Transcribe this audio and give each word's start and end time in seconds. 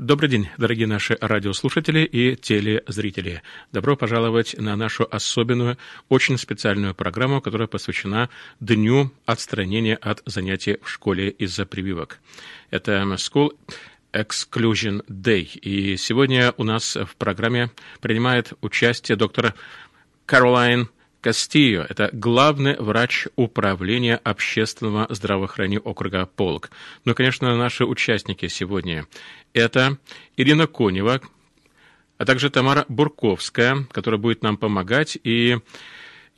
Добрый 0.00 0.30
день, 0.30 0.48
дорогие 0.56 0.86
наши 0.86 1.18
радиослушатели 1.20 2.04
и 2.04 2.36
телезрители. 2.36 3.42
Добро 3.72 3.96
пожаловать 3.96 4.56
на 4.56 4.76
нашу 4.76 5.08
особенную, 5.10 5.76
очень 6.08 6.38
специальную 6.38 6.94
программу, 6.94 7.40
которая 7.40 7.66
посвящена 7.66 8.30
Дню 8.60 9.12
отстранения 9.26 9.96
от 9.96 10.22
занятий 10.24 10.78
в 10.82 10.88
школе 10.88 11.30
из-за 11.30 11.66
прививок. 11.66 12.20
Это 12.70 13.02
School 13.16 13.58
Exclusion 14.12 15.04
Day. 15.08 15.58
И 15.58 15.96
сегодня 15.96 16.54
у 16.56 16.62
нас 16.62 16.94
в 16.94 17.16
программе 17.16 17.72
принимает 18.00 18.52
участие 18.60 19.16
доктор 19.16 19.54
Каролайн 20.26 20.88
Кастио– 21.20 21.84
это 21.88 22.10
главный 22.12 22.76
врач 22.76 23.26
управления 23.34 24.16
общественного 24.16 25.12
здравоохранения 25.12 25.80
округа 25.80 26.26
Полк. 26.26 26.70
Ну 27.04 27.14
конечно, 27.14 27.56
наши 27.56 27.84
участники 27.84 28.46
сегодня– 28.46 29.06
это 29.52 29.98
Ирина 30.36 30.68
Конева, 30.68 31.20
а 32.18 32.24
также 32.24 32.50
Тамара 32.50 32.84
Бурковская, 32.88 33.86
которая 33.90 34.20
будет 34.20 34.42
нам 34.42 34.56
помогать. 34.56 35.18
И 35.24 35.58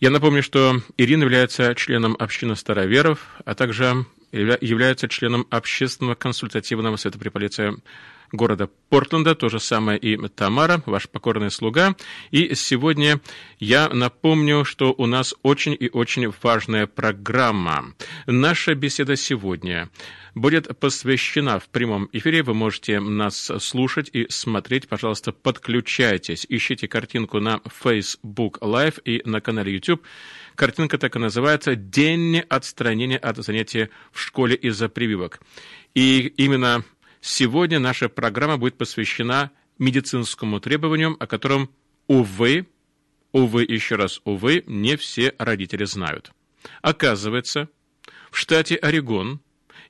я 0.01 0.11
напомню, 0.11 0.43
что 0.43 0.81
Ирина 0.97 1.25
является 1.25 1.75
членом 1.75 2.17
общины 2.19 2.57
староверов, 2.57 3.37
а 3.45 3.55
также 3.55 4.07
является 4.33 5.09
членом 5.09 5.47
общественного 5.51 6.15
консультативного 6.15 6.97
совета 6.97 7.19
при 7.19 7.29
полиции 7.29 7.75
города 8.33 8.69
Портленда, 8.89 9.35
то 9.35 9.49
же 9.49 9.61
самое 9.61 9.99
и 9.99 10.17
Тамара, 10.29 10.83
ваш 10.87 11.09
покорный 11.09 11.51
слуга. 11.51 11.95
И 12.31 12.55
сегодня 12.55 13.21
я 13.59 13.89
напомню, 13.89 14.65
что 14.65 14.95
у 14.97 15.07
нас 15.07 15.35
очень 15.43 15.77
и 15.79 15.89
очень 15.91 16.33
важная 16.43 16.87
программа. 16.87 17.95
Наша 18.27 18.75
беседа 18.75 19.17
сегодня 19.17 19.89
будет 20.35 20.79
посвящена 20.79 21.59
в 21.59 21.69
прямом 21.69 22.09
эфире. 22.13 22.43
Вы 22.43 22.55
можете 22.55 23.01
нас 23.01 23.51
слушать 23.59 24.11
и 24.13 24.27
смотреть. 24.29 24.89
Пожалуйста, 24.89 25.33
подключайтесь. 25.33 26.47
Ищите 26.49 26.89
картинку 26.89 27.41
на 27.41 27.61
Facebook 27.83 28.59
Live 28.59 29.01
и 29.05 29.23
на 29.25 29.41
канале 29.41 29.75
YouTube. 29.75 30.03
Картинка 30.55 30.99
так 30.99 31.17
и 31.17 31.19
называется 31.19 31.75
«День 31.75 32.41
отстранения 32.41 33.19
от 33.19 33.39
занятия 33.39 33.91
в 34.13 34.21
школе 34.21 34.55
из-за 34.55 34.89
прививок». 34.89 35.41
И 35.95 36.33
именно 36.37 36.85
Сегодня 37.21 37.79
наша 37.79 38.09
программа 38.09 38.57
будет 38.57 38.79
посвящена 38.79 39.51
медицинскому 39.79 40.61
требованию, 40.61 41.17
о 41.19 41.27
котором, 41.27 41.71
увы, 42.07 42.67
увы, 43.33 43.65
еще 43.65 43.97
раз, 43.97 44.21
увы, 44.25 44.65
не 44.67 44.97
все 44.97 45.35
родители 45.39 45.85
знают. 45.85 46.33
Оказывается, 46.83 47.69
в 48.31 48.39
штате 48.39 48.77
Орегон 48.77 49.41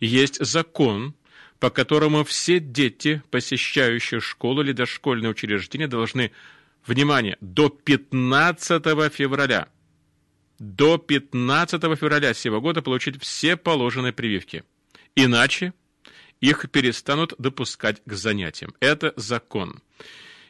есть 0.01 0.45
закон, 0.45 1.14
по 1.58 1.70
которому 1.70 2.25
все 2.25 2.58
дети, 2.58 3.23
посещающие 3.31 4.20
школу 4.20 4.62
или 4.62 4.73
дошкольное 4.73 5.31
учреждение, 5.31 5.89
должны, 5.89 6.33
внимание, 6.86 7.36
до 7.41 7.69
15 7.69 8.83
февраля, 9.12 9.69
до 10.58 10.98
15 10.98 11.83
февраля 11.98 12.34
сего 12.34 12.61
года 12.61 12.83
получить 12.83 13.20
все 13.20 13.56
положенные 13.56 14.12
прививки. 14.12 14.64
Иначе 15.14 15.75
их 16.41 16.70
перестанут 16.70 17.34
допускать 17.38 18.02
к 18.05 18.12
занятиям. 18.12 18.74
Это 18.80 19.12
закон. 19.16 19.80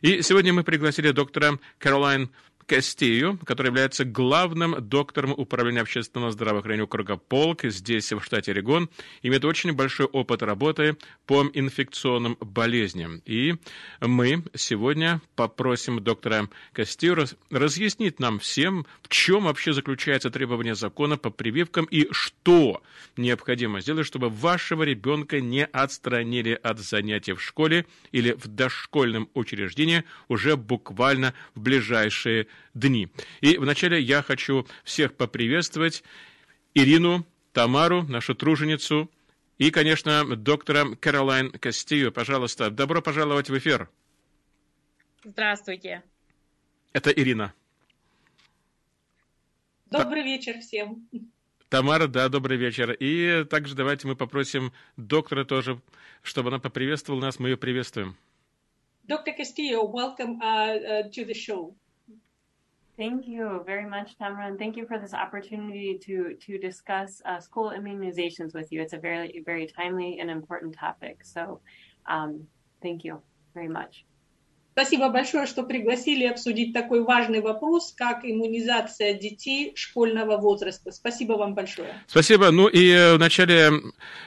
И 0.00 0.22
сегодня 0.22 0.52
мы 0.52 0.64
пригласили 0.64 1.10
доктора 1.10 1.58
Каролайн 1.78 2.30
Кастию, 2.70 3.36
который 3.44 3.66
является 3.66 4.04
главным 4.04 4.76
доктором 4.78 5.32
управления 5.32 5.80
общественного 5.80 6.30
здравоохранения 6.30 6.84
округа 6.84 7.16
Полк 7.16 7.64
здесь, 7.64 8.12
в 8.12 8.20
штате 8.22 8.52
Орегон, 8.52 8.88
имеет 9.22 9.44
очень 9.44 9.72
большой 9.72 10.06
опыт 10.06 10.44
работы 10.44 10.96
по 11.27 11.42
инфекционным 11.52 12.36
болезням. 12.38 13.22
И 13.24 13.56
мы 14.00 14.44
сегодня 14.54 15.20
попросим 15.34 15.98
доктора 15.98 16.48
Кастию 16.72 17.27
разъяснить 17.50 18.20
нам 18.20 18.38
всем, 18.38 18.86
в 19.02 19.08
чем 19.08 19.46
вообще 19.46 19.72
заключается 19.72 20.30
требование 20.30 20.77
закона 20.77 21.18
по 21.18 21.30
прививкам 21.30 21.86
и 21.86 22.06
что 22.12 22.84
необходимо 23.16 23.80
сделать, 23.80 24.06
чтобы 24.06 24.28
вашего 24.28 24.84
ребенка 24.84 25.40
не 25.40 25.64
отстранили 25.66 26.56
от 26.62 26.78
занятий 26.78 27.33
в 27.33 27.42
школе 27.42 27.86
или 28.12 28.30
в 28.30 28.46
дошкольном 28.46 29.28
учреждении 29.34 30.05
уже 30.28 30.56
буквально 30.56 31.34
в 31.56 31.61
ближайшие 31.62 32.46
дни. 32.74 33.08
И 33.40 33.56
вначале 33.58 34.00
я 34.00 34.22
хочу 34.22 34.66
всех 34.84 35.14
поприветствовать 35.14 36.02
Ирину, 36.74 37.26
Тамару, 37.52 38.02
нашу 38.04 38.34
труженицу, 38.34 39.10
и, 39.58 39.70
конечно, 39.70 40.36
доктора 40.36 40.94
Каролайн 40.94 41.50
Кастию. 41.50 42.12
Пожалуйста, 42.12 42.70
добро 42.70 43.02
пожаловать 43.02 43.50
в 43.50 43.58
эфир. 43.58 43.90
Здравствуйте. 45.22 46.02
Это 46.92 47.10
Ирина. 47.10 47.52
Добрый 49.90 50.22
вечер 50.22 50.58
всем. 50.60 51.08
Тамара, 51.68 52.06
да, 52.06 52.28
добрый 52.28 52.56
вечер. 52.56 52.92
И 52.92 53.44
также 53.44 53.74
давайте 53.74 54.08
мы 54.08 54.16
попросим 54.16 54.72
доктора 54.96 55.44
тоже, 55.44 55.80
чтобы 56.22 56.48
она 56.48 56.58
поприветствовала 56.58 57.20
нас. 57.20 57.38
Мы 57.38 57.50
ее 57.50 57.56
приветствуем. 57.56 58.16
Доктор 59.04 59.34
Castillo, 59.34 59.90
welcome 59.92 60.40
uh, 60.40 60.78
uh, 60.78 61.10
to 61.10 61.24
the 61.27 61.34
show. 61.34 61.74
Thank 63.00 63.27
you 63.27 63.62
very 63.64 63.88
much, 63.88 64.18
Tamara, 64.18 64.46
and 64.48 64.58
thank 64.58 64.77
you 64.77 64.84
for 64.86 64.98
this 64.98 65.14
opportunity 65.14 65.98
to 66.02 66.34
to 66.34 66.58
discuss 66.58 67.22
uh, 67.24 67.40
school 67.40 67.72
immunizations 67.74 68.52
with 68.52 68.70
you. 68.70 68.83
It's 68.83 68.92
a 68.92 68.98
very 68.98 69.42
very 69.46 69.66
timely 69.66 70.18
and 70.20 70.30
important 70.30 70.74
topic. 70.74 71.24
So, 71.24 71.62
um, 72.10 72.46
thank 72.83 73.02
you 73.02 73.22
very 73.55 73.68
much. 73.68 74.05
Спасибо 74.80 75.11
большое, 75.11 75.46
что 75.46 75.63
пригласили 75.63 76.24
обсудить 76.24 76.73
такой 76.73 77.02
важный 77.05 77.42
вопрос, 77.42 77.92
как 77.95 78.24
иммунизация 78.24 79.13
детей 79.13 79.73
школьного 79.77 80.39
возраста. 80.39 80.91
Спасибо 80.91 81.35
вам 81.35 81.52
большое. 81.52 82.02
Спасибо. 82.07 82.51
Ну 82.51 82.67
и 82.67 82.89
э, 82.89 83.17
вначале, 83.17 83.73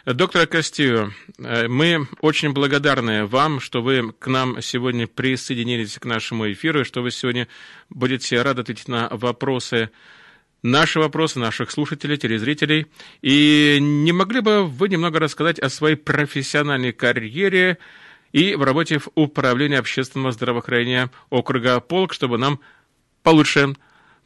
доктор 0.06 0.46
Костио, 0.46 1.10
э, 1.40 1.68
мы 1.68 2.08
очень 2.22 2.54
благодарны 2.54 3.26
вам, 3.26 3.60
что 3.60 3.82
вы 3.82 4.14
к 4.14 4.28
нам 4.28 4.62
сегодня 4.62 5.08
присоединились 5.08 5.98
к 5.98 6.06
нашему 6.06 6.52
эфиру, 6.52 6.82
и 6.82 6.84
что 6.84 7.02
вы 7.02 7.10
сегодня 7.10 7.48
будете 7.90 8.40
рады 8.40 8.62
ответить 8.62 8.88
на 8.88 9.10
вопросы 9.10 9.90
наши 10.62 11.00
вопросы 11.00 11.40
наших 11.40 11.72
слушателей, 11.72 12.18
телезрителей. 12.18 12.86
И 13.24 13.80
не 13.82 14.12
могли 14.12 14.42
бы 14.42 14.68
вы 14.68 14.88
немного 14.88 15.18
рассказать 15.18 15.58
о 15.58 15.70
своей 15.70 15.96
профессиональной 15.96 16.92
карьере, 16.92 17.80
и 18.34 18.56
в 18.56 18.64
работе 18.64 18.98
в 18.98 19.10
Управлении 19.16 19.78
общественного 19.78 20.34
здравоохранения 20.34 21.10
округа 21.30 21.80
Полк, 21.80 22.14
чтобы 22.14 22.38
нам 22.38 22.60
получше 23.22 23.76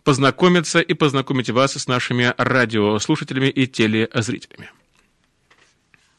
познакомиться 0.03 0.79
и 0.79 0.93
познакомить 0.93 1.49
вас 1.49 1.73
с 1.73 1.87
нашими 1.87 2.33
радиослушателями 2.37 3.47
и 3.47 3.67
телезрителями. 3.67 4.71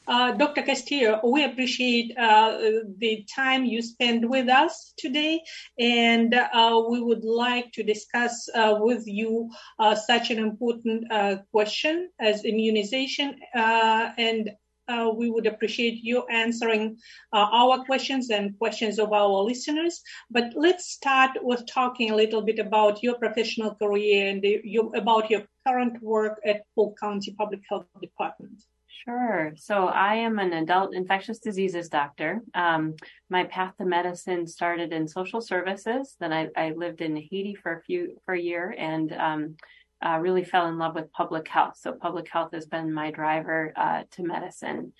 Uh, 0.06 0.32
Dr. 0.32 0.62
Castillo, 0.62 1.20
we 1.22 1.44
appreciate 1.44 2.16
uh, 2.16 2.56
the 2.96 3.26
time 3.26 3.66
you 3.66 3.82
spend 3.82 4.26
with 4.26 4.48
us 4.48 4.94
today, 4.96 5.42
and 5.78 6.32
uh, 6.34 6.82
we 6.88 6.98
would 7.02 7.24
like 7.24 7.70
to 7.72 7.82
discuss 7.82 8.48
uh, 8.54 8.74
with 8.80 9.06
you 9.06 9.50
uh, 9.78 9.94
such 9.94 10.30
an 10.30 10.38
important 10.38 11.12
uh, 11.12 11.36
question 11.52 12.08
as 12.18 12.42
immunization 12.46 13.38
and 13.52 14.56
uh, 14.88 15.10
we 15.14 15.30
would 15.30 15.46
appreciate 15.46 16.02
you 16.02 16.24
answering 16.26 16.96
uh, 17.32 17.48
our 17.52 17.84
questions 17.84 18.30
and 18.30 18.58
questions 18.58 18.98
of 18.98 19.12
our 19.12 19.42
listeners. 19.42 20.02
But 20.30 20.52
let's 20.54 20.90
start 20.90 21.32
with 21.42 21.66
talking 21.66 22.10
a 22.10 22.16
little 22.16 22.42
bit 22.42 22.58
about 22.58 23.02
your 23.02 23.16
professional 23.18 23.74
career 23.74 24.28
and 24.30 24.42
the, 24.42 24.62
about 24.94 25.30
your 25.30 25.42
current 25.66 26.02
work 26.02 26.40
at 26.44 26.62
Polk 26.74 26.98
County 26.98 27.34
Public 27.36 27.60
Health 27.68 27.86
Department. 28.00 28.62
Sure. 29.04 29.52
So 29.56 29.86
I 29.86 30.16
am 30.16 30.38
an 30.38 30.52
adult 30.52 30.94
infectious 30.94 31.38
diseases 31.38 31.88
doctor. 31.88 32.42
Um, 32.54 32.94
my 33.30 33.44
path 33.44 33.74
to 33.78 33.84
medicine 33.84 34.46
started 34.46 34.92
in 34.92 35.08
social 35.08 35.40
services. 35.40 36.16
Then 36.20 36.32
I, 36.32 36.48
I, 36.56 36.72
lived 36.72 37.00
in 37.00 37.16
Haiti 37.16 37.54
for 37.54 37.72
a 37.72 37.82
few 37.82 38.20
for 38.24 38.34
a 38.34 38.40
year 38.40 38.74
and 38.76 39.12
um, 39.12 39.56
uh, 40.04 40.18
really 40.20 40.44
fell 40.44 40.68
in 40.68 40.78
love 40.78 40.94
with 40.94 41.12
public 41.12 41.48
health. 41.48 41.76
So 41.78 41.92
public 41.92 42.28
health 42.30 42.50
has 42.52 42.66
been 42.66 42.92
my 42.92 43.10
driver 43.10 43.72
uh, 43.76 44.02
to 44.12 44.22
medicine. 44.22 44.92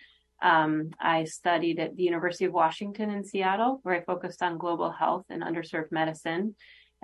Um, 0.43 0.91
I 1.01 1.25
studied 1.25 1.81
at 1.81 1.97
the 1.97 2.03
University 2.03 2.45
of 2.45 2.53
Washington 2.53 3.11
in 3.11 3.25
Seattle, 3.25 3.81
where 3.83 3.95
I 3.95 4.05
focused 4.05 4.43
on 4.43 4.59
global 4.59 4.91
health 4.91 5.25
and 5.31 5.43
underserved 5.43 5.91
medicine. 5.91 6.55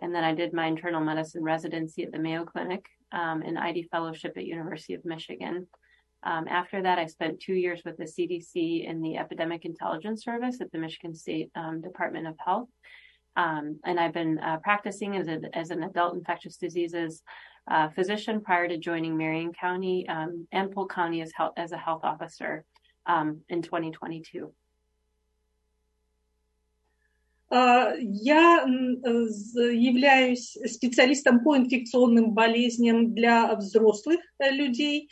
And 0.00 0.14
then 0.14 0.25
I 0.25 0.35
did 0.35 0.52
my 0.52 0.67
internal 0.67 1.00
medicine 1.00 1.43
residency 1.43 2.02
at 2.02 2.12
the 2.12 2.19
Mayo 2.19 2.44
Clinic 2.44 2.87
um, 3.12 3.43
and 3.43 3.58
ID 3.58 3.88
fellowship 3.91 4.32
at 4.37 4.44
University 4.44 4.94
of 4.94 5.05
Michigan. 5.05 5.67
Um, 6.25 6.49
after 6.49 6.82
that, 6.82 6.99
I 6.99 7.06
spent 7.06 7.40
two 7.40 7.55
years 7.55 7.82
with 7.85 7.97
the 7.97 8.05
CDC 8.05 8.88
in 8.88 9.02
the 9.02 9.19
Epidemic 9.19 9.64
Intelligence 9.64 10.25
Service 10.25 10.61
at 10.61 10.73
the 10.73 10.79
Michigan 10.79 11.14
State 11.14 11.50
um, 11.55 11.81
Department 11.81 12.26
of 12.26 12.35
Health. 12.44 12.69
Um, 13.37 13.81
and 13.85 14.00
I've 14.00 14.14
been 14.14 14.38
uh, 14.38 14.58
practicing 14.62 15.17
as, 15.17 15.29
a, 15.29 15.40
as 15.52 15.70
an 15.70 15.82
adult 15.82 16.14
infectious 16.14 16.56
diseases 16.56 17.23
uh, 17.70 17.88
physician 17.90 18.40
prior 18.40 18.69
to 18.69 18.78
joining 18.78 19.16
Marion 19.16 19.52
County 19.52 20.06
um, 20.08 20.46
and 20.52 20.70
Polk 20.70 20.93
County 20.93 21.22
as, 21.22 21.32
health, 21.34 21.55
as 21.56 21.72
a 21.72 21.78
health 21.78 22.02
officer 22.05 22.64
um, 23.06 23.40
in 23.49 23.62
2022. 23.62 24.52
Я 27.50 28.64
являюсь 28.67 30.56
специалистом 30.67 31.44
по 31.44 31.56
инфекционным 31.56 32.32
болезням 32.32 33.14
для 33.14 33.55
взрослых 33.55 34.20
людей, 34.41 35.08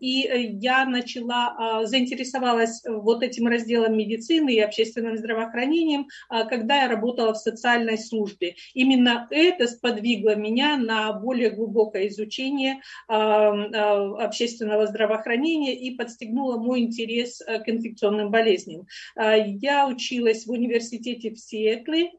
и 0.00 0.58
я 0.60 0.86
начала, 0.86 1.84
заинтересовалась 1.84 2.82
вот 2.86 3.22
этим 3.22 3.46
разделом 3.48 3.96
медицины 3.96 4.54
и 4.54 4.60
общественным 4.60 5.16
здравоохранением, 5.18 6.06
когда 6.28 6.82
я 6.82 6.88
работала 6.88 7.34
в 7.34 7.38
социальной 7.38 7.98
службе. 7.98 8.54
Именно 8.72 9.26
это 9.30 9.66
сподвигло 9.66 10.36
меня 10.36 10.76
на 10.76 11.12
более 11.12 11.50
глубокое 11.50 12.08
изучение 12.08 12.80
общественного 13.08 14.86
здравоохранения 14.86 15.74
и 15.76 15.96
подстегнуло 15.96 16.58
мой 16.58 16.80
интерес 16.80 17.40
к 17.40 17.68
инфекционным 17.68 18.30
болезням. 18.30 18.86
Я 19.16 19.88
училась 19.88 20.46
в 20.46 20.50
университете 20.52 21.30
в 21.30 21.39
Сиэтле. 21.46 22.12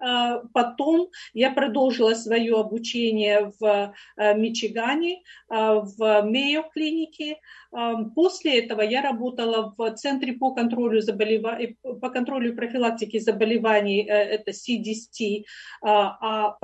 Потом 0.54 1.10
я 1.34 1.52
продолжила 1.52 2.14
свое 2.14 2.60
обучение 2.60 3.52
в 3.60 3.94
Мичигане, 4.18 5.22
в 5.50 6.22
Мейо 6.24 6.64
клинике. 6.74 7.38
После 8.16 8.60
этого 8.60 8.82
я 8.82 9.02
работала 9.02 9.74
в 9.78 9.96
Центре 9.96 10.34
по 10.34 10.54
контролю, 10.54 11.02
заболева... 11.02 11.58
по 11.84 12.10
контролю 12.10 12.52
и 12.52 12.56
профилактике 12.56 13.20
заболеваний, 13.20 14.04
это 14.04 14.52
CDC, 14.52 15.46
а 15.82 16.58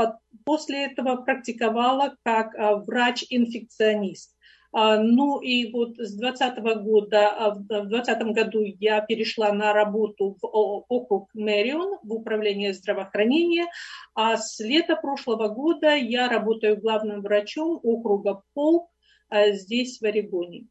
после 0.46 0.86
этого 0.86 1.16
практиковала 1.18 2.16
как 2.24 2.54
врач-инфекционист. 2.86 4.37
Ну 4.74 5.40
и 5.40 5.72
вот 5.72 5.98
с 5.98 6.14
2020 6.14 6.84
года, 6.84 7.54
в 7.56 7.88
2020 7.88 8.22
году 8.34 8.60
я 8.80 9.02
перешла 9.02 9.52
на 9.54 9.74
работу 9.74 10.38
в 10.42 10.46
округ 10.46 11.30
Мэрион 11.34 12.00
в 12.04 12.14
управлении 12.14 12.72
здравоохранения, 12.72 13.68
а 14.14 14.38
с 14.38 14.60
лета 14.60 14.96
прошлого 14.96 15.48
года 15.48 15.96
я 15.96 16.28
работаю 16.28 16.80
главным 16.80 17.22
врачом 17.22 17.80
округа 17.82 18.42
Полк 18.54 18.90
здесь, 19.32 20.00
в 20.00 20.06
Орегоне. 20.06 20.68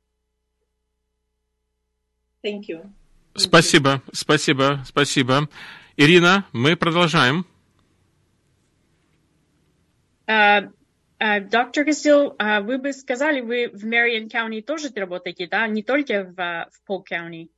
Thank 2.45 2.69
you. 2.69 2.87
Спасибо, 3.35 4.03
спасибо, 4.13 4.83
спасибо. 4.87 5.49
Ирина, 5.97 6.47
мы 6.53 6.77
продолжаем. 6.77 7.45
Uh, 10.27 10.71
Доктор 11.20 11.86
Кастил, 11.86 12.36
вы 12.40 12.80
бы 12.80 12.94
сказали, 12.94 13.42
вы 13.42 13.70
в 13.70 13.86
Мэрион 13.86 14.28
County 14.28 14.64
тоже 14.64 14.90
работаете, 14.96 15.48
да? 15.48 15.68
Не 15.68 15.84
только 15.84 16.24
в, 16.24 16.36
в 16.36 16.90
Polk 16.90 17.04
County? 17.12 17.50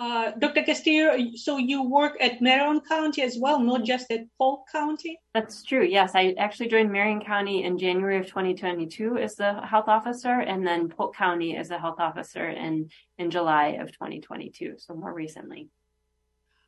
Uh, 0.00 0.30
Dr. 0.38 0.62
Castillo, 0.62 1.16
so 1.34 1.58
you 1.58 1.82
work 1.82 2.16
at 2.20 2.40
Marion 2.40 2.80
County 2.80 3.20
as 3.20 3.36
well, 3.36 3.58
not 3.58 3.82
just 3.82 4.08
at 4.12 4.26
Polk 4.38 4.70
County? 4.70 5.18
That's 5.34 5.64
true, 5.64 5.82
yes. 5.82 6.12
I 6.14 6.36
actually 6.38 6.68
joined 6.68 6.92
Marion 6.92 7.20
County 7.20 7.64
in 7.64 7.76
January 7.78 8.18
of 8.18 8.26
2022 8.26 9.16
as 9.16 9.34
the 9.34 9.60
health 9.66 9.88
officer, 9.88 10.38
and 10.38 10.64
then 10.64 10.88
Polk 10.88 11.16
County 11.16 11.56
as 11.56 11.72
a 11.72 11.80
health 11.80 11.98
officer 11.98 12.48
in, 12.48 12.90
in 13.18 13.32
July 13.32 13.78
of 13.80 13.90
2022, 13.90 14.76
so 14.78 14.94
more 14.94 15.12
recently. 15.12 15.68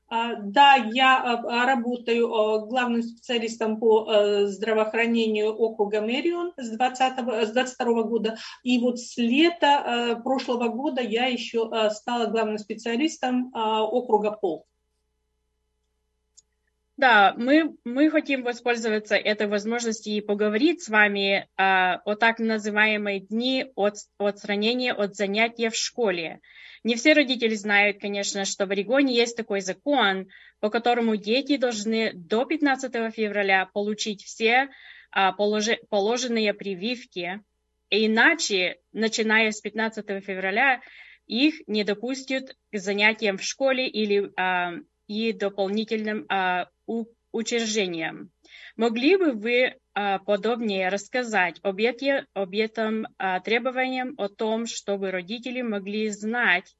Да, 0.09 0.75
я 0.75 1.41
работаю 1.65 2.27
главным 2.67 3.01
специалистом 3.01 3.79
по 3.79 4.45
здравоохранению 4.45 5.53
округа 5.53 6.01
Мэрион 6.01 6.53
с, 6.57 6.69
20, 6.69 7.47
с 7.47 7.51
22 7.51 8.03
года. 8.03 8.37
И 8.63 8.79
вот 8.79 8.99
с 8.99 9.17
лета 9.17 10.21
прошлого 10.23 10.69
года 10.69 11.01
я 11.01 11.25
еще 11.25 11.71
стала 11.89 12.27
главным 12.27 12.59
специалистом 12.59 13.51
округа 13.53 14.31
Пол. 14.31 14.67
Да, 16.97 17.33
мы, 17.35 17.75
мы 17.83 18.09
хотим 18.09 18.43
воспользоваться 18.43 19.15
этой 19.15 19.47
возможностью 19.47 20.13
и 20.13 20.21
поговорить 20.21 20.81
с 20.81 20.87
вами 20.87 21.49
а, 21.57 21.99
о 22.05 22.15
так 22.15 22.39
называемой 22.39 23.19
дни 23.19 23.65
от, 23.75 23.95
отстранения 24.17 24.93
от 24.93 25.15
занятия 25.15 25.69
в 25.69 25.75
школе. 25.75 26.39
Не 26.85 26.93
все 26.93 27.13
родители 27.13 27.55
знают, 27.55 27.99
конечно, 27.99 28.45
что 28.45 28.67
в 28.67 28.71
Орегоне 28.71 29.15
есть 29.15 29.35
такой 29.35 29.61
закон, 29.61 30.27
по 30.59 30.69
которому 30.69 31.15
дети 31.15 31.57
должны 31.57 32.13
до 32.13 32.45
15 32.45 32.93
февраля 33.11 33.67
получить 33.73 34.23
все 34.23 34.69
а, 35.09 35.31
положи, 35.31 35.79
положенные 35.89 36.53
прививки, 36.53 37.41
иначе, 37.89 38.77
начиная 38.93 39.49
с 39.49 39.61
15 39.61 40.05
февраля, 40.23 40.79
их 41.25 41.55
не 41.65 41.83
допустят 41.83 42.55
к 42.71 42.77
занятиям 42.77 43.39
в 43.39 43.43
школе 43.43 43.87
или 43.87 44.31
а, 44.37 44.73
и 45.07 45.33
дополнительным 45.33 46.27
а, 46.29 46.69
у, 46.85 47.05
учреждениям. 47.31 48.29
Могли 48.75 49.15
бы 49.15 49.31
вы 49.31 49.75
а, 49.93 50.19
подробнее 50.19 50.89
рассказать 50.89 51.59
об, 51.63 51.77
эти, 51.77 52.25
об 52.33 52.53
этом 52.53 53.07
а, 53.17 53.39
требованиям, 53.39 54.15
о 54.17 54.27
том, 54.27 54.65
чтобы 54.65 55.11
родители 55.11 55.61
могли 55.61 56.09
знать 56.09 56.75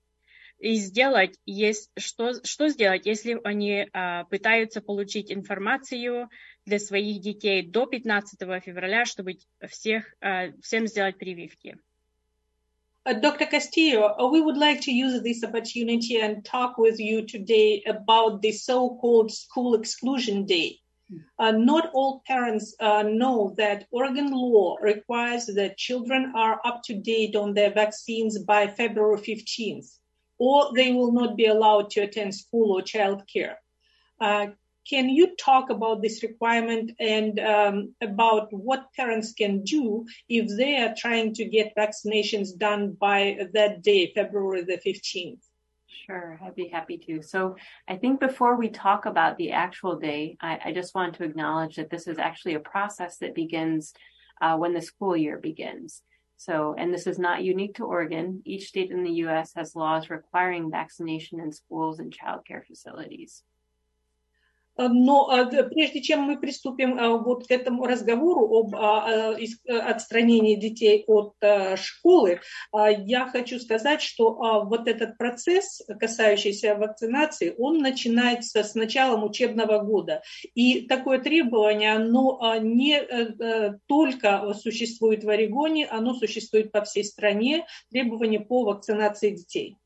и 0.59 0.75
сделать, 0.75 1.37
есть, 1.45 1.91
что, 1.97 2.33
что 2.43 2.67
сделать, 2.67 3.05
если 3.05 3.39
они 3.45 3.87
а, 3.93 4.25
пытаются 4.25 4.81
получить 4.81 5.31
информацию 5.31 6.29
для 6.65 6.79
своих 6.79 7.21
детей 7.21 7.61
до 7.61 7.85
15 7.85 8.39
февраля, 8.61 9.05
чтобы 9.05 9.37
всех, 9.65 10.15
всем 10.61 10.87
сделать 10.87 11.17
прививки. 11.17 11.77
Dr. 13.05 13.45
Castillo, 13.45 14.15
we 14.31 14.41
would 14.41 14.57
like 14.57 14.81
to 14.81 14.91
use 14.91 15.21
this 15.21 15.43
opportunity 15.43 16.19
and 16.19 16.43
talk 16.43 16.79
with 16.79 16.99
you 16.99 17.21
today 17.27 17.83
about 17.85 18.41
the 18.41 18.51
so-called 18.51 19.31
school 19.31 19.75
exclusion 19.75 20.45
day. 20.45 20.81
Uh, 21.37 21.51
not 21.51 21.91
all 21.93 22.23
parents 22.25 22.75
uh, 22.79 23.03
know 23.03 23.53
that 23.57 23.87
Oregon 23.91 24.31
law 24.31 24.77
requires 24.81 25.45
that 25.45 25.77
children 25.77 26.33
are 26.35 26.59
up 26.65 26.81
to 26.85 26.95
date 26.95 27.35
on 27.35 27.53
their 27.53 27.71
vaccines 27.71 28.39
by 28.39 28.67
February 28.67 29.19
15th, 29.19 29.97
or 30.39 30.73
they 30.73 30.91
will 30.91 31.11
not 31.11 31.35
be 31.35 31.45
allowed 31.45 31.91
to 31.91 32.01
attend 32.01 32.33
school 32.33 32.71
or 32.71 32.81
childcare. 32.81 33.55
Uh, 34.19 34.47
can 34.89 35.09
you 35.09 35.35
talk 35.35 35.69
about 35.69 36.01
this 36.01 36.21
requirement 36.21 36.91
and 36.99 37.39
um, 37.39 37.95
about 38.01 38.53
what 38.53 38.93
parents 38.93 39.33
can 39.33 39.63
do 39.63 40.05
if 40.29 40.55
they 40.57 40.77
are 40.77 40.93
trying 40.95 41.33
to 41.33 41.45
get 41.45 41.75
vaccinations 41.75 42.55
done 42.55 42.91
by 42.91 43.47
that 43.53 43.81
day, 43.81 44.11
February 44.13 44.63
the 44.63 44.77
15th? 44.77 45.41
Sure, 46.05 46.39
I'd 46.43 46.55
be 46.55 46.67
happy 46.67 46.99
to. 46.99 47.23
So 47.23 47.55
I 47.87 47.95
think 47.95 48.19
before 48.19 48.57
we 48.57 48.69
talk 48.69 49.05
about 49.05 49.37
the 49.37 49.51
actual 49.51 49.95
day, 49.97 50.37
I, 50.39 50.59
I 50.65 50.71
just 50.71 50.93
want 50.93 51.15
to 51.15 51.23
acknowledge 51.23 51.77
that 51.77 51.89
this 51.89 52.07
is 52.07 52.19
actually 52.19 52.53
a 52.53 52.59
process 52.59 53.17
that 53.17 53.33
begins 53.33 53.93
uh, 54.39 54.55
when 54.55 54.73
the 54.73 54.81
school 54.81 55.17
year 55.17 55.39
begins. 55.39 56.03
So, 56.37 56.75
and 56.77 56.93
this 56.93 57.07
is 57.07 57.17
not 57.17 57.43
unique 57.43 57.75
to 57.75 57.85
Oregon. 57.85 58.43
Each 58.45 58.67
state 58.67 58.91
in 58.91 59.03
the 59.03 59.11
U.S. 59.23 59.53
has 59.55 59.75
laws 59.75 60.09
requiring 60.09 60.69
vaccination 60.69 61.39
in 61.39 61.51
schools 61.51 61.99
and 61.99 62.15
childcare 62.15 62.63
facilities. 62.63 63.41
Но 64.77 65.29
прежде 65.69 66.01
чем 66.01 66.21
мы 66.21 66.39
приступим 66.39 66.97
вот 67.23 67.47
к 67.47 67.51
этому 67.51 67.85
разговору 67.85 68.45
об 68.57 68.75
отстранении 69.67 70.55
детей 70.55 71.03
от 71.07 71.33
школы, 71.79 72.41
я 72.73 73.27
хочу 73.27 73.59
сказать, 73.59 74.01
что 74.01 74.65
вот 74.65 74.87
этот 74.87 75.17
процесс, 75.17 75.81
касающийся 75.99 76.75
вакцинации, 76.75 77.55
он 77.57 77.77
начинается 77.77 78.63
с 78.63 78.75
началом 78.75 79.23
учебного 79.23 79.79
года. 79.79 80.21
И 80.55 80.81
такое 80.81 81.19
требование, 81.19 81.93
оно 81.93 82.55
не 82.59 83.01
только 83.87 84.53
существует 84.53 85.23
в 85.23 85.29
Орегоне, 85.29 85.87
оно 85.87 86.13
существует 86.13 86.71
по 86.71 86.83
всей 86.83 87.03
стране, 87.03 87.65
требование 87.89 88.39
по 88.39 88.63
вакцинации 88.63 89.31
детей. 89.31 89.77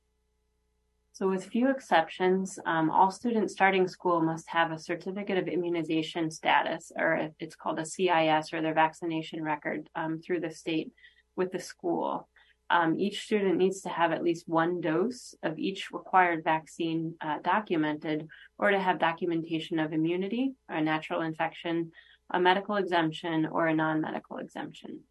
So, 1.20 1.28
with 1.28 1.48
few 1.48 1.70
exceptions, 1.70 2.58
um, 2.66 2.90
all 2.90 3.12
students 3.12 3.52
starting 3.52 3.90
school 3.90 4.22
must 4.22 4.48
have 4.48 4.72
a 4.72 4.80
certificate 4.80 5.38
of 5.38 5.50
immunization 5.50 6.32
status, 6.32 6.94
or 6.96 7.32
it's 7.42 7.58
called 7.58 7.78
a 7.78 7.86
CIS, 7.86 8.54
or 8.54 8.62
their 8.62 8.74
vaccination 8.74 9.44
record 9.44 9.90
um, 9.96 10.22
through 10.22 10.40
the 10.40 10.50
state 10.50 10.94
with 11.36 11.52
the 11.52 11.60
school. 11.60 12.30
Um, 12.70 12.98
each 12.98 13.24
student 13.24 13.58
needs 13.58 13.82
to 13.82 13.90
have 13.90 14.14
at 14.14 14.24
least 14.24 14.48
one 14.48 14.80
dose 14.80 15.36
of 15.44 15.60
each 15.60 15.92
required 15.92 16.46
vaccine 16.46 17.16
uh, 17.20 17.40
documented, 17.44 18.30
or 18.58 18.72
to 18.72 18.80
have 18.80 18.98
documentation 18.98 19.78
of 19.78 19.92
immunity, 19.92 20.54
a 20.70 20.80
natural 20.80 21.20
infection, 21.20 21.92
a 22.32 22.40
medical 22.40 22.78
exemption, 22.78 23.46
or 23.46 23.68
a 23.68 23.76
non 23.76 24.00
medical 24.00 24.38
exemption. 24.38 25.02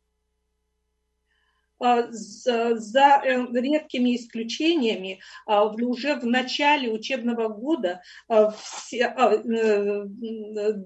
За 1.80 3.22
редкими 3.24 4.16
исключениями 4.16 5.20
уже 5.46 6.16
в 6.16 6.26
начале 6.26 6.90
учебного 6.90 7.48
года 7.48 8.00
все, 8.28 9.14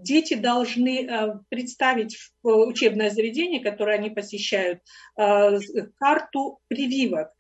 дети 0.03 0.35
должны 0.35 1.41
представить 1.49 2.17
в 2.43 2.49
учебное 2.67 3.11
заведение, 3.11 3.63
которое 3.63 3.99
они 3.99 4.11
посещают, 4.11 4.81
карту 5.15 6.61
прививок. 6.69 7.33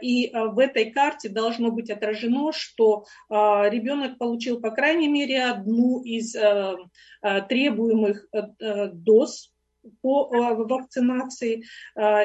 И 0.00 0.30
в 0.32 0.58
этой 0.58 0.90
карте 0.90 1.28
должно 1.28 1.70
быть 1.70 1.90
отражено, 1.90 2.52
что 2.52 3.04
ребенок 3.28 4.18
получил 4.18 4.60
по 4.60 4.70
крайней 4.70 5.08
мере 5.08 5.44
одну 5.44 6.02
из 6.02 6.32
требуемых 7.48 8.28
доз 8.92 9.52
по 10.01 10.29
вакцинации, 10.65 11.63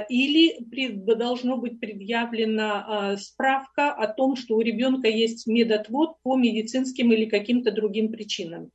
или 0.08 1.04
должно 1.14 1.56
быть 1.56 1.80
предъявлена 1.80 3.16
справка 3.18 3.92
о 3.92 4.06
том, 4.06 4.36
что 4.36 4.56
у 4.56 4.60
ребенка 4.60 5.08
есть 5.08 5.46
медотвод 5.46 6.20
по 6.22 6.36
медицинским 6.36 7.10
или 7.12 7.24
каким-то 7.24 7.72
другим 7.72 8.12
причинам. 8.12 8.70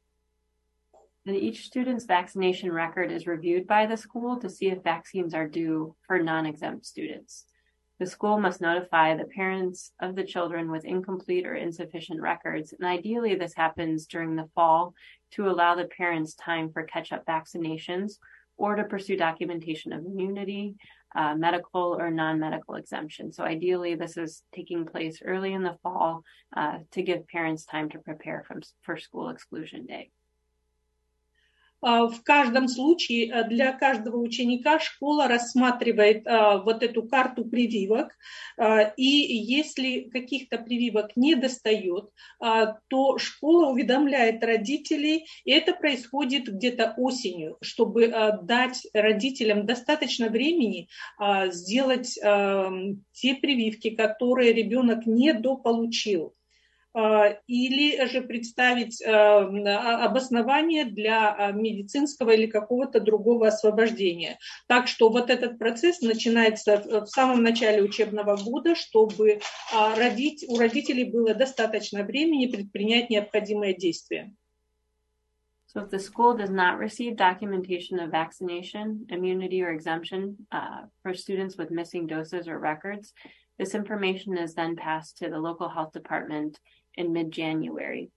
And 1.25 1.37
each 1.37 1.65
student's 1.65 2.05
vaccination 2.05 2.69
record 2.69 3.09
is 3.09 3.25
reviewed 3.25 3.65
by 3.65 3.85
the 3.85 3.95
school 3.95 4.37
to 4.41 4.49
see 4.49 4.67
if 4.67 4.83
vaccines 4.83 5.33
are 5.33 5.47
due 5.47 5.95
for 6.05 6.21
non-exempt 6.21 6.85
students. 6.85 7.45
The 7.99 8.07
school 8.07 8.37
must 8.37 8.59
notify 8.59 9.15
the 9.15 9.23
parents 9.23 9.93
of 10.01 10.15
the 10.17 10.25
children 10.25 10.69
with 10.69 10.83
incomplete 10.83 11.45
or 11.45 11.55
insufficient 11.55 12.19
records, 12.19 12.73
and 12.73 12.85
ideally 12.85 13.35
this 13.35 13.53
happens 13.53 14.07
during 14.07 14.35
the 14.35 14.49
fall 14.53 14.93
to 15.35 15.47
allow 15.47 15.75
the 15.75 15.85
parents 15.85 16.33
time 16.33 16.69
for 16.73 16.83
catch-up 16.83 17.25
vaccinations 17.25 18.17
or 18.58 18.74
to 18.76 18.84
pursue 18.84 19.16
documentation 19.16 19.92
of 19.92 20.04
immunity, 20.04 20.74
uh, 21.16 21.34
medical 21.34 21.96
or 21.98 22.10
non-medical 22.10 22.74
exemption. 22.74 23.32
So 23.32 23.44
ideally, 23.44 23.94
this 23.94 24.16
is 24.18 24.42
taking 24.54 24.84
place 24.84 25.22
early 25.24 25.54
in 25.54 25.62
the 25.62 25.78
fall 25.82 26.22
uh, 26.54 26.78
to 26.92 27.02
give 27.02 27.26
parents 27.28 27.64
time 27.64 27.88
to 27.90 27.98
prepare 27.98 28.44
from, 28.46 28.60
for 28.82 28.98
school 28.98 29.30
exclusion 29.30 29.86
day. 29.86 30.10
В 31.80 32.22
каждом 32.24 32.66
случае 32.66 33.44
для 33.44 33.72
каждого 33.72 34.16
ученика 34.16 34.80
школа 34.80 35.28
рассматривает 35.28 36.24
вот 36.64 36.82
эту 36.82 37.04
карту 37.04 37.44
прививок, 37.44 38.16
и 38.96 39.04
если 39.04 40.08
каких-то 40.10 40.58
прививок 40.58 41.16
не 41.16 41.36
достает, 41.36 42.10
то 42.40 43.18
школа 43.18 43.70
уведомляет 43.70 44.42
родителей, 44.42 45.26
и 45.44 45.52
это 45.52 45.72
происходит 45.72 46.48
где-то 46.48 46.94
осенью, 46.96 47.58
чтобы 47.60 48.08
дать 48.42 48.86
родителям 48.92 49.64
достаточно 49.64 50.28
времени 50.28 50.88
сделать 51.46 52.14
те 52.14 53.34
прививки, 53.34 53.90
которые 53.90 54.52
ребенок 54.52 55.06
недополучил. 55.06 56.34
Или 56.94 58.06
же 58.06 58.22
представить 58.22 59.02
обоснование 59.04 60.84
для 60.84 61.52
медицинского 61.52 62.30
или 62.30 62.46
какого-то 62.46 63.00
другого 63.00 63.48
освобождения. 63.48 64.38
Так 64.66 64.88
что 64.88 65.08
вот 65.10 65.30
этот 65.30 65.58
процесс 65.58 66.00
начинается 66.00 66.78
в 66.78 67.06
самом 67.06 67.42
начале 67.42 67.82
учебного 67.82 68.36
года, 68.36 68.74
чтобы 68.74 69.40
родить, 69.96 70.44
у 70.48 70.56
родителей 70.58 71.04
было 71.04 71.34
достаточно 71.34 72.02
времени 72.02 72.46
предпринять 72.46 73.10
необходимые 73.10 73.76
действия. 73.76 74.32
So 75.70 75.82
if 75.82 75.90
the 75.90 75.98
school 75.98 76.34
does 76.34 76.48
not 76.48 76.78
receive 76.78 77.16
documentation 77.16 78.00
of 78.00 78.10
vaccination, 78.10 79.04
immunity, 79.10 79.62
or 79.62 79.68
exemption 79.68 80.38
uh, 80.50 80.86
for 81.02 81.12
students 81.12 81.58
with 81.58 81.70
missing 81.70 82.06
doses 82.06 82.48
or 82.48 82.58
records, 82.58 83.12
this 83.58 83.74
information 83.74 84.38
is 84.38 84.54
then 84.54 84.76
passed 84.76 85.18
to 85.18 85.28
the 85.28 85.38
local 85.38 85.68
health 85.68 85.92
department 85.92 86.58
in 86.94 87.12
mid 87.12 87.30
January. 87.30 88.10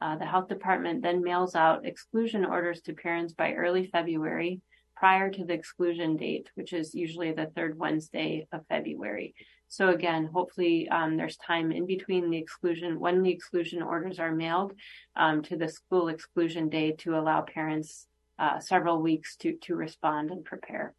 Uh, 0.00 0.16
the 0.16 0.26
health 0.26 0.48
department 0.48 1.02
then 1.02 1.22
mails 1.22 1.54
out 1.54 1.86
exclusion 1.86 2.44
orders 2.44 2.80
to 2.82 2.92
parents 2.92 3.32
by 3.32 3.52
early 3.52 3.86
February 3.86 4.60
prior 4.96 5.30
to 5.30 5.44
the 5.44 5.52
exclusion 5.52 6.16
date, 6.16 6.50
which 6.54 6.72
is 6.72 6.94
usually 6.94 7.32
the 7.32 7.50
third 7.54 7.78
Wednesday 7.78 8.46
of 8.52 8.66
February. 8.68 9.34
So 9.68 9.88
again, 9.88 10.28
hopefully 10.32 10.88
um, 10.88 11.16
there's 11.16 11.36
time 11.36 11.72
in 11.72 11.86
between 11.86 12.30
the 12.30 12.36
exclusion, 12.36 13.00
when 13.00 13.22
the 13.22 13.30
exclusion 13.30 13.82
orders 13.82 14.18
are 14.18 14.34
mailed 14.34 14.74
um, 15.16 15.42
to 15.44 15.56
the 15.56 15.68
school 15.68 16.08
exclusion 16.08 16.68
day 16.68 16.92
to 16.98 17.16
allow 17.16 17.40
parents 17.40 18.06
uh, 18.38 18.60
several 18.60 19.00
weeks 19.00 19.36
to, 19.36 19.56
to 19.62 19.74
respond 19.74 20.30
and 20.30 20.44
prepare. 20.44 20.94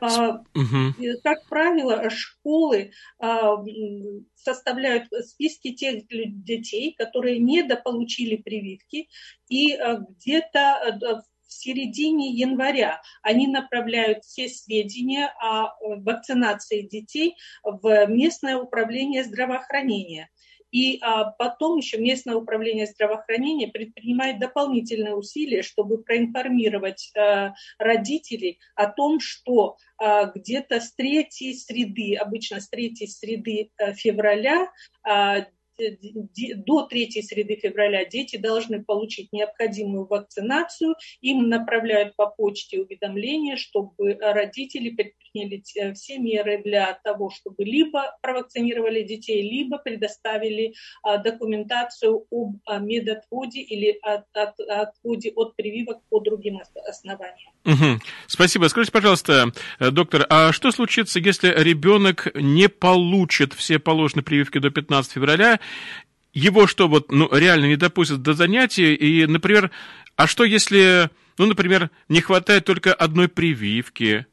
Угу. 0.00 0.94
Как 1.22 1.46
правило, 1.48 2.10
школы 2.10 2.92
составляют 4.34 5.08
списки 5.24 5.72
тех 5.72 6.06
детей, 6.08 6.94
которые 6.98 7.38
недополучили 7.38 8.36
прививки, 8.36 9.08
и 9.48 9.76
где-то 9.76 10.98
в 11.48 11.52
середине 11.52 12.32
января 12.32 13.00
они 13.22 13.46
направляют 13.46 14.24
все 14.24 14.48
сведения 14.48 15.32
о 15.40 15.70
вакцинации 15.80 16.82
детей 16.82 17.36
в 17.62 18.06
местное 18.06 18.58
управление 18.58 19.24
здравоохранения. 19.24 20.28
И 20.70 20.98
а, 21.00 21.24
потом 21.24 21.78
еще 21.78 21.98
местное 21.98 22.34
управление 22.34 22.86
здравоохранения 22.86 23.68
предпринимает 23.68 24.38
дополнительные 24.38 25.14
усилия, 25.14 25.62
чтобы 25.62 26.02
проинформировать 26.02 27.12
а, 27.16 27.54
родителей 27.78 28.58
о 28.74 28.86
том, 28.86 29.20
что 29.20 29.76
а, 29.98 30.26
где-то 30.26 30.80
с 30.80 30.92
третьей 30.92 31.54
среды, 31.54 32.16
обычно 32.16 32.60
с 32.60 32.68
третьей 32.68 33.06
среды 33.06 33.70
а, 33.78 33.92
февраля, 33.92 34.70
а, 35.02 35.46
до 35.78 36.82
третьей 36.82 37.22
среды 37.22 37.56
февраля 37.56 38.04
дети 38.04 38.36
должны 38.36 38.82
получить 38.82 39.32
необходимую 39.32 40.06
вакцинацию. 40.06 40.94
Им 41.20 41.48
направляют 41.48 42.16
по 42.16 42.26
почте 42.26 42.80
уведомления, 42.80 43.56
чтобы 43.56 44.18
родители 44.20 44.90
предприняли 44.90 45.62
все 45.94 46.18
меры 46.18 46.62
для 46.62 46.98
того, 47.04 47.30
чтобы 47.30 47.64
либо 47.64 48.16
провакцинировали 48.22 49.02
детей, 49.02 49.42
либо 49.42 49.78
предоставили 49.78 50.74
документацию 51.22 52.26
об 52.30 52.56
медотводе 52.82 53.60
или 53.60 53.98
от, 54.02 54.24
от, 54.32 54.58
отводе 54.60 55.32
от 55.34 55.56
прививок 55.56 56.02
по 56.08 56.20
другим 56.20 56.60
основаниям. 56.88 57.52
Угу. 57.64 58.00
Спасибо. 58.26 58.68
Скажите, 58.68 58.92
пожалуйста, 58.92 59.52
доктор, 59.80 60.26
а 60.28 60.52
что 60.52 60.70
случится, 60.70 61.18
если 61.18 61.48
ребенок 61.48 62.28
не 62.34 62.68
получит 62.68 63.52
все 63.52 63.78
положенные 63.78 64.24
прививки 64.24 64.58
до 64.58 64.70
15 64.70 65.12
февраля 65.12 65.60
его 66.32 66.66
что, 66.66 66.88
вот, 66.88 67.10
ну, 67.10 67.28
реально 67.32 67.66
не 67.66 67.76
допустят 67.76 68.22
до 68.22 68.34
занятий, 68.34 68.94
и, 68.94 69.26
например, 69.26 69.70
а 70.16 70.26
что 70.26 70.44
если, 70.44 71.10
ну, 71.38 71.46
например, 71.46 71.90
не 72.08 72.20
хватает 72.20 72.64
только 72.64 72.92
одной 72.92 73.28
прививки, 73.28 74.26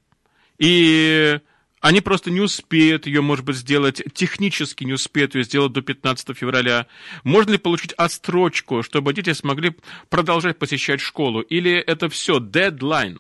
и 0.60 1.40
они 1.84 2.00
просто 2.00 2.32
не 2.32 2.40
успеют 2.40 3.08
ее, 3.08 3.22
может 3.22 3.44
быть, 3.44 3.58
сделать, 3.58 4.02
технически 4.14 4.86
не 4.86 4.94
успеют 4.94 5.36
ее 5.36 5.44
сделать 5.44 5.74
до 5.74 5.82
15 5.82 6.38
февраля. 6.38 6.88
Можно 7.26 7.52
ли 7.52 7.58
получить 7.58 7.92
отстрочку, 7.94 8.84
чтобы 8.84 9.14
дети 9.14 9.34
смогли 9.34 9.76
продолжать 10.10 10.58
посещать 10.58 11.02
школу? 11.02 11.42
Или 11.42 11.74
это 11.74 12.08
все 12.08 12.40
дедлайн? 12.40 13.20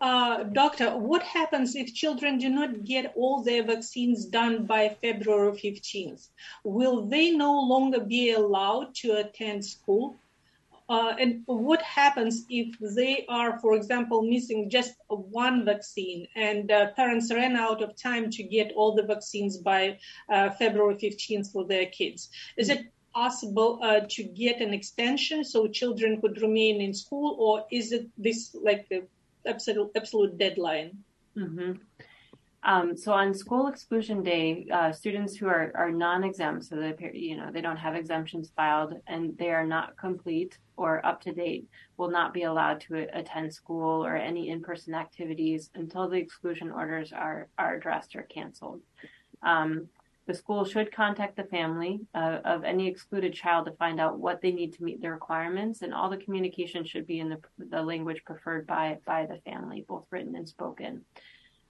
Uh, 0.00 0.42
doctor, 0.42 0.90
what 0.96 1.22
happens 1.22 1.74
if 1.74 1.94
children 1.94 2.38
do 2.38 2.50
not 2.50 2.84
get 2.84 3.12
all 3.16 3.42
their 3.42 3.64
vaccines 3.64 4.26
done 4.26 4.66
by 4.66 4.94
February 5.00 5.52
15th? 5.52 6.28
Will 6.64 7.06
they 7.06 7.30
no 7.30 7.60
longer 7.60 8.00
be 8.00 8.32
allowed 8.32 8.94
to 8.96 9.16
attend 9.16 9.64
school? 9.64 10.16
Uh, 10.88 11.14
and 11.18 11.42
what 11.46 11.82
happens 11.82 12.44
if 12.48 12.76
they 12.94 13.24
are, 13.28 13.58
for 13.58 13.74
example, 13.74 14.22
missing 14.22 14.70
just 14.70 14.94
one 15.08 15.64
vaccine 15.64 16.28
and 16.36 16.70
uh, 16.70 16.92
parents 16.92 17.32
ran 17.32 17.56
out 17.56 17.82
of 17.82 17.96
time 17.96 18.30
to 18.30 18.42
get 18.42 18.70
all 18.76 18.94
the 18.94 19.02
vaccines 19.02 19.56
by 19.56 19.98
uh, 20.30 20.50
February 20.50 20.94
15th 20.94 21.50
for 21.50 21.64
their 21.64 21.86
kids? 21.86 22.28
Is 22.56 22.68
it 22.68 22.86
possible 23.14 23.80
uh, 23.82 24.00
to 24.10 24.22
get 24.22 24.60
an 24.60 24.72
extension 24.74 25.42
so 25.42 25.66
children 25.66 26.20
could 26.20 26.40
remain 26.40 26.80
in 26.80 26.92
school, 26.92 27.34
or 27.40 27.64
is 27.72 27.90
it 27.90 28.06
this 28.18 28.54
like 28.62 28.88
the 28.88 29.02
absolute 29.46 29.90
absolute 29.96 30.38
deadline. 30.38 30.98
Mm-hmm. 31.36 31.72
Um, 32.62 32.96
so 32.96 33.12
on 33.12 33.32
school 33.32 33.68
exclusion 33.68 34.24
day, 34.24 34.66
uh, 34.72 34.90
students 34.90 35.36
who 35.36 35.46
are, 35.46 35.70
are 35.76 35.92
non-exempt, 35.92 36.64
so 36.64 36.74
they 36.74 36.94
you 37.12 37.36
know 37.36 37.50
they 37.52 37.60
don't 37.60 37.76
have 37.76 37.94
exemptions 37.94 38.50
filed 38.56 38.94
and 39.06 39.38
they 39.38 39.50
are 39.50 39.66
not 39.66 39.96
complete 39.96 40.58
or 40.76 41.04
up 41.06 41.20
to 41.22 41.32
date, 41.32 41.68
will 41.96 42.10
not 42.10 42.34
be 42.34 42.42
allowed 42.42 42.80
to 42.80 43.06
attend 43.16 43.54
school 43.54 44.04
or 44.04 44.16
any 44.16 44.50
in-person 44.50 44.94
activities 44.94 45.70
until 45.76 46.08
the 46.08 46.16
exclusion 46.16 46.72
orders 46.72 47.12
are 47.12 47.46
are 47.56 47.76
addressed 47.76 48.16
or 48.16 48.22
canceled. 48.22 48.80
Um, 49.42 49.88
The 50.26 50.34
school 50.34 50.64
should 50.64 50.90
contact 50.90 51.36
the 51.36 51.44
family 51.44 52.00
uh, 52.14 52.40
of 52.44 52.64
any 52.64 52.88
excluded 52.88 53.32
child 53.32 53.66
to 53.66 53.72
find 53.72 54.00
out 54.00 54.18
what 54.18 54.40
they 54.40 54.50
need 54.50 54.72
to 54.74 54.82
meet 54.82 55.00
the 55.00 55.10
requirements, 55.10 55.82
and 55.82 55.94
all 55.94 56.10
the 56.10 56.16
communication 56.16 56.84
should 56.84 57.06
be 57.06 57.20
in 57.20 57.28
the, 57.28 57.38
the 57.58 57.82
language 57.82 58.24
preferred 58.24 58.66
by, 58.66 58.98
by 59.06 59.26
the 59.26 59.40
family, 59.48 59.84
both 59.88 60.04
written 60.10 60.34
and 60.34 60.48
spoken. 60.48 61.04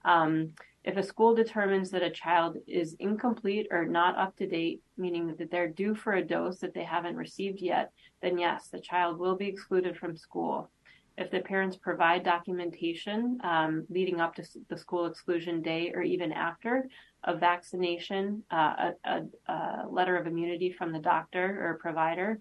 Um, 0.03 0.53
if 0.83 0.95
a 0.95 1.03
school 1.03 1.35
determines 1.35 1.91
that 1.91 2.01
a 2.01 2.09
child 2.09 2.57
is 2.65 2.95
incomplete 2.99 3.67
or 3.71 3.85
not 3.85 4.17
up 4.17 4.37
to 4.37 4.47
date, 4.47 4.81
meaning 4.97 5.35
that 5.37 5.51
they're 5.51 5.67
due 5.67 5.93
for 5.93 6.13
a 6.13 6.25
dose 6.25 6.59
that 6.59 6.73
they 6.73 6.85
haven't 6.85 7.17
received 7.17 7.59
yet, 7.61 7.91
then 8.21 8.37
yes, 8.37 8.69
the 8.69 8.79
child 8.79 9.19
will 9.19 9.35
be 9.35 9.47
excluded 9.47 9.97
from 9.97 10.15
school. 10.15 10.71
If 11.17 11.29
the 11.29 11.41
parents 11.41 11.75
provide 11.75 12.23
documentation 12.23 13.39
um, 13.43 13.85
leading 13.89 14.21
up 14.21 14.35
to 14.35 14.43
the 14.69 14.77
school 14.77 15.07
exclusion 15.07 15.61
day 15.61 15.91
or 15.93 16.03
even 16.03 16.31
after, 16.31 16.87
a 17.23 17.35
vaccination, 17.35 18.43
uh, 18.51 18.91
a, 19.05 19.09
a, 19.09 19.51
a, 19.51 19.87
letter 19.89 20.15
of 20.17 20.27
immunity 20.27 20.71
from 20.71 20.91
the 20.91 20.99
doctor 20.99 21.67
or 21.67 21.77
provider, 21.81 22.39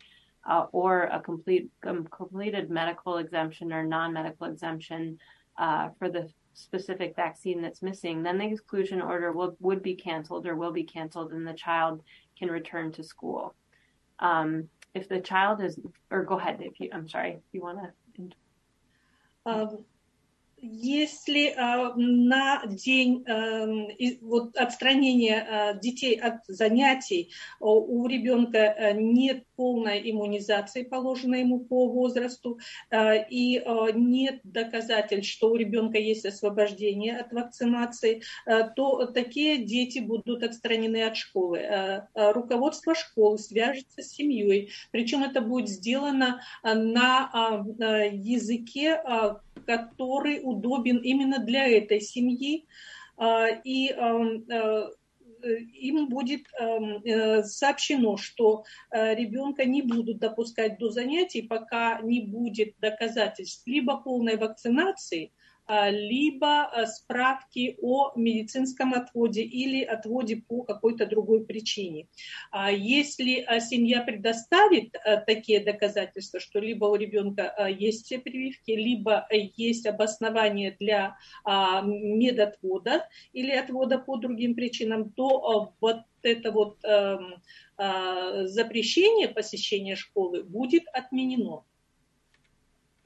uh, 0.49 0.66
or 0.73 1.04
a 1.04 1.21
complete 1.21 1.68
um, 1.87 2.06
completed 2.06 2.71
medical 2.71 3.16
exemption 3.18 3.73
or 3.73 3.85
non-medical 3.85 4.47
exemption 4.47 5.18
uh, 5.59 5.88
for 5.99 6.09
the 6.09 6.30
specific 6.54 7.14
vaccine 7.16 7.61
that's 7.61 7.83
missing, 7.83 8.23
then 8.23 8.38
the 8.38 8.47
exclusion 8.47 9.00
order 9.00 9.33
will, 9.33 9.56
would 9.61 9.83
be 9.83 9.95
canceled 9.95 10.47
or 10.47 10.56
will 10.56 10.73
be 10.73 10.85
canceled, 10.85 11.33
and 11.33 11.47
the 11.47 11.52
child 11.52 12.02
can 12.38 12.50
return 12.50 12.92
to 12.92 13.02
school. 13.02 13.54
Um, 14.18 14.68
if 14.95 15.09
the 15.09 15.21
child 15.21 15.62
is, 15.62 15.78
or 16.11 16.25
go 16.25 16.38
ahead, 16.38 16.59
if 16.61 16.80
you, 16.80 16.88
I'm 16.92 17.09
sorry, 17.09 17.33
if 17.33 17.42
you 17.52 17.61
want 17.61 17.78
to. 18.16 18.30
Um, 19.45 19.85
если 20.58 21.48
э, 21.48 21.92
на 21.96 22.62
день 22.66 23.25
э, 23.26 24.16
вот 24.22 24.56
отстранения 24.56 25.46
э, 25.75 25.80
детей 25.80 26.16
от 26.16 26.44
занятий 26.48 27.30
у 27.60 28.06
ребенка 28.06 28.92
нет 28.94 29.44
полной 29.56 30.10
иммунизации, 30.10 30.82
положенной 30.82 31.40
ему 31.40 31.60
по 31.60 31.88
возрасту, 31.88 32.58
и 32.92 33.62
нет 33.94 34.40
доказательств, 34.44 35.32
что 35.32 35.50
у 35.50 35.56
ребенка 35.56 35.98
есть 35.98 36.26
освобождение 36.26 37.18
от 37.18 37.32
вакцинации, 37.32 38.22
то 38.44 39.06
такие 39.06 39.64
дети 39.64 39.98
будут 40.00 40.42
отстранены 40.42 41.04
от 41.04 41.16
школы. 41.16 42.06
Руководство 42.14 42.94
школы 42.94 43.38
свяжется 43.38 44.02
с 44.02 44.10
семьей, 44.10 44.70
причем 44.90 45.22
это 45.22 45.40
будет 45.40 45.68
сделано 45.68 46.42
на 46.62 47.30
языке, 48.12 49.00
который 49.66 50.40
удобен 50.42 50.99
именно 50.99 51.38
для 51.38 51.66
этой 51.68 52.00
семьи, 52.00 52.66
и 53.64 53.94
им 55.75 56.08
будет 56.08 56.42
э, 56.58 57.42
сообщено, 57.44 58.16
что 58.16 58.64
ребенка 58.90 59.64
не 59.64 59.82
будут 59.82 60.18
допускать 60.18 60.78
до 60.78 60.90
занятий, 60.90 61.42
пока 61.42 62.00
не 62.02 62.20
будет 62.20 62.75
доказательств 62.80 63.66
либо 63.66 63.99
полной 63.99 64.37
вакцинации, 64.37 65.32
а, 65.32 65.35
либо 65.68 66.64
а, 66.64 66.87
справки 66.87 67.76
о 67.80 68.12
медицинском 68.16 68.94
отводе 68.94 69.42
или 69.42 69.82
отводе 69.82 70.37
по 70.37 70.62
какой-то 70.62 71.06
другой 71.06 71.44
причине. 71.44 72.08
А 72.50 72.70
если 72.70 73.46
семья 73.61 74.02
предоставит 74.02 74.94
такие 75.26 75.61
доказательства, 75.61 76.40
что 76.40 76.61
либо 76.61 76.87
у 76.87 76.94
ребенка 76.94 77.54
есть 77.68 78.06
все 78.06 78.18
прививки, 78.18 78.70
либо 78.70 79.26
есть 79.30 79.87
обоснование 79.87 80.76
для 80.78 81.16
медотвода 81.44 83.08
или 83.32 83.50
отвода 83.50 83.99
по 83.99 84.16
другим 84.16 84.54
причинам, 84.54 85.11
то 85.12 85.73
вот 85.80 85.99
это 86.23 86.50
вот 86.50 86.78
эм, 86.85 87.42
запрещение 88.46 89.28
посещения 89.28 89.96
школы 89.96 90.42
будет 90.42 90.85
отменено. 90.92 91.64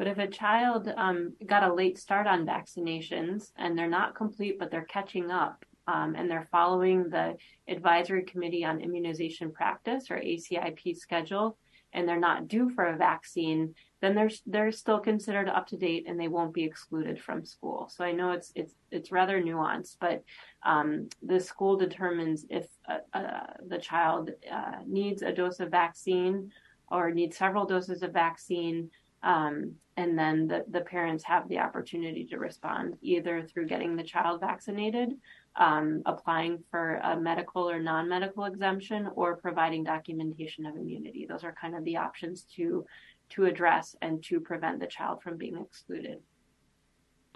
But 0.01 0.09
if 0.09 0.17
a 0.17 0.27
child 0.27 0.91
um, 0.97 1.35
got 1.45 1.63
a 1.63 1.75
late 1.75 1.99
start 1.99 2.27
on 2.27 2.47
vaccinations 2.47 3.53
and 3.59 3.77
they're 3.77 3.87
not 3.87 4.15
complete, 4.15 4.59
but 4.59 4.71
they're 4.71 4.87
catching 4.87 5.31
up 5.31 5.63
um, 5.87 6.15
and 6.17 6.31
they're 6.31 6.49
following 6.51 7.11
the 7.11 7.37
Advisory 7.69 8.23
Committee 8.23 8.65
on 8.65 8.81
Immunization 8.81 9.53
Practice 9.53 10.11
or 10.11 10.17
ACIP 10.17 10.97
schedule, 10.97 11.59
and 11.93 12.09
they're 12.09 12.19
not 12.19 12.49
due 12.49 12.71
for 12.71 12.87
a 12.87 12.97
vaccine, 12.97 13.75
then 14.01 14.15
they're 14.15 14.31
they're 14.47 14.73
still 14.73 15.01
considered 15.01 15.51
up 15.51 15.67
to 15.67 15.77
date 15.77 16.07
and 16.09 16.19
they 16.19 16.29
won't 16.29 16.55
be 16.55 16.65
excluded 16.65 17.21
from 17.21 17.45
school. 17.45 17.91
So 17.95 18.03
I 18.03 18.13
know 18.13 18.31
it's 18.31 18.53
it's 18.55 18.75
it's 18.91 19.13
rather 19.13 19.39
nuanced, 19.43 19.99
but 20.01 20.25
um, 20.65 21.11
the 21.23 21.41
school 21.41 21.77
determines 21.77 22.47
if 22.49 22.69
uh, 22.89 23.01
uh, 23.13 23.53
the 23.69 23.77
child 23.77 24.31
uh, 24.51 24.77
needs 24.87 25.21
a 25.21 25.31
dose 25.31 25.61
of 25.61 25.71
vaccine 25.71 26.53
or 26.91 27.11
needs 27.11 27.37
several 27.37 27.67
doses 27.67 28.03
of 28.03 28.15
vaccine 28.15 28.91
um, 29.23 29.75
and 29.97 30.19
then 30.19 30.47
the, 30.47 30.65
the 30.71 30.81
parents 30.81 31.25
have 31.25 31.49
the 31.49 31.59
opportunity 31.59 32.25
to 32.27 32.39
respond 32.39 32.97
either 33.03 33.43
through 33.43 33.67
getting 33.67 33.97
the 33.97 34.03
child 34.03 34.41
vaccinated, 34.41 35.11
um, 35.57 36.03
applying 36.07 36.63
for 36.71 36.97
a 37.03 37.21
medical 37.21 37.69
or 37.69 37.81
non 37.81 38.09
medical 38.09 38.45
exemption, 38.45 39.11
or 39.15 39.37
providing 39.37 39.85
documentation 39.85 40.65
of 40.65 40.77
immunity. 40.77 41.27
Those 41.29 41.45
are 41.45 41.55
kind 41.61 41.75
of 41.77 41.85
the 41.85 41.99
options 41.99 42.45
to 42.57 42.87
to 43.31 43.45
address 43.45 43.95
and 44.03 44.23
to 44.25 44.41
prevent 44.41 44.81
the 44.81 44.87
child 44.87 45.23
from 45.23 45.37
being 45.37 45.57
excluded. 45.57 46.19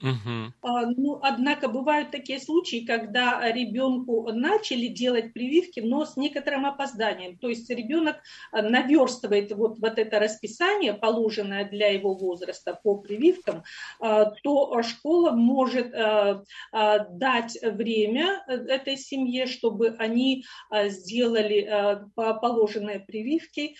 Угу. 0.02 0.52
Ну, 0.96 1.20
однако 1.22 1.68
бывают 1.68 2.10
такие 2.10 2.40
случаи, 2.40 2.84
когда 2.84 3.40
ребенку 3.52 4.30
начали 4.32 4.88
делать 4.88 5.32
прививки, 5.32 5.80
но 5.80 6.04
с 6.04 6.16
некоторым 6.16 6.66
опозданием. 6.66 7.38
То 7.38 7.48
есть 7.48 7.70
ребенок 7.70 8.16
а, 8.50 8.62
наверстывает 8.62 9.52
вот, 9.52 9.78
вот 9.78 9.98
это 9.98 10.18
расписание, 10.18 10.94
положенное 10.94 11.68
для 11.68 11.88
его 11.88 12.14
возраста 12.14 12.78
по 12.82 12.96
прививкам, 12.96 13.62
а, 14.00 14.32
то 14.42 14.82
школа 14.82 15.30
может 15.30 15.92
дать 15.92 17.58
время 17.62 18.44
э, 18.46 18.54
этой 18.54 18.96
семье, 18.96 19.46
чтобы 19.46 19.94
они 19.98 20.44
сделали 20.86 22.00
положенные 22.14 23.00
прививки, 23.00 23.76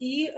и 0.00 0.32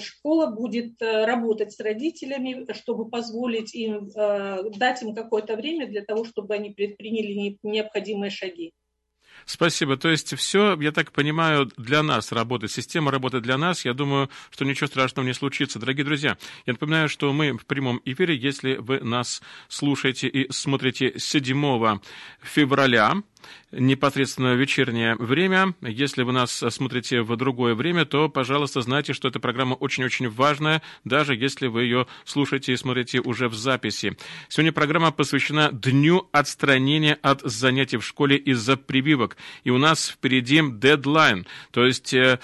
школа 0.00 0.46
будет 0.46 1.00
э, 1.00 1.24
работать 1.24 1.72
с 1.72 1.80
родителями, 1.80 2.66
чтобы 2.72 3.08
позволить 3.08 3.74
им 3.74 4.08
Э, 4.14 4.17
дать 4.18 5.02
им 5.02 5.14
какое-то 5.14 5.56
время 5.56 5.86
для 5.86 6.02
того, 6.02 6.24
чтобы 6.24 6.54
они 6.54 6.70
предприняли 6.70 7.58
необходимые 7.62 8.30
шаги. 8.30 8.72
Спасибо. 9.44 9.96
То 9.96 10.08
есть 10.08 10.36
все, 10.36 10.76
я 10.80 10.92
так 10.92 11.12
понимаю, 11.12 11.70
для 11.76 12.02
нас 12.02 12.32
работает. 12.32 12.72
Система 12.72 13.10
работает 13.10 13.44
для 13.44 13.56
нас. 13.56 13.84
Я 13.84 13.94
думаю, 13.94 14.28
что 14.50 14.64
ничего 14.64 14.86
страшного 14.88 15.26
не 15.26 15.32
случится. 15.32 15.78
Дорогие 15.78 16.04
друзья, 16.04 16.36
я 16.66 16.72
напоминаю, 16.72 17.08
что 17.08 17.32
мы 17.32 17.52
в 17.52 17.64
прямом 17.66 18.00
эфире, 18.04 18.36
если 18.36 18.76
вы 18.76 19.00
нас 19.00 19.40
слушаете 19.68 20.28
и 20.28 20.50
смотрите 20.50 21.18
7 21.18 22.00
февраля, 22.42 23.22
непосредственно 23.72 24.54
вечернее 24.54 25.14
время. 25.16 25.74
Если 25.82 26.22
вы 26.22 26.32
нас 26.32 26.52
смотрите 26.70 27.22
в 27.22 27.36
другое 27.36 27.74
время, 27.74 28.04
то, 28.04 28.28
пожалуйста, 28.28 28.80
знайте, 28.82 29.12
что 29.12 29.28
эта 29.28 29.40
программа 29.40 29.74
очень-очень 29.74 30.28
важная, 30.28 30.82
даже 31.04 31.34
если 31.34 31.66
вы 31.66 31.84
ее 31.84 32.06
слушаете 32.24 32.72
и 32.72 32.76
смотрите 32.76 33.20
уже 33.20 33.48
в 33.48 33.54
записи. 33.54 34.16
Сегодня 34.48 34.72
программа 34.72 35.10
посвящена 35.10 35.70
Дню 35.72 36.28
отстранения 36.32 37.18
от 37.22 37.42
занятий 37.42 37.96
в 37.96 38.04
школе 38.04 38.36
из-за 38.36 38.76
прививок. 38.76 39.36
И 39.64 39.70
у 39.70 39.78
нас 39.78 40.08
впереди 40.08 40.62
дедлайн, 40.62 41.46
то 41.70 41.84
есть 41.84 42.14
э, 42.14 42.38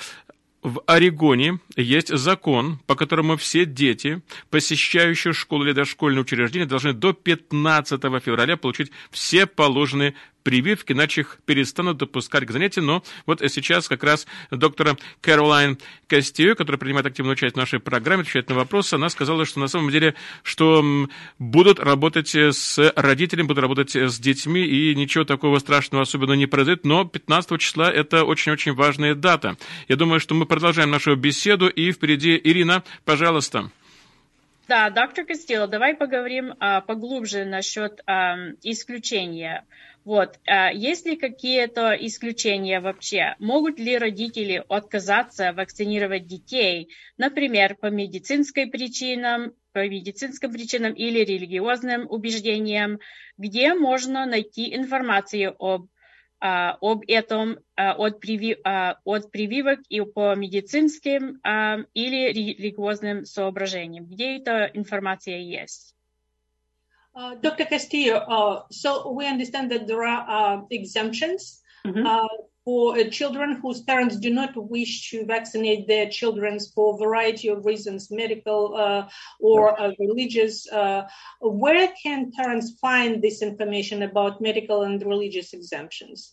в 0.64 0.82
Орегоне 0.86 1.58
есть 1.76 2.08
закон, 2.08 2.78
по 2.86 2.96
которому 2.96 3.36
все 3.36 3.66
дети, 3.66 4.22
посещающие 4.48 5.34
школу 5.34 5.64
или 5.64 5.72
дошкольное 5.72 6.22
учреждение, 6.22 6.66
должны 6.66 6.94
до 6.94 7.12
15 7.12 8.00
февраля 8.22 8.56
получить 8.56 8.90
все 9.10 9.44
положенные 9.44 10.14
прививки, 10.44 10.92
иначе 10.92 11.22
их 11.22 11.38
перестанут 11.44 11.96
допускать 11.96 12.46
к 12.46 12.52
занятиям. 12.52 12.86
Но 12.86 13.02
вот 13.26 13.40
сейчас 13.48 13.88
как 13.88 14.04
раз 14.04 14.28
доктора 14.52 14.96
Кэролайн 15.20 15.78
Костею, 16.06 16.54
которая 16.54 16.78
принимает 16.78 17.06
активную 17.06 17.32
участие 17.32 17.54
в 17.54 17.56
нашей 17.56 17.80
программе, 17.80 18.20
отвечает 18.22 18.48
на 18.50 18.54
вопросы, 18.54 18.94
она 18.94 19.08
сказала, 19.08 19.44
что 19.44 19.58
на 19.58 19.66
самом 19.66 19.90
деле, 19.90 20.14
что 20.44 20.84
будут 21.40 21.80
работать 21.80 22.32
с 22.34 22.92
родителями, 22.94 23.48
будут 23.48 23.62
работать 23.62 23.96
с 23.96 24.18
детьми, 24.20 24.64
и 24.64 24.94
ничего 24.94 25.24
такого 25.24 25.58
страшного 25.58 26.02
особенно 26.02 26.34
не 26.34 26.46
произойдет, 26.46 26.84
но 26.84 27.04
15 27.04 27.60
числа 27.60 27.90
это 27.90 28.24
очень-очень 28.24 28.74
важная 28.74 29.14
дата. 29.14 29.56
Я 29.88 29.96
думаю, 29.96 30.20
что 30.20 30.34
мы 30.34 30.46
продолжаем 30.46 30.90
нашу 30.90 31.16
беседу, 31.16 31.68
и 31.68 31.90
впереди 31.90 32.40
Ирина, 32.42 32.84
пожалуйста. 33.04 33.70
Да, 34.66 34.88
доктор 34.88 35.26
Костило, 35.26 35.66
давай 35.66 35.94
поговорим 35.94 36.54
а, 36.58 36.80
поглубже 36.80 37.44
насчет 37.44 38.00
а, 38.06 38.36
исключения. 38.62 39.64
Вот, 40.04 40.38
а, 40.46 40.70
есть 40.70 41.06
ли 41.06 41.16
какие-то 41.16 41.96
исключения 41.98 42.80
вообще? 42.80 43.36
Могут 43.38 43.78
ли 43.78 43.96
родители 43.96 44.62
отказаться 44.68 45.52
вакцинировать 45.54 46.26
детей, 46.26 46.90
например, 47.16 47.74
по 47.76 47.86
медицинской 47.86 48.66
причинам, 48.66 49.54
по 49.72 49.88
медицинским 49.88 50.52
причинам 50.52 50.92
или 50.92 51.20
религиозным 51.20 52.06
убеждениям, 52.08 53.00
где 53.38 53.72
можно 53.72 54.26
найти 54.26 54.74
информацию 54.74 55.54
об 55.58 55.88
об 56.40 57.04
этом 57.08 57.58
от, 57.74 58.20
приви, 58.20 58.58
от 58.62 59.30
прививок 59.30 59.80
и 59.88 60.02
по 60.02 60.34
медицинским 60.34 61.40
или 61.94 62.32
религиозным 62.32 63.24
соображениям, 63.24 64.04
где 64.04 64.36
эта 64.36 64.70
информация 64.74 65.38
есть. 65.38 65.93
Uh, 67.16 67.36
Dr. 67.36 67.64
Castillo, 67.64 68.16
uh, 68.16 68.62
so 68.72 69.12
we 69.12 69.26
understand 69.26 69.70
that 69.70 69.86
there 69.86 70.02
are 70.02 70.24
uh, 70.28 70.62
exemptions 70.72 71.60
mm-hmm. 71.86 72.04
for 72.64 72.98
uh, 72.98 73.08
children 73.08 73.60
whose 73.62 73.82
parents 73.82 74.16
do 74.16 74.30
not 74.30 74.50
wish 74.56 75.10
to 75.10 75.24
vaccinate 75.24 75.86
their 75.86 76.08
children 76.08 76.58
for 76.74 76.94
a 76.94 76.98
variety 76.98 77.48
of 77.48 77.64
reasons, 77.64 78.10
medical 78.10 78.74
or 79.38 79.76
religious. 80.00 80.66
where 81.40 81.92
can 82.02 82.32
parents 82.32 82.72
find 82.80 83.22
this 83.22 83.42
information 83.42 84.02
about 84.02 84.40
medical 84.40 84.82
and 84.82 85.00
religious 85.06 85.52
exemptions? 85.52 86.32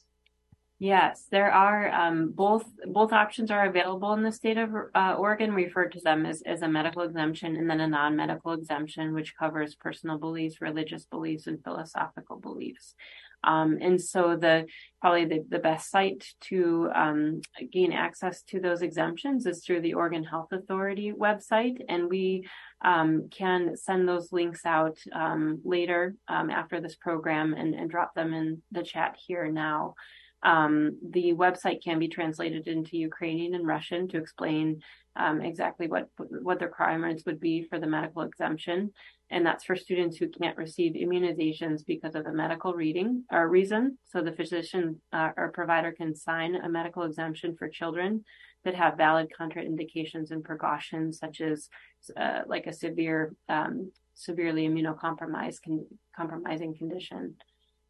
Yes, 0.84 1.28
there 1.30 1.52
are 1.52 1.92
um, 1.92 2.32
both 2.32 2.66
both 2.88 3.14
options 3.14 3.52
are 3.52 3.68
available 3.68 4.14
in 4.14 4.24
the 4.24 4.32
state 4.32 4.58
of 4.58 4.72
uh, 4.96 5.14
Oregon. 5.14 5.54
We 5.54 5.66
refer 5.66 5.88
to 5.88 6.00
them 6.00 6.26
as, 6.26 6.42
as 6.42 6.64
a 6.64 6.68
medical 6.68 7.04
exemption 7.04 7.56
and 7.56 7.70
then 7.70 7.82
a 7.82 7.88
non-medical 7.88 8.54
exemption, 8.54 9.14
which 9.14 9.38
covers 9.38 9.76
personal 9.76 10.18
beliefs, 10.18 10.60
religious 10.60 11.06
beliefs, 11.06 11.46
and 11.46 11.64
philosophical 11.64 12.40
beliefs. 12.40 12.96
Um, 13.44 13.78
and 13.80 14.02
so 14.02 14.36
the 14.36 14.66
probably 15.02 15.26
the, 15.26 15.46
the 15.48 15.60
best 15.60 15.92
site 15.92 16.26
to 16.50 16.90
um, 16.96 17.42
gain 17.72 17.94
access 17.94 18.42
to 18.50 18.60
those 18.60 18.82
exemptions 18.82 19.46
is 19.46 19.64
through 19.64 19.82
the 19.82 19.94
Oregon 19.94 20.24
Health 20.24 20.52
Authority 20.52 21.14
website, 21.14 21.78
and 21.90 22.10
we 22.10 22.48
um, 22.84 23.30
can 23.30 23.78
send 23.78 24.10
those 24.10 24.32
links 24.32 24.66
out 24.66 24.98
um, 25.14 25.62
later 25.64 26.16
um, 26.28 26.50
after 26.50 26.82
this 26.82 26.96
program 26.96 27.54
and, 27.54 27.76
and 27.76 27.88
drop 27.88 28.16
them 28.16 28.34
in 28.34 28.64
the 28.72 28.82
chat 28.82 29.16
here 29.28 29.52
now. 29.52 29.94
Um, 30.44 30.98
the 31.08 31.34
website 31.34 31.84
can 31.84 32.00
be 32.00 32.08
translated 32.08 32.68
into 32.68 32.98
Ukrainian 32.98 33.54
and 33.54 33.68
Russian 33.68 34.08
to 34.10 34.18
explain 34.18 34.82
um, 35.16 35.42
exactly 35.42 35.88
what 35.88 36.10
what 36.18 36.60
the 36.60 36.66
requirements 36.66 37.24
would 37.26 37.40
be 37.40 37.64
for 37.64 37.80
the 37.80 37.88
medical 37.88 38.22
exemption, 38.22 38.92
and 39.30 39.46
that's 39.46 39.66
for 39.66 39.76
students 39.76 40.18
who 40.18 40.30
can't 40.30 40.58
receive 40.58 40.94
immunizations 40.94 41.86
because 41.86 42.16
of 42.16 42.26
a 42.26 42.34
medical 42.34 42.74
reading 42.74 43.26
or 43.30 43.50
reason. 43.50 43.98
So 44.06 44.22
the 44.22 44.32
physician 44.32 45.02
uh, 45.12 45.32
or 45.36 45.52
provider 45.52 45.92
can 45.92 46.16
sign 46.16 46.56
a 46.56 46.70
medical 46.70 47.04
exemption 47.04 47.56
for 47.58 47.68
children 47.68 48.24
that 48.64 48.76
have 48.76 48.98
valid 48.98 49.28
contraindications 49.38 50.32
and 50.32 50.44
precautions, 50.44 51.20
such 51.20 51.42
as 51.42 51.68
uh, 52.16 52.42
like 52.48 52.68
a 52.68 52.74
severe, 52.74 53.36
um, 53.50 53.92
severely 54.14 54.68
immunocompromised 54.68 55.64
con- 55.66 55.88
compromising 56.16 56.76
condition. 56.76 57.36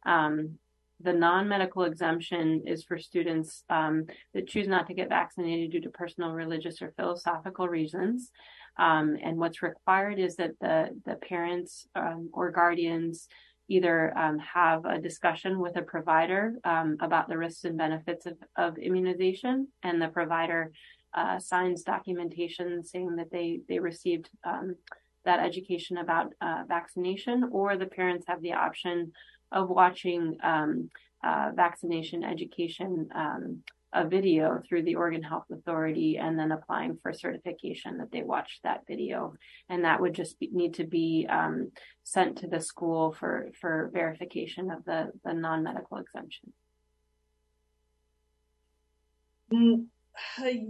Um, 0.06 0.58
the 1.02 1.12
non-medical 1.12 1.84
exemption 1.84 2.62
is 2.66 2.84
for 2.84 2.98
students 2.98 3.64
um, 3.70 4.06
that 4.34 4.48
choose 4.48 4.68
not 4.68 4.86
to 4.86 4.94
get 4.94 5.08
vaccinated 5.08 5.72
due 5.72 5.80
to 5.80 5.90
personal, 5.90 6.32
religious, 6.32 6.80
or 6.82 6.92
philosophical 6.96 7.68
reasons. 7.68 8.30
Um, 8.78 9.16
and 9.22 9.36
what's 9.36 9.62
required 9.62 10.18
is 10.18 10.36
that 10.36 10.52
the 10.60 10.88
the 11.04 11.16
parents 11.16 11.86
um, 11.94 12.30
or 12.32 12.50
guardians 12.50 13.28
either 13.68 14.16
um, 14.18 14.38
have 14.38 14.84
a 14.84 14.98
discussion 14.98 15.58
with 15.58 15.76
a 15.76 15.82
provider 15.82 16.54
um, 16.64 16.96
about 17.00 17.28
the 17.28 17.38
risks 17.38 17.64
and 17.64 17.78
benefits 17.78 18.26
of, 18.26 18.36
of 18.56 18.78
immunization, 18.78 19.68
and 19.82 20.00
the 20.00 20.08
provider 20.08 20.72
uh, 21.14 21.38
signs 21.38 21.82
documentation 21.82 22.82
saying 22.84 23.16
that 23.16 23.30
they 23.30 23.60
they 23.68 23.78
received 23.78 24.30
um, 24.44 24.76
that 25.24 25.40
education 25.40 25.98
about 25.98 26.32
uh, 26.40 26.62
vaccination, 26.66 27.48
or 27.52 27.76
the 27.76 27.86
parents 27.86 28.26
have 28.26 28.42
the 28.42 28.52
option 28.52 29.12
of 29.52 29.68
watching 29.68 30.36
um, 30.42 30.90
uh, 31.24 31.50
vaccination 31.54 32.24
education 32.24 33.08
um, 33.14 33.62
a 33.92 34.08
video 34.08 34.60
through 34.66 34.82
the 34.82 34.94
Oregon 34.94 35.22
Health 35.22 35.44
Authority 35.52 36.16
and 36.16 36.38
then 36.38 36.50
applying 36.50 36.98
for 37.02 37.12
certification 37.12 37.98
that 37.98 38.10
they 38.10 38.22
watched 38.22 38.62
that 38.62 38.86
video. 38.88 39.34
And 39.68 39.84
that 39.84 40.00
would 40.00 40.14
just 40.14 40.38
be, 40.38 40.48
need 40.52 40.74
to 40.74 40.84
be 40.84 41.26
um, 41.28 41.72
sent 42.02 42.38
to 42.38 42.46
the 42.46 42.60
school 42.60 43.12
for, 43.12 43.50
for 43.60 43.90
verification 43.92 44.70
of 44.70 44.84
the, 44.84 45.12
the 45.24 45.34
non 45.34 45.62
medical 45.62 45.98
exemption. 45.98 46.52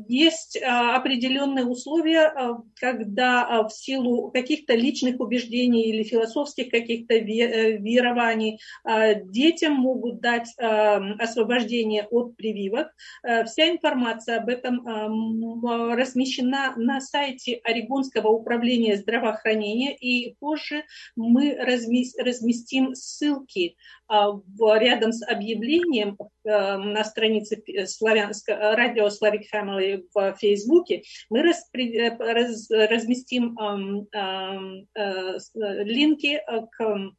Есть 0.09 0.57
определенные 0.63 1.65
условия, 1.67 2.33
когда 2.77 3.65
в 3.65 3.71
силу 3.73 4.31
каких-то 4.31 4.75
личных 4.75 5.21
убеждений 5.21 5.91
или 5.91 6.05
философских 6.05 6.71
каких-то 6.71 7.17
верований 7.19 8.61
детям 9.25 9.75
могут 9.75 10.21
дать 10.21 10.49
освобождение 10.59 12.07
от 12.11 12.37
прививок. 12.37 12.89
Вся 13.47 13.71
информация 13.71 14.39
об 14.39 14.49
этом 14.49 14.85
размещена 15.93 16.75
на 16.77 17.01
сайте 17.01 17.61
Орегонского 17.65 18.29
управления 18.29 18.97
здравоохранения, 18.97 19.95
и 19.97 20.35
позже 20.41 20.85
мы 21.17 21.55
разместим 21.57 22.95
ссылки 22.95 23.77
рядом 24.09 25.13
с 25.13 25.27
объявлением 25.27 26.17
на 26.45 27.05
странице 27.05 27.63
славянско, 27.87 28.75
радио 28.75 29.07
Slavic 29.07 29.45
Family 29.55 30.05
в 30.15 30.35
Фейсбуке, 30.41 31.03
мы 31.31 31.43
распри, 31.43 31.99
раз, 32.19 32.71
разместим 32.71 33.57
линки 35.55 36.41
к 36.73 37.13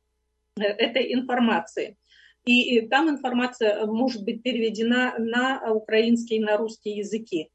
этой 0.58 1.14
информации. 1.14 1.98
И 2.46 2.82
там 2.88 3.10
информация 3.10 3.86
может 3.86 4.26
быть 4.26 4.44
переведена 4.44 5.16
на 5.18 5.72
украинский 5.72 6.38
и 6.38 6.44
на 6.44 6.58
русский 6.58 6.92
языки. 6.92 7.50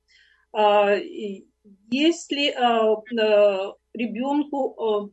Если 1.90 2.54
ребенку 3.94 5.12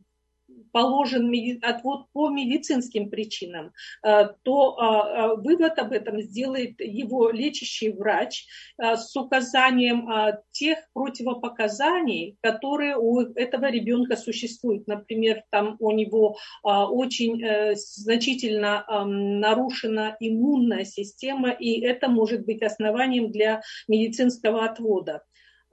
положен 0.76 1.32
отвод 1.62 2.04
по 2.12 2.28
медицинским 2.28 3.08
причинам, 3.08 3.72
э, 4.04 4.28
то 4.42 4.76
э, 4.76 4.84
э, 4.84 5.36
вывод 5.40 5.78
об 5.78 5.90
этом 5.92 6.20
сделает 6.20 6.78
его 6.80 7.30
лечащий 7.30 7.92
врач 7.92 8.44
с 8.78 9.16
указанием 9.16 10.06
тех 10.50 10.78
противопоказаний, 10.92 12.36
которые 12.42 12.96
у 12.98 13.20
этого 13.20 13.70
ребенка 13.70 14.16
существуют. 14.16 14.86
Например, 14.86 15.42
там 15.50 15.76
у 15.78 15.92
него 15.92 16.36
очень 16.62 17.74
значительно 17.74 18.84
нарушена 19.06 20.16
иммунная 20.20 20.84
система, 20.84 21.50
и 21.50 21.80
это 21.80 22.08
может 22.08 22.44
быть 22.44 22.62
основанием 22.62 23.30
для 23.30 23.62
медицинского 23.88 24.66
отвода. 24.66 25.22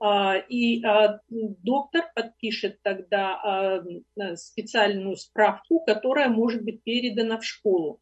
И 0.02 0.82
доктор 1.62 2.04
подпишет 2.14 2.78
тогда 2.82 3.82
специальную 4.34 5.16
справку, 5.16 5.80
которая 5.80 6.28
может 6.28 6.62
быть 6.62 6.82
передана 6.82 7.38
в 7.38 7.44
школу. 7.44 8.00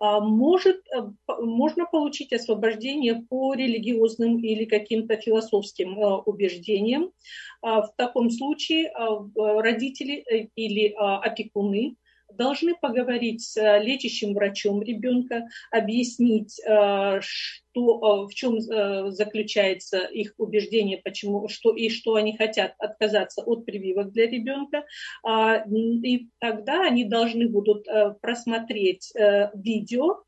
Может, 0.00 0.82
можно 1.28 1.84
получить 1.84 2.32
освобождение 2.32 3.16
по 3.28 3.52
религиозным 3.52 4.38
или 4.38 4.64
каким-то 4.64 5.16
философским 5.16 5.98
убеждениям. 6.24 7.12
В 7.60 7.90
таком 7.96 8.30
случае 8.30 8.90
родители 9.34 10.24
э, 10.26 10.48
или 10.56 10.94
опекуны 10.96 11.96
должны 12.32 12.74
поговорить 12.80 13.42
с 13.42 13.56
э, 13.56 13.82
лечащим 13.82 14.34
врачом 14.34 14.82
ребенка, 14.82 15.48
объяснить, 15.70 16.60
э, 16.60 17.20
что, 17.20 18.24
э, 18.24 18.26
в 18.26 18.34
чем 18.34 18.60
заключается 18.60 19.98
их 19.98 20.34
убеждение, 20.38 20.98
почему, 20.98 21.48
что, 21.48 21.74
и 21.74 21.88
что 21.88 22.14
они 22.14 22.36
хотят 22.36 22.74
отказаться 22.78 23.42
от 23.42 23.64
прививок 23.64 24.12
для 24.12 24.26
ребенка. 24.26 24.84
А, 25.24 25.64
и 25.66 26.28
тогда 26.38 26.84
они 26.86 27.04
должны 27.04 27.48
будут 27.48 27.86
просмотреть 28.20 29.12
видео, 29.54 30.22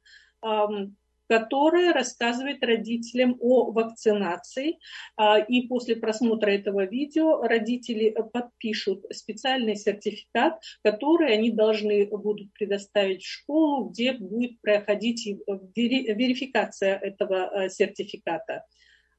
которая 1.32 1.94
рассказывает 1.94 2.62
родителям 2.62 3.38
о 3.40 3.72
вакцинации. 3.72 4.78
А, 5.16 5.38
и 5.38 5.66
после 5.66 5.96
просмотра 5.96 6.50
этого 6.50 6.84
видео 6.84 7.40
родители 7.40 8.14
подпишут 8.34 9.06
специальный 9.10 9.76
сертификат, 9.76 10.60
который 10.84 11.32
они 11.32 11.50
должны 11.50 12.06
будут 12.06 12.52
предоставить 12.52 13.22
в 13.22 13.32
школу, 13.32 13.88
где 13.88 14.12
будет 14.12 14.60
проходить 14.60 15.26
верификация 15.74 16.98
этого 16.98 17.46
а, 17.46 17.68
сертификата. 17.70 18.66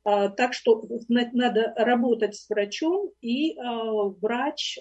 А, 0.03 0.29
так 0.29 0.53
что 0.53 0.83
надо 1.09 1.73
работать 1.75 2.35
с 2.35 2.47
врачом, 2.47 3.09
и 3.21 3.55
врач 4.21 4.77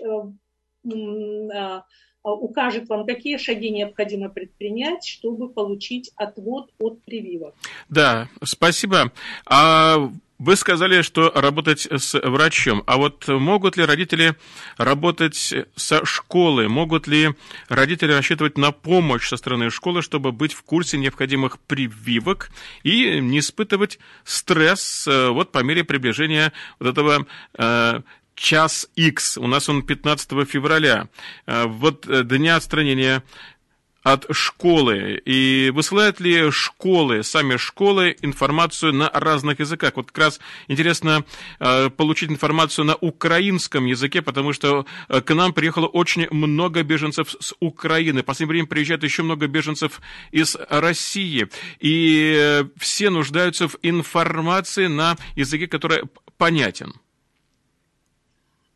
укажет 2.23 2.89
вам, 2.89 3.07
какие 3.07 3.37
шаги 3.37 3.71
необходимо 3.71 4.29
предпринять, 4.29 5.07
чтобы 5.07 5.49
получить 5.49 6.13
отвод 6.17 6.71
от 6.79 7.03
прививок. 7.03 7.55
Да, 7.89 8.29
спасибо. 8.43 9.13
А 9.47 10.11
Вы 10.45 10.57
сказали, 10.57 11.03
что 11.03 11.31
работать 11.31 11.87
с 11.89 12.19
врачом. 12.19 12.83
А 12.87 12.97
вот 12.97 13.29
могут 13.29 13.77
ли 13.77 13.85
родители 13.85 14.35
работать 14.77 15.55
со 15.77 16.05
школы? 16.05 16.69
Могут 16.69 17.07
ли 17.07 17.31
родители 17.69 18.11
рассчитывать 18.11 18.59
на 18.59 18.73
помощь 18.73 19.29
со 19.29 19.37
стороны 19.37 19.71
школы, 19.71 20.03
чтобы 20.03 20.33
быть 20.33 20.53
в 20.53 20.65
курсе 20.65 20.99
необходимых 20.99 21.61
прививок 21.61 22.51
и 22.83 23.21
не 23.21 23.39
испытывать 23.39 24.01
стресс 24.25 25.07
э, 25.07 25.29
вот 25.29 25.53
по 25.53 25.63
мере 25.63 25.85
приближения 25.85 26.53
вот 26.81 26.89
этого 26.89 27.25
э, 27.57 28.01
час 28.35 28.89
X. 28.97 29.39
У 29.39 29.47
нас 29.47 29.69
он 29.69 29.83
15 29.83 30.49
февраля. 30.49 31.09
Э, 31.47 31.67
вот 31.67 32.07
дня 32.29 32.57
отстранения 32.57 33.23
от 34.03 34.27
школы? 34.31 35.21
И 35.25 35.71
высылают 35.75 36.21
ли 36.21 36.51
школы, 36.51 37.23
сами 37.23 37.57
школы, 37.57 38.17
информацию 38.23 38.93
на 38.93 39.11
разных 39.13 39.61
языках? 39.61 39.93
Вот 39.97 40.11
как 40.11 40.25
раз 40.25 40.41
интересно 40.69 41.25
э, 41.61 41.91
получить 41.91 42.31
информацию 42.31 42.85
на 42.85 42.97
украинском 42.97 43.87
языке, 43.87 44.23
потому 44.23 44.53
что 44.53 44.87
э, 45.09 45.21
к 45.21 45.35
нам 45.35 45.53
приехало 45.53 45.87
очень 45.87 46.29
много 46.31 46.83
беженцев 46.83 47.35
с 47.39 47.55
Украины. 47.61 48.23
В 48.23 48.25
последнее 48.25 48.55
время 48.55 48.67
приезжает 48.67 49.05
еще 49.05 49.23
много 49.23 49.47
беженцев 49.47 50.01
из 50.31 50.57
России. 50.69 51.49
И 51.81 52.35
э, 52.37 52.65
все 52.77 53.11
нуждаются 53.11 53.69
в 53.69 53.77
информации 53.83 54.89
на 54.89 55.17
языке, 55.37 55.67
который 55.69 56.03
понятен. 56.39 56.95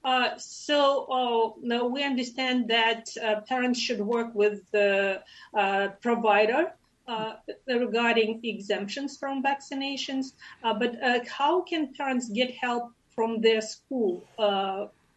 Uh, 0.07 0.39
so 0.39 1.57
uh, 1.67 1.85
we 1.85 2.05
understand 2.05 2.69
that 2.69 3.09
uh, 3.21 3.41
parents 3.49 3.81
should 3.81 4.01
work 4.01 4.33
with 4.37 4.61
the 4.71 5.21
uh, 5.59 5.89
provider 6.01 6.73
uh, 7.09 7.33
regarding 7.67 8.41
exemptions 8.45 9.17
from 9.19 9.43
vaccinations. 9.43 10.27
but 10.63 10.95
how 11.27 11.61
can 11.63 11.93
parents 11.95 12.29
get 12.29 12.51
help 12.53 12.93
from 13.17 13.41
their 13.41 13.61
school 13.61 14.23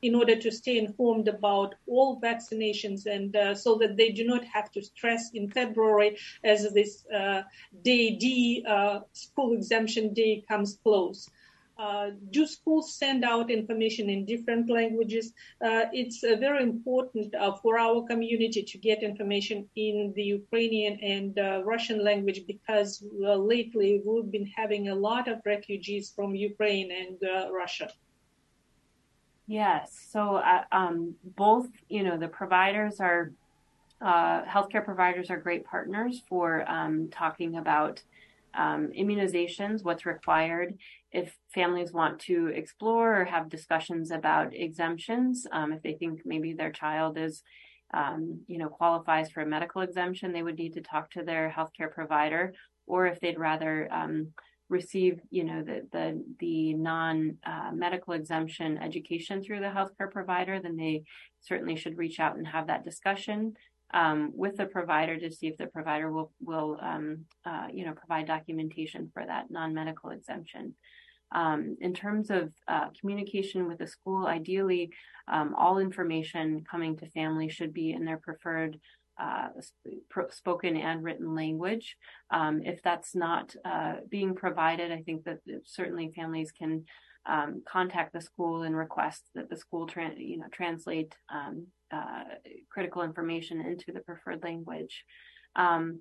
in 0.01 0.15
order 0.15 0.35
to 0.35 0.51
stay 0.51 0.77
informed 0.77 1.27
about 1.27 1.75
all 1.87 2.19
vaccinations 2.21 3.05
and 3.05 3.35
uh, 3.35 3.53
so 3.53 3.75
that 3.75 3.97
they 3.97 4.11
do 4.11 4.25
not 4.25 4.43
have 4.45 4.71
to 4.71 4.81
stress 4.81 5.31
in 5.33 5.49
February 5.49 6.17
as 6.43 6.71
this 6.73 7.05
uh, 7.13 7.41
day 7.83 8.15
D 8.15 8.65
uh, 8.67 9.01
school 9.13 9.53
exemption 9.53 10.13
day 10.13 10.43
comes 10.47 10.79
close. 10.83 11.29
Uh, 11.79 12.09
do 12.31 12.45
schools 12.45 12.93
send 12.93 13.23
out 13.23 13.49
information 13.49 14.09
in 14.09 14.25
different 14.25 14.69
languages? 14.69 15.31
Uh, 15.63 15.85
it's 15.93 16.21
uh, 16.25 16.35
very 16.35 16.61
important 16.61 17.33
uh, 17.33 17.55
for 17.55 17.79
our 17.79 18.05
community 18.05 18.61
to 18.61 18.77
get 18.77 19.01
information 19.01 19.65
in 19.77 20.11
the 20.13 20.23
Ukrainian 20.23 20.99
and 20.99 21.39
uh, 21.39 21.63
Russian 21.63 22.03
language 22.03 22.41
because 22.45 23.01
lately 23.13 24.01
we've 24.05 24.29
been 24.29 24.51
having 24.57 24.89
a 24.89 24.95
lot 24.95 25.29
of 25.29 25.39
refugees 25.45 26.11
from 26.13 26.35
Ukraine 26.35 26.91
and 26.91 27.17
Russia. 27.49 27.89
Yes, 29.47 29.97
so 30.11 30.43
um, 30.73 31.15
both, 31.23 31.69
you 31.87 32.03
know, 32.03 32.17
the 32.17 32.27
providers 32.27 32.99
are, 32.99 33.31
healthcare 34.01 34.83
providers 34.83 35.29
are 35.31 35.37
great 35.37 35.63
partners 35.63 36.21
for 36.27 36.69
um, 36.69 37.07
talking 37.09 37.55
about 37.55 38.03
um, 38.53 38.91
immunizations, 38.97 39.83
what's 39.83 40.05
required, 40.05 40.77
if 41.11 41.35
families 41.53 41.91
want 41.91 42.19
to 42.19 42.47
explore 42.47 43.21
or 43.21 43.25
have 43.25 43.49
discussions 43.49 44.11
about 44.11 44.55
exemptions, 44.55 45.47
um, 45.51 45.73
if 45.73 45.81
they 45.81 45.93
think 45.93 46.21
maybe 46.25 46.53
their 46.53 46.71
child 46.71 47.17
is, 47.17 47.41
um, 47.93 48.41
you 48.47 48.57
know, 48.57 48.69
qualifies 48.69 49.31
for 49.31 49.41
a 49.41 49.45
medical 49.45 49.81
exemption, 49.81 50.31
they 50.31 50.43
would 50.43 50.57
need 50.57 50.73
to 50.73 50.81
talk 50.81 51.09
to 51.11 51.23
their 51.23 51.53
healthcare 51.55 51.91
provider, 51.91 52.53
or 52.85 53.07
if 53.07 53.19
they'd 53.19 53.39
rather 53.39 53.91
um, 53.91 54.27
receive, 54.69 55.19
you 55.31 55.43
know, 55.43 55.63
the 55.63 55.87
the 55.91 56.23
the 56.39 56.73
non 56.75 57.37
uh, 57.43 57.71
medical 57.73 58.13
exemption 58.13 58.77
education 58.77 59.43
through 59.43 59.61
the 59.61 59.65
healthcare 59.65 60.11
provider, 60.11 60.59
then 60.61 60.77
they 60.77 61.03
certainly 61.41 61.75
should 61.75 61.97
reach 61.97 62.19
out 62.19 62.37
and 62.37 62.47
have 62.47 62.67
that 62.67 62.85
discussion 62.85 63.55
um, 63.93 64.31
with 64.35 64.57
the 64.57 64.65
provider 64.65 65.17
to 65.17 65.31
see 65.31 65.47
if 65.47 65.57
the 65.57 65.67
provider 65.67 66.11
will 66.11 66.31
will 66.39 66.77
um, 66.81 67.25
uh, 67.45 67.67
you 67.73 67.85
know 67.85 67.93
provide 67.93 68.27
documentation 68.27 69.09
for 69.13 69.25
that 69.25 69.49
non-medical 69.49 70.11
exemption. 70.11 70.75
Um, 71.31 71.77
in 71.79 71.93
terms 71.93 72.29
of 72.31 72.51
uh, 72.67 72.87
communication 72.99 73.67
with 73.67 73.77
the 73.77 73.87
school, 73.87 74.25
ideally, 74.25 74.91
um, 75.27 75.53
all 75.55 75.77
information 75.77 76.63
coming 76.69 76.97
to 76.97 77.09
families 77.11 77.53
should 77.53 77.73
be 77.73 77.91
in 77.91 78.05
their 78.05 78.17
preferred 78.17 78.79
uh, 79.19 79.49
sp- 79.59 80.31
spoken 80.31 80.77
and 80.77 81.03
written 81.03 81.35
language. 81.35 81.97
Um, 82.31 82.61
if 82.63 82.81
that's 82.81 83.15
not 83.15 83.53
uh, 83.65 83.95
being 84.09 84.33
provided, 84.33 84.91
I 84.91 85.01
think 85.01 85.25
that 85.25 85.39
certainly 85.65 86.11
families 86.15 86.51
can 86.51 86.85
um, 87.25 87.61
contact 87.67 88.13
the 88.13 88.21
school 88.21 88.63
and 88.63 88.75
request 88.75 89.23
that 89.35 89.49
the 89.49 89.57
school 89.57 89.87
tra- 89.87 90.15
you 90.17 90.37
know 90.37 90.47
translate 90.51 91.13
um, 91.31 91.67
uh, 91.91 92.23
critical 92.71 93.03
information 93.03 93.61
into 93.61 93.91
the 93.91 93.99
preferred 93.99 94.41
language. 94.43 95.03
Um, 95.55 95.99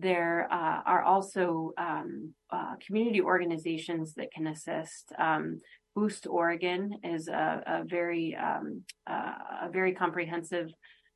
there 0.00 0.48
uh, 0.50 0.80
are 0.86 1.02
also 1.02 1.72
um, 1.78 2.34
uh, 2.50 2.74
community 2.84 3.20
organizations 3.20 4.14
that 4.14 4.32
can 4.32 4.46
assist. 4.46 5.12
Um, 5.18 5.60
Boost 5.94 6.26
Oregon 6.26 6.98
is 7.02 7.28
a, 7.28 7.62
a 7.66 7.84
very 7.84 8.36
um, 8.36 8.82
uh, 9.08 9.34
a 9.62 9.70
very 9.70 9.92
comprehensive 9.92 10.68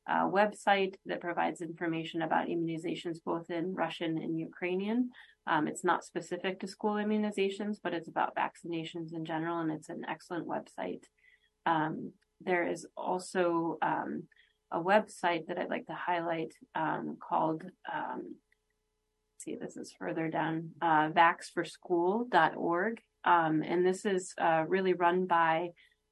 uh, 0.07 0.25
website 0.25 0.95
that 1.05 1.21
provides 1.21 1.61
information 1.61 2.21
about 2.21 2.47
immunizations 2.47 3.17
both 3.25 3.49
in 3.49 3.73
Russian 3.73 4.17
and 4.17 4.39
Ukrainian. 4.39 5.09
Um, 5.47 5.67
it's 5.67 5.83
not 5.83 6.03
specific 6.03 6.59
to 6.59 6.67
school 6.67 6.95
immunizations, 6.95 7.77
but 7.83 7.93
it's 7.93 8.07
about 8.07 8.35
vaccinations 8.35 9.13
in 9.13 9.25
general, 9.25 9.59
and 9.59 9.71
it's 9.71 9.89
an 9.89 10.03
excellent 10.07 10.47
website. 10.47 11.03
Um, 11.65 12.11
there 12.41 12.67
is 12.67 12.85
also 12.97 13.77
um, 13.81 14.23
a 14.71 14.79
website 14.79 15.47
that 15.47 15.57
I'd 15.57 15.69
like 15.69 15.87
to 15.87 15.93
highlight 15.93 16.53
um, 16.75 17.17
called, 17.27 17.63
um, 17.91 18.35
see, 19.45 19.55
this 19.59 19.77
is 19.77 19.93
further 19.97 20.27
down, 20.27 20.71
uh, 20.81 21.09
vaxforschool.org. 21.09 23.01
Um, 23.23 23.63
and 23.63 23.85
this 23.85 24.05
is 24.05 24.33
uh, 24.39 24.63
really 24.67 24.93
run 24.93 25.25
by 25.25 25.69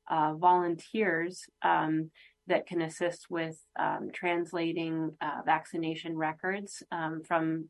uh, 0.09 0.33
volunteers 0.35 1.45
um, 1.61 2.11
that 2.47 2.67
can 2.67 2.81
assist 2.81 3.27
with 3.29 3.57
um, 3.79 4.09
translating 4.13 5.11
uh, 5.21 5.41
vaccination 5.45 6.17
records 6.17 6.83
um, 6.91 7.21
from, 7.25 7.69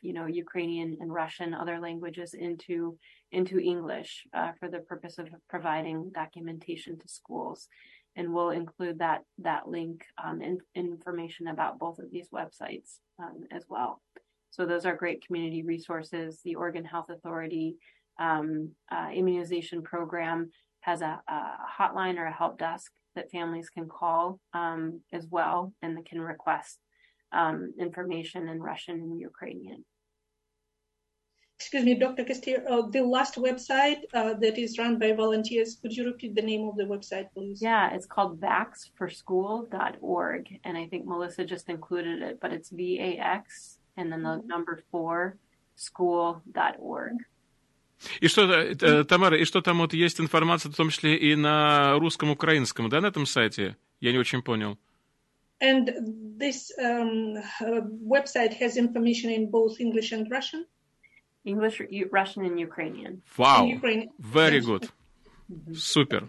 you 0.00 0.12
know, 0.12 0.26
Ukrainian 0.26 0.96
and 1.00 1.12
Russian, 1.12 1.52
other 1.52 1.78
languages 1.80 2.34
into 2.34 2.96
into 3.32 3.58
English 3.58 4.24
uh, 4.32 4.52
for 4.58 4.70
the 4.70 4.78
purpose 4.78 5.18
of 5.18 5.28
providing 5.50 6.10
documentation 6.14 6.98
to 6.98 7.08
schools. 7.08 7.68
And 8.14 8.32
we'll 8.32 8.50
include 8.50 9.00
that 9.00 9.22
that 9.38 9.68
link 9.68 10.06
um, 10.24 10.40
and 10.40 10.60
information 10.74 11.48
about 11.48 11.78
both 11.78 11.98
of 11.98 12.10
these 12.10 12.30
websites 12.30 13.00
um, 13.18 13.44
as 13.50 13.64
well. 13.68 14.00
So 14.50 14.66
those 14.66 14.86
are 14.86 14.96
great 14.96 15.26
community 15.26 15.62
resources. 15.62 16.40
The 16.44 16.54
Oregon 16.54 16.84
Health 16.84 17.10
Authority 17.10 17.76
um, 18.18 18.70
uh, 18.90 19.10
immunization 19.14 19.82
program 19.82 20.50
has 20.80 21.02
a, 21.02 21.20
a, 21.28 21.42
hotline 21.78 22.16
or 22.16 22.26
a 22.26 22.32
help 22.32 22.58
desk 22.58 22.90
that 23.14 23.30
families 23.30 23.68
can 23.68 23.88
call 23.88 24.40
um, 24.54 25.02
as 25.12 25.26
well, 25.30 25.72
and 25.82 25.96
they 25.96 26.02
can 26.02 26.20
request 26.20 26.78
um, 27.32 27.74
information 27.78 28.48
in 28.48 28.62
Russian 28.62 28.96
and 28.96 29.20
Ukrainian. 29.20 29.84
Excuse 31.58 31.84
me, 31.84 31.94
Dr. 31.94 32.24
Castillo, 32.24 32.62
uh, 32.68 32.86
the 32.88 33.00
last 33.00 33.36
website 33.36 34.02
uh, 34.12 34.34
that 34.34 34.58
is 34.58 34.76
run 34.78 34.98
by 34.98 35.12
volunteers, 35.12 35.78
could 35.80 35.92
you 35.92 36.04
repeat 36.04 36.34
the 36.34 36.42
name 36.42 36.68
of 36.68 36.76
the 36.76 36.84
website, 36.84 37.32
please? 37.32 37.62
Yeah, 37.62 37.94
it's 37.94 38.04
called 38.04 38.38
vaxforschool.org. 38.40 40.60
And 40.64 40.76
I 40.76 40.86
think 40.86 41.06
Melissa 41.06 41.46
just 41.46 41.70
included 41.70 42.20
it, 42.20 42.40
but 42.42 42.52
it's 42.52 42.68
V 42.68 43.00
A 43.00 43.16
X 43.18 43.78
and 43.96 44.12
then 44.12 44.22
the 44.22 44.28
mm-hmm. 44.28 44.46
number 44.46 44.82
four 44.90 45.36
school.org. 45.76 47.18
И 48.20 48.28
что, 48.28 48.42
э, 48.42 49.04
Тамара, 49.04 49.38
и 49.38 49.44
что 49.44 49.62
там 49.62 49.78
вот 49.78 49.94
есть 49.94 50.20
информация, 50.20 50.70
в 50.70 50.76
том 50.76 50.90
числе 50.90 51.16
и 51.16 51.34
на 51.34 51.94
русском, 51.98 52.30
украинском, 52.30 52.90
да, 52.90 53.00
на 53.00 53.06
этом 53.06 53.24
сайте? 53.24 53.76
Я 54.00 54.12
не 54.12 54.18
очень 54.18 54.42
понял. 54.42 54.78
And 55.60 55.88
this 56.38 56.70
um, 56.78 57.42
website 58.06 58.52
has 58.60 58.76
information 58.76 59.30
in 59.30 59.50
both 59.50 59.80
English 59.80 60.12
and 60.12 60.30
Russian? 60.30 60.66
English, 61.44 61.80
Russian 62.10 62.44
and 62.44 62.60
Ukrainian. 62.60 63.22
Wow, 63.38 63.80
very 64.18 64.60
good. 64.60 64.90
Супер. 65.74 66.28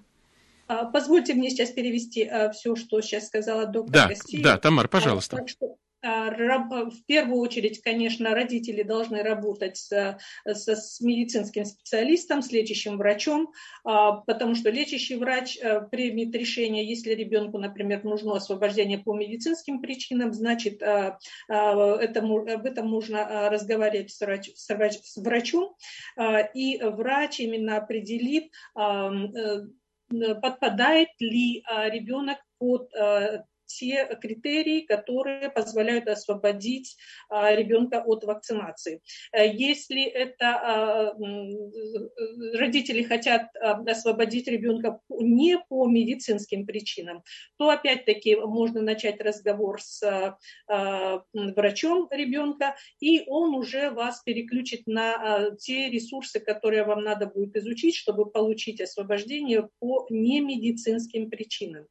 Позвольте 0.67 1.34
мне 1.34 1.49
сейчас 1.49 1.71
перевести 1.71 2.30
все, 2.53 2.75
что 2.75 3.01
сейчас 3.01 3.27
сказала 3.27 3.65
доктор 3.65 4.10
Да, 4.10 4.41
да, 4.41 4.58
Тамар, 4.58 4.88
пожалуйста. 4.88 5.38
Так 5.38 5.49
что, 5.49 5.75
в 6.01 7.05
первую 7.07 7.39
очередь, 7.39 7.81
конечно, 7.81 8.36
родители 8.36 8.83
должны 8.83 9.23
работать 9.23 9.77
с, 9.77 10.17
с, 10.45 11.01
медицинским 11.01 11.65
специалистом, 11.65 12.41
с 12.41 12.51
лечащим 12.51 12.97
врачом, 12.97 13.51
потому 13.83 14.55
что 14.55 14.69
лечащий 14.69 15.15
врач 15.15 15.57
примет 15.91 16.36
решение, 16.36 16.88
если 16.88 17.13
ребенку, 17.13 17.57
например, 17.57 18.03
нужно 18.03 18.36
освобождение 18.36 18.99
по 18.99 19.15
медицинским 19.15 19.81
причинам, 19.81 20.33
значит, 20.33 20.81
это, 20.81 21.17
об 21.47 22.65
этом 22.65 22.88
можно 22.88 23.49
разговаривать 23.49 24.12
с, 24.12 24.21
врач, 24.21 24.51
с, 24.55 24.69
врач, 24.69 24.99
с 25.01 25.17
врачом, 25.17 25.75
и 26.53 26.79
врач 26.81 27.39
именно 27.39 27.77
определит, 27.77 28.51
подпадает 30.10 31.10
ли 31.19 31.63
ребенок 31.89 32.38
под 32.60 32.91
те 33.67 34.17
критерии, 34.19 34.82
которые 34.82 35.49
позволяют 35.51 36.08
освободить 36.08 36.97
а, 37.30 37.53
ребенка 37.53 38.01
от 38.03 38.23
вакцинации. 38.23 39.01
Э, 39.32 39.47
если 39.47 40.03
это 40.03 40.47
а, 40.47 41.13
родители 42.58 43.03
хотят 43.03 43.49
а, 43.62 43.82
освободить 43.84 44.47
ребенка 44.47 44.99
не 45.10 45.60
по 45.69 45.88
медицинским 45.88 46.65
причинам, 46.65 47.23
то 47.58 47.69
опять-таки 47.69 48.36
можно 48.36 48.82
начать 48.82 49.21
разговор 49.21 49.82
с 49.82 50.38
врачом 51.34 52.08
ребенка, 52.12 52.75
и 52.99 53.23
он 53.27 53.53
уже 53.53 53.91
вас 53.91 54.21
переключит 54.23 54.88
на 54.88 55.51
те 55.60 55.89
ресурсы, 55.89 56.39
которые 56.39 56.84
вам 56.84 57.03
надо 57.03 57.27
будет 57.27 57.56
изучить, 57.58 57.95
чтобы 57.95 58.30
получить 58.30 58.82
освобождение 58.82 59.69
по 59.80 60.08
немедицинским 60.10 61.30
причинам 61.30 61.88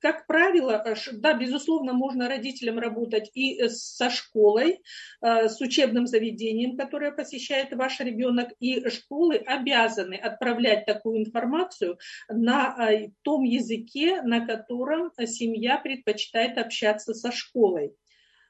как 0.00 0.26
правило, 0.26 0.84
да, 1.12 1.34
безусловно, 1.34 1.92
можно 1.92 2.28
родителям 2.28 2.78
работать 2.78 3.30
и 3.34 3.60
э, 3.60 3.68
со 3.68 4.10
школой, 4.10 4.80
э, 5.20 5.48
с 5.48 5.60
учебным 5.60 6.06
заведением, 6.06 6.76
которое 6.76 7.10
посещает 7.10 7.72
ваш 7.72 7.98
ребенок, 8.00 8.50
и 8.60 8.88
школы 8.90 9.36
обязаны 9.36 10.14
отправлять 10.14 10.86
такую 10.86 11.18
информацию 11.18 11.98
на 12.28 12.76
э, 12.90 13.08
том 13.22 13.42
языке, 13.42 14.22
на 14.22 14.46
котором 14.46 15.10
семья 15.26 15.78
предпочитает 15.78 16.58
общаться 16.58 17.14
со 17.14 17.32
школой. 17.32 17.92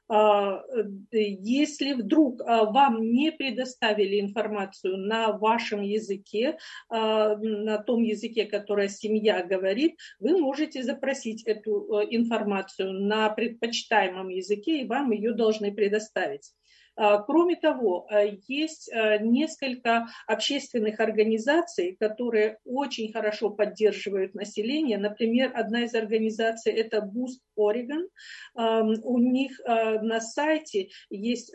А, 0.09 0.63
э, 0.75 0.83
если 1.11 1.93
вдруг 1.93 2.41
а, 2.41 2.65
вам 2.65 3.11
не 3.11 3.31
предоставили 3.31 4.19
информацию 4.19 4.97
на 4.97 5.31
вашем 5.31 5.81
языке, 5.81 6.57
а, 6.89 7.35
на 7.37 7.77
том 7.77 8.01
языке, 8.01 8.45
который 8.45 8.89
семья 8.89 9.43
говорит, 9.43 9.97
вы 10.19 10.39
можете 10.39 10.83
запросить 10.83 11.43
эту 11.43 11.99
э, 11.99 12.07
информацию 12.09 12.91
на 12.91 13.29
предпочитаемом 13.29 14.29
языке, 14.29 14.81
и 14.81 14.87
вам 14.87 15.11
ее 15.11 15.33
должны 15.33 15.71
предоставить. 15.71 16.53
А, 16.99 17.19
кроме 17.19 17.55
того, 17.55 18.07
а, 18.09 18.25
есть 18.47 18.91
а, 18.91 19.17
несколько 19.19 20.07
общественных 20.27 20.99
организаций, 20.99 21.95
которые 21.97 22.59
очень 22.65 23.13
хорошо 23.13 23.51
поддерживают 23.51 24.35
население. 24.35 24.97
Например, 24.97 25.49
одна 25.55 25.85
из 25.85 25.95
организаций– 25.95 26.73
это 26.73 26.97
Boost 26.97 27.39
Oregon. 27.57 28.07
У 28.55 29.19
них 29.19 29.59
на 29.65 30.19
сайте 30.21 30.89
есть 31.09 31.53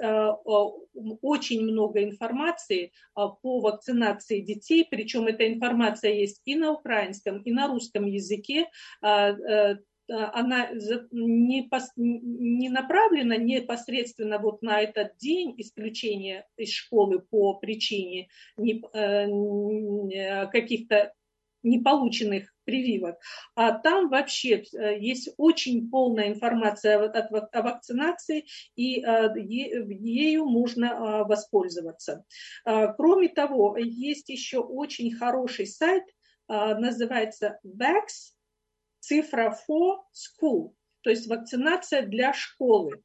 очень 1.22 1.62
много 1.62 2.04
информации 2.04 2.92
по 3.14 3.60
вакцинации 3.60 4.40
детей, 4.40 4.86
причем 4.88 5.26
эта 5.26 5.46
информация 5.50 6.12
есть 6.12 6.40
и 6.44 6.56
на 6.56 6.72
украинском, 6.72 7.42
и 7.42 7.52
на 7.52 7.68
русском 7.68 8.06
языке 8.06 8.68
э, 9.02 9.76
она 10.08 10.70
не, 11.10 11.62
пос, 11.62 11.90
не 11.96 12.68
направлена 12.68 13.36
непосредственно 13.36 14.38
вот 14.38 14.62
на 14.62 14.80
этот 14.80 15.16
день 15.18 15.54
исключения 15.58 16.46
из 16.56 16.70
школы 16.70 17.20
по 17.20 17.54
причине 17.54 18.28
не, 18.56 18.82
э, 18.92 20.46
каких-то 20.48 21.12
неполученных 21.64 22.54
прививок, 22.64 23.18
а 23.54 23.72
там 23.72 24.08
вообще 24.08 24.62
э, 24.62 24.98
есть 25.00 25.30
очень 25.36 25.90
полная 25.90 26.28
информация 26.28 26.98
о 26.98 27.62
вакцинации, 27.62 28.46
и 28.76 29.02
э, 29.02 29.32
ею 29.36 30.44
можно 30.46 30.84
э, 30.84 31.24
воспользоваться. 31.24 32.24
Кроме 32.64 33.28
того, 33.28 33.76
есть 33.78 34.28
еще 34.28 34.58
очень 34.58 35.14
хороший 35.14 35.66
сайт, 35.66 36.04
называется 36.48 37.58
VAX, 37.64 38.34
цифра 39.04 39.56
for 39.68 39.98
school, 40.12 40.72
то 41.02 41.10
есть 41.10 41.28
вакцинация 41.28 42.02
для 42.02 42.32
школы. 42.32 43.02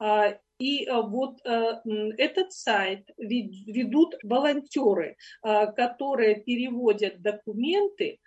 А, 0.00 0.38
и 0.60 0.86
а, 0.86 1.02
вот 1.02 1.40
а, 1.44 1.82
этот 2.16 2.52
сайт 2.52 3.08
ведут 3.16 4.14
волонтеры, 4.22 5.16
которые 5.42 6.36
переводят 6.36 7.20
документы 7.22 8.18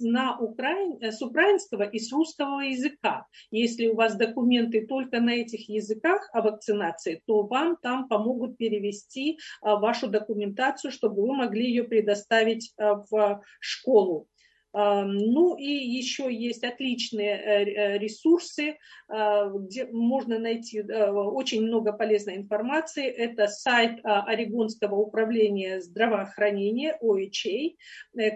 на 0.00 0.38
украин, 0.38 1.02
с 1.02 1.22
украинского 1.22 1.82
и 1.82 1.98
с 1.98 2.12
русского 2.12 2.60
языка. 2.60 3.26
Если 3.50 3.88
у 3.88 3.94
вас 3.94 4.16
документы 4.16 4.86
только 4.86 5.20
на 5.20 5.30
этих 5.30 5.68
языках 5.68 6.28
о 6.32 6.42
вакцинации, 6.42 7.22
то 7.26 7.42
вам 7.42 7.76
там 7.76 8.08
помогут 8.08 8.56
перевести 8.56 9.38
вашу 9.60 10.08
документацию, 10.08 10.92
чтобы 10.92 11.22
вы 11.22 11.34
могли 11.34 11.66
ее 11.66 11.84
предоставить 11.84 12.72
в 12.78 13.42
школу. 13.60 14.28
Ну 14.76 15.56
и 15.56 15.70
еще 15.70 16.30
есть 16.30 16.62
отличные 16.62 17.30
э, 17.30 17.64
э, 17.64 17.98
ресурсы, 17.98 18.76
а, 19.08 19.48
где 19.48 19.86
можно 19.86 20.38
найти 20.38 20.80
э, 20.80 21.10
очень 21.10 21.62
много 21.62 21.94
полезной 21.94 22.36
информации. 22.36 23.06
Это 23.06 23.46
сайт 23.46 24.00
а, 24.04 24.24
Орегонского 24.24 24.96
управления 24.96 25.80
здравоохранения, 25.80 26.98
OHA. 27.02 27.76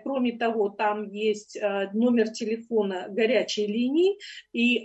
Кроме 0.02 0.38
того, 0.38 0.70
там 0.70 1.10
есть 1.10 1.58
номер 1.92 2.30
телефона 2.30 3.06
горячей 3.10 3.66
линии 3.66 4.18
и 4.52 4.82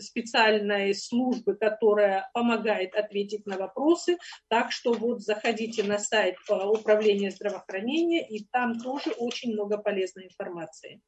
специальной 0.00 0.94
службы, 0.94 1.54
которая 1.54 2.28
помогает 2.34 2.94
ответить 2.94 3.46
на 3.46 3.56
вопросы. 3.56 4.18
Так 4.48 4.72
что 4.72 4.92
вот 4.92 5.22
заходите 5.22 5.82
на 5.82 5.98
сайт 5.98 6.36
управления 6.48 7.30
здравоохранения, 7.30 8.26
и 8.26 8.44
там 8.50 8.78
тоже 8.78 9.10
очень 9.18 9.52
много 9.52 9.61
много 9.62 9.82
полезной 9.82 10.26
информации. 10.26 11.00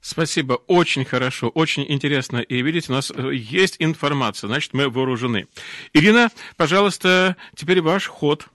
Спасибо, 0.00 0.54
очень 0.68 1.04
хорошо, 1.04 1.48
очень 1.48 1.84
интересно. 1.88 2.38
И 2.38 2.62
видите, 2.62 2.92
у 2.92 2.94
нас 2.94 3.10
э, 3.10 3.34
есть 3.34 3.76
информация, 3.80 4.46
значит, 4.46 4.72
мы 4.72 4.88
вооружены. 4.88 5.48
Ирина, 5.94 6.28
пожалуйста, 6.56 7.36
теперь 7.56 7.80
ваш 7.80 8.06
ход. 8.06 8.46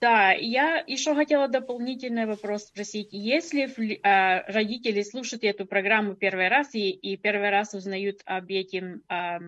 Да, 0.00 0.32
я 0.32 0.82
еще 0.86 1.14
хотела 1.14 1.48
дополнительный 1.48 2.26
вопрос 2.26 2.64
спросить. 2.64 3.08
Если 3.12 3.64
э, 3.64 4.52
родители 4.52 5.02
слушают 5.02 5.44
эту 5.44 5.64
программу 5.64 6.16
первый 6.16 6.48
раз 6.48 6.74
и, 6.74 6.90
и 6.90 7.16
первый 7.16 7.50
раз 7.50 7.74
узнают 7.74 8.20
об 8.24 8.50
этом, 8.50 9.02
э, 9.08 9.38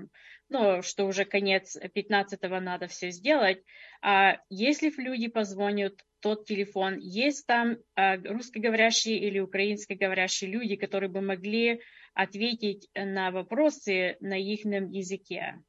ну, 0.49 0.83
что 0.83 1.07
уже 1.07 1.25
конец 1.25 1.77
15-го 1.77 2.61
надо 2.61 2.87
все 2.87 3.11
сделать, 3.11 3.65
а 4.01 4.39
если 4.49 4.93
люди 4.97 5.27
позвонят 5.27 6.05
тот 6.27 6.45
телефон. 6.45 6.99
Есть 6.99 7.47
там 7.47 7.77
э, 7.95 8.17
русскоговорящие 8.17 9.17
или 9.17 9.39
украинскоговорящие 9.39 10.51
люди, 10.51 10.75
которые 10.75 11.09
бы 11.09 11.21
могли 11.21 11.81
ответить 12.15 12.89
на 12.97 13.31
вопросы 13.31 14.17
на 14.19 14.37
их 14.37 14.65
языке? 14.65 15.63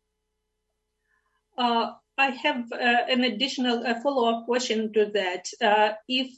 Uh, 1.55 1.93
I 2.17 2.31
have 2.43 2.71
uh, 2.71 3.05
an 3.07 3.23
additional 3.23 3.85
uh, 3.85 4.01
follow-up 4.01 4.45
question 4.45 4.91
to 4.93 5.11
that. 5.13 5.45
Uh, 5.61 5.93
if 6.07 6.31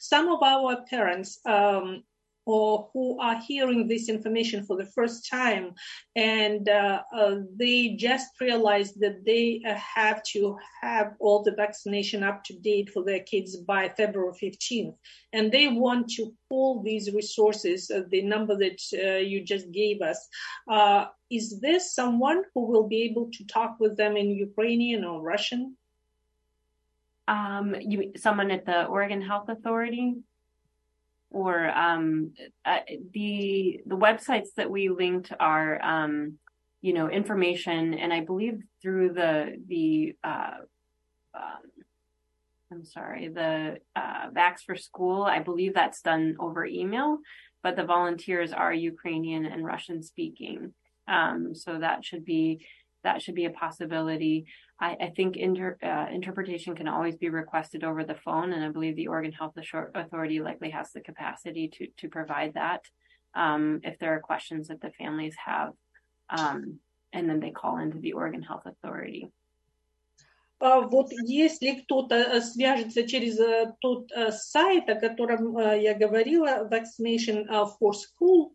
some 0.00 0.28
of 0.28 0.42
our 0.42 0.84
parents 0.90 1.38
um, 1.46 2.02
or 2.46 2.88
who 2.92 3.20
are 3.20 3.40
hearing 3.46 3.86
this 3.86 4.08
information 4.08 4.64
for 4.64 4.76
the 4.76 4.86
first 4.86 5.28
time 5.28 5.74
and 6.14 6.68
uh, 6.68 7.02
uh, 7.14 7.36
they 7.58 7.90
just 7.90 8.40
realized 8.40 9.00
that 9.00 9.24
they 9.24 9.60
uh, 9.68 9.74
have 9.74 10.22
to 10.22 10.56
have 10.80 11.14
all 11.20 11.42
the 11.42 11.52
vaccination 11.52 12.22
up 12.22 12.42
to 12.44 12.54
date 12.60 12.90
for 12.90 13.04
their 13.04 13.20
kids 13.20 13.56
by 13.56 13.88
February 13.88 14.32
15th. 14.42 14.94
And 15.32 15.52
they 15.52 15.68
want 15.68 16.08
to 16.12 16.32
pull 16.48 16.82
these 16.82 17.12
resources, 17.12 17.90
uh, 17.90 18.02
the 18.10 18.22
number 18.22 18.56
that 18.56 18.80
uh, 18.94 19.18
you 19.18 19.44
just 19.44 19.70
gave 19.72 20.00
us. 20.00 20.26
Uh, 20.70 21.06
is 21.30 21.60
there 21.60 21.80
someone 21.80 22.42
who 22.54 22.66
will 22.66 22.88
be 22.88 23.02
able 23.02 23.30
to 23.32 23.44
talk 23.46 23.76
with 23.80 23.96
them 23.96 24.16
in 24.16 24.30
Ukrainian 24.30 25.04
or 25.04 25.20
Russian? 25.20 25.76
Um, 27.28 27.74
you, 27.80 28.12
someone 28.16 28.50
at 28.52 28.64
the 28.64 28.86
Oregon 28.86 29.20
Health 29.20 29.48
Authority? 29.48 30.14
Or 31.30 31.68
um, 31.70 32.32
uh, 32.64 32.78
the 33.12 33.80
the 33.86 33.96
websites 33.96 34.48
that 34.56 34.70
we 34.70 34.88
linked 34.88 35.32
are 35.38 35.82
um, 35.82 36.38
you 36.82 36.92
know 36.92 37.08
information, 37.08 37.94
and 37.94 38.12
I 38.12 38.20
believe 38.20 38.62
through 38.82 39.12
the 39.12 39.56
the 39.66 40.16
uh, 40.24 40.58
um, 41.34 41.62
I'm 42.72 42.84
sorry 42.84 43.28
the 43.28 43.78
uh, 43.94 44.30
Vax 44.30 44.60
for 44.64 44.76
School. 44.76 45.22
I 45.22 45.40
believe 45.40 45.74
that's 45.74 46.02
done 46.02 46.36
over 46.38 46.64
email, 46.64 47.18
but 47.62 47.76
the 47.76 47.84
volunteers 47.84 48.52
are 48.52 48.72
Ukrainian 48.72 49.46
and 49.46 49.64
Russian 49.64 50.02
speaking. 50.02 50.74
Um, 51.08 51.54
so 51.54 51.78
that 51.78 52.04
should 52.04 52.24
be 52.24 52.66
that 53.04 53.22
should 53.22 53.36
be 53.36 53.44
a 53.44 53.50
possibility. 53.50 54.46
I, 54.78 54.96
I 55.00 55.12
think 55.16 55.36
inter, 55.36 55.78
uh, 55.82 56.06
interpretation 56.12 56.74
can 56.74 56.88
always 56.88 57.16
be 57.16 57.30
requested 57.30 57.82
over 57.82 58.04
the 58.04 58.14
phone, 58.14 58.52
and 58.52 58.64
I 58.64 58.68
believe 58.68 58.96
the 58.96 59.08
Oregon 59.08 59.32
Health 59.32 59.54
Authority 59.94 60.40
likely 60.40 60.70
has 60.70 60.92
the 60.92 61.00
capacity 61.00 61.68
to 61.68 61.86
to 61.98 62.08
provide 62.08 62.54
that 62.54 62.82
um, 63.34 63.80
if 63.84 63.98
there 63.98 64.14
are 64.14 64.20
questions 64.20 64.68
that 64.68 64.80
the 64.80 64.90
families 64.90 65.34
have, 65.44 65.72
um, 66.30 66.78
and 67.12 67.28
then 67.28 67.40
they 67.40 67.50
call 67.50 67.78
into 67.78 67.98
the 67.98 68.12
Oregon 68.12 68.42
Health 68.42 68.64
Authority. 68.66 69.30
Вот 70.60 71.10
если 71.10 71.72
кто-то 71.72 72.40
свяжется 72.40 73.06
через 73.06 73.38
тот 73.80 74.10
сайт, 74.30 74.88
о 74.88 74.94
котором 74.94 75.58
я 75.58 75.94
говорила, 75.94 76.68
Vaccination 76.70 77.46
for 77.80 77.92
School, 77.92 78.52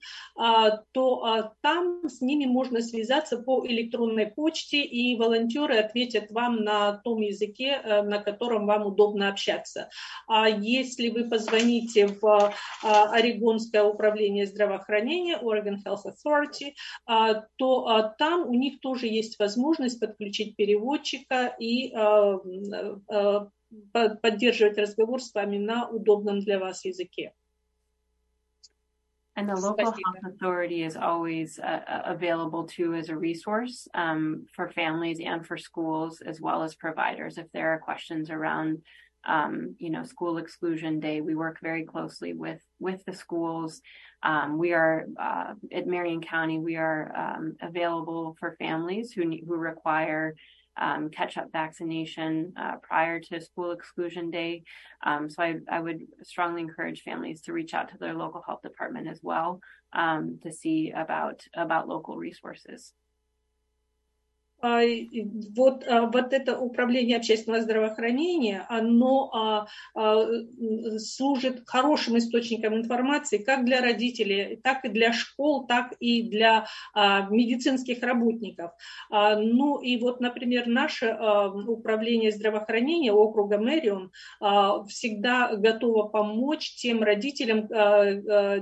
то 0.91 1.54
там 1.62 2.08
с 2.08 2.22
ними 2.22 2.45
можно 2.45 2.82
связаться 2.82 3.38
по 3.38 3.66
электронной 3.66 4.28
почте, 4.28 4.84
и 4.84 5.16
волонтеры 5.16 5.78
ответят 5.78 6.32
вам 6.32 6.64
на 6.64 6.93
том 7.04 7.22
языке, 7.22 7.82
на 8.04 8.20
котором 8.20 8.66
вам 8.66 8.86
удобно 8.86 9.30
общаться. 9.30 9.89
А 10.28 10.49
если 10.49 11.10
вы 11.10 11.30
позвоните 11.30 12.08
в 12.08 12.54
Орегонское 12.84 13.84
управление 13.84 14.47
здравоохранения, 14.47 15.38
Oregon 15.38 15.78
Health 15.86 16.06
Authority, 16.06 16.74
то 17.58 18.14
там 18.18 18.47
у 18.49 18.54
них 18.54 18.80
тоже 18.80 19.08
есть 19.08 19.38
возможность 19.39 19.99
подключить 19.99 20.56
переводчика 20.56 21.56
и 21.60 21.91
поддерживать 23.93 24.79
разговор 24.79 25.20
с 25.20 25.35
вами 25.35 25.59
на 25.59 25.89
удобном 25.89 26.41
для 26.41 26.59
вас 26.59 26.85
языке. 26.85 27.33
And 29.39 29.51
the 29.51 29.55
local 29.55 29.93
health 29.93 30.24
authority 30.24 30.83
is 30.83 30.97
always 30.97 31.59
uh, 31.59 32.03
available 32.07 32.64
too 32.64 32.95
as 32.95 33.11
a 33.11 33.16
resource 33.16 33.87
um, 33.93 34.47
for 34.55 34.70
families 34.70 35.20
and 35.20 35.47
for 35.47 35.59
schools 35.59 36.22
as 36.22 36.41
well 36.41 36.62
as 36.62 36.74
providers. 36.74 37.37
If 37.37 37.53
there 37.53 37.68
are 37.74 37.79
questions 37.79 38.31
around, 38.31 38.81
um, 39.27 39.77
you 39.79 39.91
know, 39.91 40.05
school 40.05 40.39
exclusion 40.39 41.01
day, 41.01 41.20
we 41.20 41.35
work 41.35 41.59
very 41.61 41.85
closely 41.85 42.33
with 42.33 42.62
with 42.81 43.05
the 43.05 43.12
schools. 43.12 43.83
Um, 44.22 44.57
we 44.57 44.72
are 44.72 45.05
uh, 45.20 45.53
at 45.70 45.87
Marion 45.87 46.22
County. 46.22 46.59
We 46.59 46.77
are 46.77 47.14
um, 47.14 47.57
available 47.61 48.37
for 48.41 48.57
families 48.59 49.12
who 49.12 49.24
who 49.47 49.57
require 49.57 50.35
um, 50.80 51.09
catch 51.09 51.38
up 51.38 51.51
vaccination 51.51 52.53
uh, 52.57 52.76
prior 52.82 53.19
to 53.19 53.41
school 53.41 53.72
exclusion 53.72 54.32
day. 54.32 54.63
Um, 55.05 55.30
so 55.30 55.43
I, 55.43 55.55
I, 55.69 55.80
would 55.80 56.01
strongly 56.24 56.61
encourage 56.61 57.01
families 57.01 57.41
to 57.41 57.53
reach 57.53 57.74
out 57.74 57.89
to 57.89 57.97
their 57.97 58.13
local 58.13 58.41
health 58.45 58.61
department 58.61 59.07
as 59.07 59.19
well 59.22 59.59
um, 59.93 60.39
to 60.43 60.51
see 60.51 60.91
about 60.95 61.41
about 61.55 61.88
local 61.88 62.17
resources. 62.17 62.93
Вот, 64.62 65.86
вот 65.88 66.34
это 66.34 66.57
управление 66.59 67.18
общественного 67.18 67.64
здравоохранения, 67.64 68.66
оно 68.70 69.68
служит 70.97 71.64
хорошим 71.66 72.18
источником 72.18 72.76
информации 72.76 73.38
как 73.39 73.66
для 73.66 73.82
родителей, 73.82 74.59
так 74.64 74.86
и 74.86 74.89
для 74.89 75.14
школ, 75.14 75.66
так 75.68 75.93
и 75.99 76.24
для 76.24 76.68
медицинских 76.95 78.03
работников. 78.03 78.72
Ну 79.09 79.80
и 79.82 79.97
вот, 79.97 80.20
например, 80.20 80.68
наше 80.68 81.18
управление 81.68 82.32
здравоохранения 82.32 83.12
округа 83.12 83.57
Мэрион 83.57 84.12
всегда 84.88 85.55
готово 85.55 86.07
помочь 86.07 86.76
тем 86.76 87.03
родителям, 87.03 87.68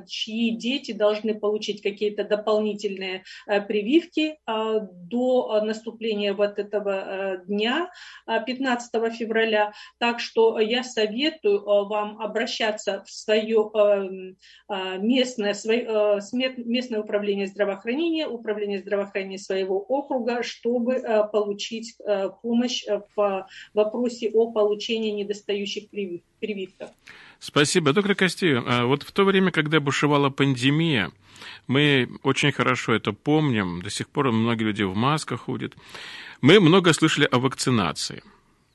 чьи 0.08 0.52
дети 0.56 0.92
должны 0.92 1.34
получить 1.40 1.82
какие-то 1.82 2.24
дополнительные 2.24 3.24
прививки 3.68 4.38
до 4.48 5.62
наступления 5.62 5.89
наступления 5.90 6.34
вот 6.34 6.60
этого 6.60 7.38
дня, 7.46 7.90
15 8.28 9.16
февраля. 9.16 9.74
Так 9.98 10.20
что 10.20 10.60
я 10.60 10.84
советую 10.84 11.64
вам 11.64 12.22
обращаться 12.22 13.04
в 13.06 13.12
свое 13.12 13.72
местное, 14.70 15.54
свое, 15.54 16.20
местное 16.34 17.02
управление 17.02 17.48
здравоохранения, 17.48 18.28
управление 18.28 18.80
здравоохранения 18.80 19.40
своего 19.40 19.80
округа, 19.80 20.44
чтобы 20.44 21.02
получить 21.32 21.96
помощь 22.42 22.86
в 23.16 23.48
вопросе 23.74 24.30
о 24.34 24.52
получении 24.52 25.12
недостающих 25.12 25.90
прививок. 25.90 26.92
Спасибо. 27.40 27.94
Доктор 27.94 28.16
Костею, 28.16 28.64
вот 28.88 29.04
в 29.04 29.12
то 29.12 29.24
время, 29.24 29.52
когда 29.52 29.80
бушевала 29.80 30.30
пандемия, 30.30 31.12
мы 31.68 32.10
очень 32.24 32.52
хорошо 32.52 32.94
это 32.94 33.12
помним, 33.12 33.82
до 33.82 33.90
сих 33.90 34.10
пор 34.10 34.32
многие 34.32 34.64
люди 34.64 34.84
в 34.84 34.96
масках 34.96 35.42
ходят. 35.42 35.76
Мы 36.42 36.60
много 36.60 36.94
слышали 36.94 37.28
о 37.32 37.40
вакцинации, 37.40 38.24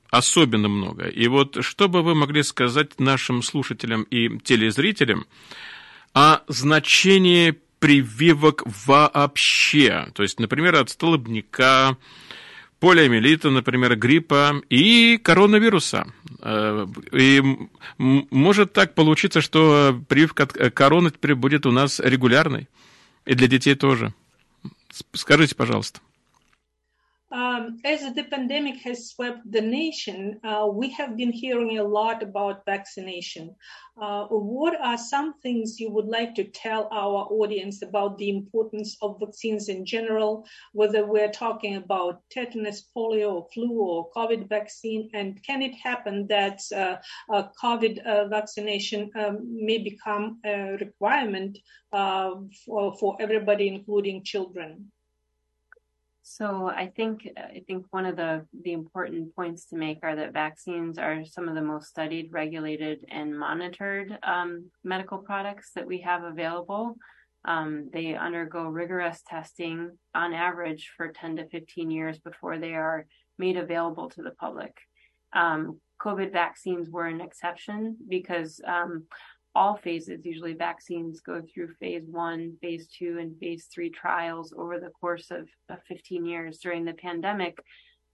особенно 0.09 0.67
много. 0.67 1.07
И 1.07 1.27
вот 1.27 1.57
что 1.61 1.89
бы 1.89 2.03
вы 2.03 2.15
могли 2.15 2.43
сказать 2.43 2.99
нашим 2.99 3.41
слушателям 3.41 4.03
и 4.03 4.39
телезрителям 4.39 5.25
о 6.13 6.41
значении 6.47 7.55
прививок 7.79 8.63
вообще? 8.85 10.07
То 10.13 10.23
есть, 10.23 10.39
например, 10.39 10.75
от 10.75 10.89
столбняка, 10.89 11.97
полиомиелита, 12.85 13.49
например, 13.49 13.95
гриппа 13.95 14.61
и 14.69 15.17
коронавируса. 15.17 16.05
Э, 16.39 16.85
и 17.11 17.41
может 17.97 18.73
так 18.73 18.93
получиться, 18.93 19.41
что 19.41 19.99
прививка 20.07 20.45
короны 20.45 21.09
теперь 21.09 21.33
будет 21.33 21.65
у 21.65 21.71
нас 21.71 21.99
регулярной. 21.99 22.69
И 23.25 23.33
для 23.33 23.47
детей 23.47 23.73
тоже. 23.73 24.13
Скажите, 25.13 25.55
пожалуйста. 25.55 25.99
Um, 27.35 27.79
as 27.83 27.99
the 28.13 28.23
pandemic 28.23 28.77
has 28.83 29.09
swept 29.09 29.39
the 29.51 29.59
nation, 29.59 30.39
uh, 30.45 30.69
we 30.71 30.89
have 30.91 31.17
been 31.17 31.33
hearing 31.33 31.77
a 31.77 31.83
lot 31.83 32.23
about 32.23 32.63
vaccination. 32.65 33.53
Uh, 34.01 34.27
what 34.27 34.79
are 34.79 34.97
some 34.97 35.33
things 35.41 35.77
you 35.77 35.91
would 35.91 36.05
like 36.05 36.33
to 36.35 36.45
tell 36.45 36.87
our 36.93 37.27
audience 37.29 37.81
about 37.81 38.17
the 38.17 38.29
importance 38.29 38.95
of 39.01 39.19
vaccines 39.19 39.67
in 39.67 39.85
general, 39.85 40.47
whether 40.71 41.05
we're 41.05 41.31
talking 41.31 41.75
about 41.75 42.21
tetanus, 42.31 42.87
polio, 42.95 43.33
or 43.33 43.47
flu, 43.53 43.81
or 43.81 44.09
COVID 44.11 44.47
vaccine? 44.47 45.09
And 45.13 45.43
can 45.43 45.61
it 45.61 45.75
happen 45.75 46.27
that 46.27 46.61
uh, 46.73 46.95
COVID 47.61 47.99
uh, 48.05 48.29
vaccination 48.29 49.11
um, 49.13 49.39
may 49.43 49.79
become 49.79 50.39
a 50.45 50.77
requirement 50.79 51.57
uh, 51.91 52.31
for, 52.65 52.97
for 52.97 53.17
everybody, 53.19 53.67
including 53.67 54.23
children? 54.23 54.89
So 56.27 56.65
I 56.65 56.87
think 56.87 57.29
I 57.37 57.61
think 57.67 57.85
one 57.91 58.07
of 58.07 58.15
the 58.15 58.47
the 58.63 58.73
important 58.73 59.35
points 59.35 59.67
to 59.67 59.75
make 59.75 59.99
are 60.01 60.15
that 60.15 60.33
vaccines 60.33 60.97
are 60.97 61.23
some 61.23 61.47
of 61.47 61.53
the 61.53 61.61
most 61.61 61.87
studied, 61.87 62.33
regulated, 62.33 63.05
and 63.09 63.37
monitored 63.37 64.17
um, 64.23 64.71
medical 64.83 65.19
products 65.19 65.69
that 65.75 65.85
we 65.85 66.01
have 66.01 66.23
available. 66.23 66.95
Um, 67.47 67.91
they 67.93 68.15
undergo 68.15 68.63
rigorous 68.63 69.21
testing 69.27 69.91
on 70.15 70.33
average 70.33 70.91
for 70.97 71.11
10 71.11 71.35
to 71.35 71.47
15 71.47 71.91
years 71.91 72.17
before 72.17 72.57
they 72.57 72.73
are 72.73 73.05
made 73.37 73.55
available 73.55 74.09
to 74.09 74.23
the 74.23 74.31
public. 74.31 74.75
Um, 75.31 75.79
COVID 76.01 76.31
vaccines 76.31 76.89
were 76.89 77.05
an 77.05 77.21
exception 77.21 77.97
because 78.09 78.59
um, 78.65 79.03
all 79.55 79.77
phases. 79.77 80.25
Usually, 80.25 80.53
vaccines 80.53 81.21
go 81.21 81.41
through 81.41 81.73
phase 81.79 82.03
one, 82.07 82.57
phase 82.61 82.87
two, 82.87 83.17
and 83.19 83.37
phase 83.39 83.67
three 83.73 83.89
trials 83.89 84.53
over 84.57 84.79
the 84.79 84.89
course 84.89 85.31
of, 85.31 85.47
of 85.69 85.79
15 85.87 86.25
years. 86.25 86.59
During 86.59 86.83
the 86.85 86.93
pandemic, 86.93 87.57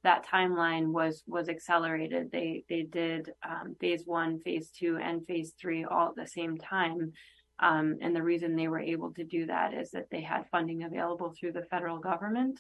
that 0.04 0.26
timeline 0.26 0.88
was 0.92 1.24
was 1.28 1.50
accelerated. 1.50 2.32
They 2.32 2.64
they 2.70 2.84
did 2.84 3.32
um, 3.48 3.76
phase 3.80 4.04
one, 4.06 4.40
phase 4.40 4.70
two, 4.70 4.98
and 5.02 5.26
phase 5.26 5.54
three 5.60 5.84
all 5.84 6.10
at 6.10 6.16
the 6.16 6.28
same 6.28 6.58
time. 6.58 7.14
Um, 7.60 7.98
and 8.02 8.16
the 8.16 8.24
reason 8.24 8.56
they 8.56 8.68
were 8.68 8.80
able 8.80 9.14
to 9.14 9.24
do 9.24 9.46
that 9.46 9.74
is 9.74 9.92
that 9.92 10.08
they 10.10 10.22
had 10.22 10.50
funding 10.52 10.84
available 10.84 11.34
through 11.40 11.52
the 11.52 11.68
federal 11.70 12.00
government 12.00 12.60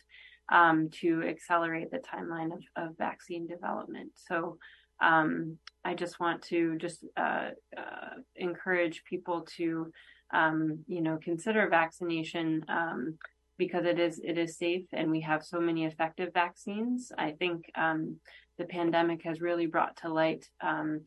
um, 0.52 0.90
to 1.02 1.24
accelerate 1.24 1.90
the 1.90 2.00
timeline 2.00 2.54
of, 2.54 2.64
of 2.76 2.98
vaccine 2.98 3.48
development. 3.48 4.12
So 4.16 4.58
um, 5.02 5.58
I 5.84 5.95
just 5.95 6.20
want 6.20 6.43
to 6.43 6.78
just 6.78 7.04
uh, 7.18 7.49
uh, 7.76 8.16
encourage 8.36 9.04
people 9.04 9.47
to, 9.58 9.91
um, 10.32 10.80
you 10.88 11.02
know, 11.02 11.18
consider 11.22 11.68
vaccination 11.70 12.64
um, 12.70 13.18
because 13.58 13.86
it 13.86 13.99
is 13.99 14.22
it 14.24 14.38
is 14.38 14.58
safe 14.58 14.86
and 14.93 15.12
we 15.12 15.22
have 15.22 15.43
so 15.43 15.60
many 15.60 15.86
effective 15.86 16.34
vaccines. 16.34 17.12
I 17.18 17.32
think 17.32 17.66
um, 17.76 18.18
the 18.58 18.66
pandemic 18.66 19.24
has 19.24 19.41
really 19.41 19.66
brought 19.66 19.97
to 19.97 20.14
light 20.14 20.47
um, 20.62 21.02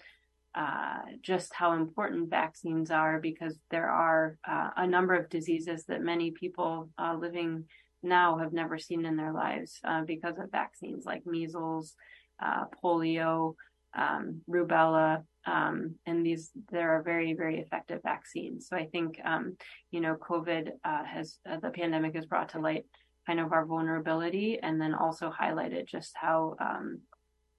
uh, 0.56 1.00
just 1.22 1.52
how 1.54 1.72
important 1.72 2.30
vaccines 2.30 2.90
are 2.90 3.20
because 3.20 3.58
there 3.70 3.88
are 3.88 4.38
uh, 4.48 4.70
a 4.76 4.86
number 4.86 5.14
of 5.14 5.28
diseases 5.28 5.84
that 5.86 6.02
many 6.02 6.30
people 6.32 6.90
uh, 6.98 7.14
living 7.18 7.64
now 8.02 8.38
have 8.38 8.52
never 8.52 8.78
seen 8.78 9.06
in 9.06 9.16
their 9.16 9.32
lives 9.32 9.80
uh, 9.84 10.02
because 10.02 10.38
of 10.38 10.50
vaccines 10.50 11.04
like 11.04 11.24
measles, 11.26 11.94
polio 12.82 13.54
um, 13.95 14.41
rubella, 14.49 15.23
Um, 15.45 15.95
and 16.05 16.25
these, 16.25 16.51
there 16.71 16.91
are 16.95 17.01
very, 17.01 17.33
very 17.33 17.59
effective 17.59 18.01
vaccines. 18.03 18.67
So 18.67 18.75
I 18.75 18.85
think, 18.85 19.19
um, 19.23 19.57
you 19.91 20.01
know, 20.01 20.15
COVID 20.15 20.71
uh, 20.83 21.03
has, 21.05 21.39
uh, 21.49 21.59
the 21.59 21.71
pandemic 21.71 22.15
has 22.15 22.25
brought 22.25 22.49
to 22.49 22.59
light 22.59 22.85
kind 23.25 23.39
of 23.39 23.51
our 23.51 23.65
vulnerability 23.65 24.59
and 24.61 24.79
then 24.81 24.93
also 24.93 25.31
highlighted 25.31 25.87
just 25.87 26.13
how, 26.15 26.55
um, 26.59 27.01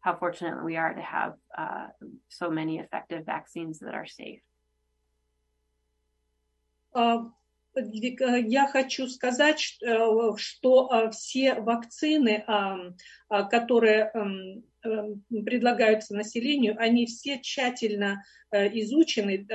how 0.00 0.14
fortunate 0.16 0.64
we 0.64 0.76
are 0.76 0.94
to 0.94 1.02
have 1.02 1.34
uh, 1.56 1.88
so 2.28 2.50
many 2.50 2.78
effective 2.78 3.24
vaccines 3.24 3.78
that 3.80 3.94
are 3.94 4.06
safe. 4.06 4.42
я 7.76 8.66
хочу 8.66 9.06
сказать, 9.08 9.60
что 9.60 11.10
все 11.12 11.54
вакцины, 11.60 12.44
которые 13.28 14.10
предлагаются 15.29 16.15
населению, 16.15 16.75
они 16.77 17.05
все 17.05 17.39
тщательно 17.41 18.23
изучены, 18.51 19.47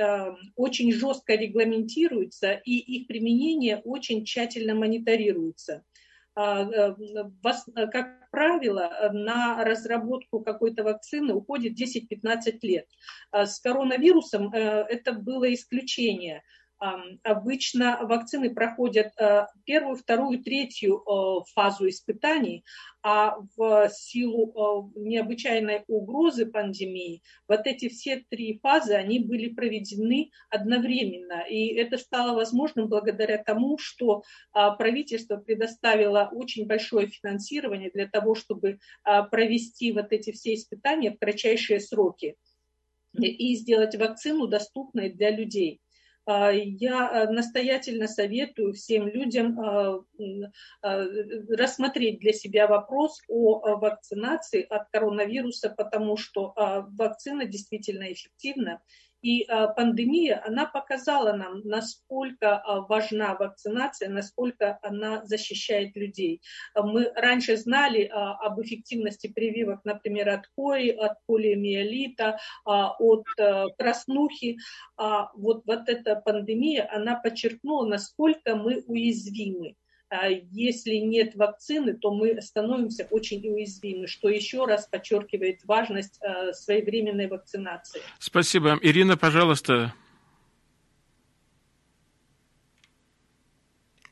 очень 0.55 0.91
жестко 0.91 1.35
регламентируются, 1.35 2.53
и 2.53 2.77
их 2.77 3.07
применение 3.07 3.77
очень 3.77 4.25
тщательно 4.25 4.75
мониторируется. 4.75 5.83
Как 6.33 8.29
правило, 8.31 9.09
на 9.11 9.63
разработку 9.63 10.39
какой-то 10.39 10.83
вакцины 10.83 11.33
уходит 11.33 11.79
10-15 11.79 12.59
лет. 12.61 12.87
С 13.33 13.59
коронавирусом 13.59 14.53
это 14.53 15.13
было 15.13 15.53
исключение– 15.53 16.43
Обычно 17.21 17.99
вакцины 18.01 18.49
проходят 18.55 19.13
э, 19.19 19.45
первую, 19.65 19.95
вторую, 19.95 20.41
третью 20.43 20.97
э, 20.97 21.43
фазу 21.53 21.87
испытаний, 21.87 22.65
а 23.03 23.37
в 23.55 23.87
силу 23.89 24.91
э, 24.95 24.99
необычайной 24.99 25.83
угрозы 25.87 26.47
пандемии 26.47 27.21
вот 27.47 27.67
эти 27.67 27.87
все 27.87 28.25
три 28.27 28.57
фазы, 28.63 28.93
они 28.95 29.19
были 29.19 29.49
проведены 29.53 30.31
одновременно. 30.49 31.41
И 31.47 31.67
это 31.75 31.99
стало 31.99 32.35
возможным 32.35 32.87
благодаря 32.87 33.37
тому, 33.37 33.77
что 33.77 34.23
правительство 34.51 35.37
предоставило 35.37 36.29
очень 36.31 36.65
большое 36.65 37.07
финансирование 37.07 37.91
для 37.91 38.07
того, 38.07 38.33
чтобы 38.33 38.79
провести 39.29 39.91
вот 39.91 40.11
эти 40.11 40.31
все 40.31 40.55
испытания 40.55 41.11
в 41.11 41.19
кратчайшие 41.19 41.79
сроки 41.79 42.37
и 43.19 43.55
сделать 43.55 43.95
вакцину 43.95 44.47
доступной 44.47 45.09
для 45.09 45.29
людей. 45.29 45.79
А, 46.31 46.51
я 46.51 47.09
э, 47.09 47.29
настоятельно 47.29 48.07
советую 48.07 48.73
всем 48.73 49.07
людям 49.07 49.59
а, 49.59 49.99
а, 50.81 51.05
рассмотреть 51.49 52.19
для 52.19 52.31
себя 52.31 52.67
вопрос 52.67 53.21
о 53.27 53.77
вакцинации 53.77 54.65
от 54.69 54.87
коронавируса, 54.91 55.69
потому 55.69 56.17
что 56.17 56.53
вакцина 56.97 57.45
действительно 57.45 58.11
эффективна 58.11 58.81
и 59.21 59.43
а, 59.43 59.67
пандемия, 59.67 60.41
она 60.45 60.65
показала 60.65 61.33
нам, 61.33 61.61
насколько 61.63 62.57
а, 62.57 62.81
важна 62.81 63.35
вакцинация, 63.35 64.09
насколько 64.09 64.79
она 64.81 65.23
защищает 65.25 65.95
людей. 65.95 66.41
Мы 66.75 67.11
раньше 67.15 67.57
знали 67.57 68.09
а, 68.11 68.33
об 68.33 68.61
эффективности 68.61 69.27
прививок, 69.27 69.81
например, 69.83 70.29
от 70.29 70.47
кори, 70.55 70.89
от 70.89 71.13
полиомиелита, 71.25 72.39
от 72.65 73.25
краснухи. 73.77 74.57
Вот, 74.97 75.63
вот 75.65 75.89
эта 75.89 76.15
пандемия, 76.15 76.89
она 76.91 77.15
подчеркнула, 77.15 77.87
насколько 77.87 78.55
мы 78.55 78.83
уязвимы. 78.85 79.75
А 80.11 80.27
если 80.27 80.95
нет 80.95 81.35
вакцины, 81.35 81.93
то 81.93 82.13
мы 82.13 82.41
становимся 82.41 83.07
очень 83.11 83.47
уязвимы, 83.47 84.07
что 84.07 84.27
еще 84.27 84.65
раз 84.65 84.85
подчеркивает 84.85 85.63
важность 85.63 86.19
э, 86.21 86.51
своевременной 86.51 87.27
вакцинации. 87.27 88.01
Спасибо. 88.19 88.77
Ирина, 88.81 89.15
пожалуйста. 89.15 89.93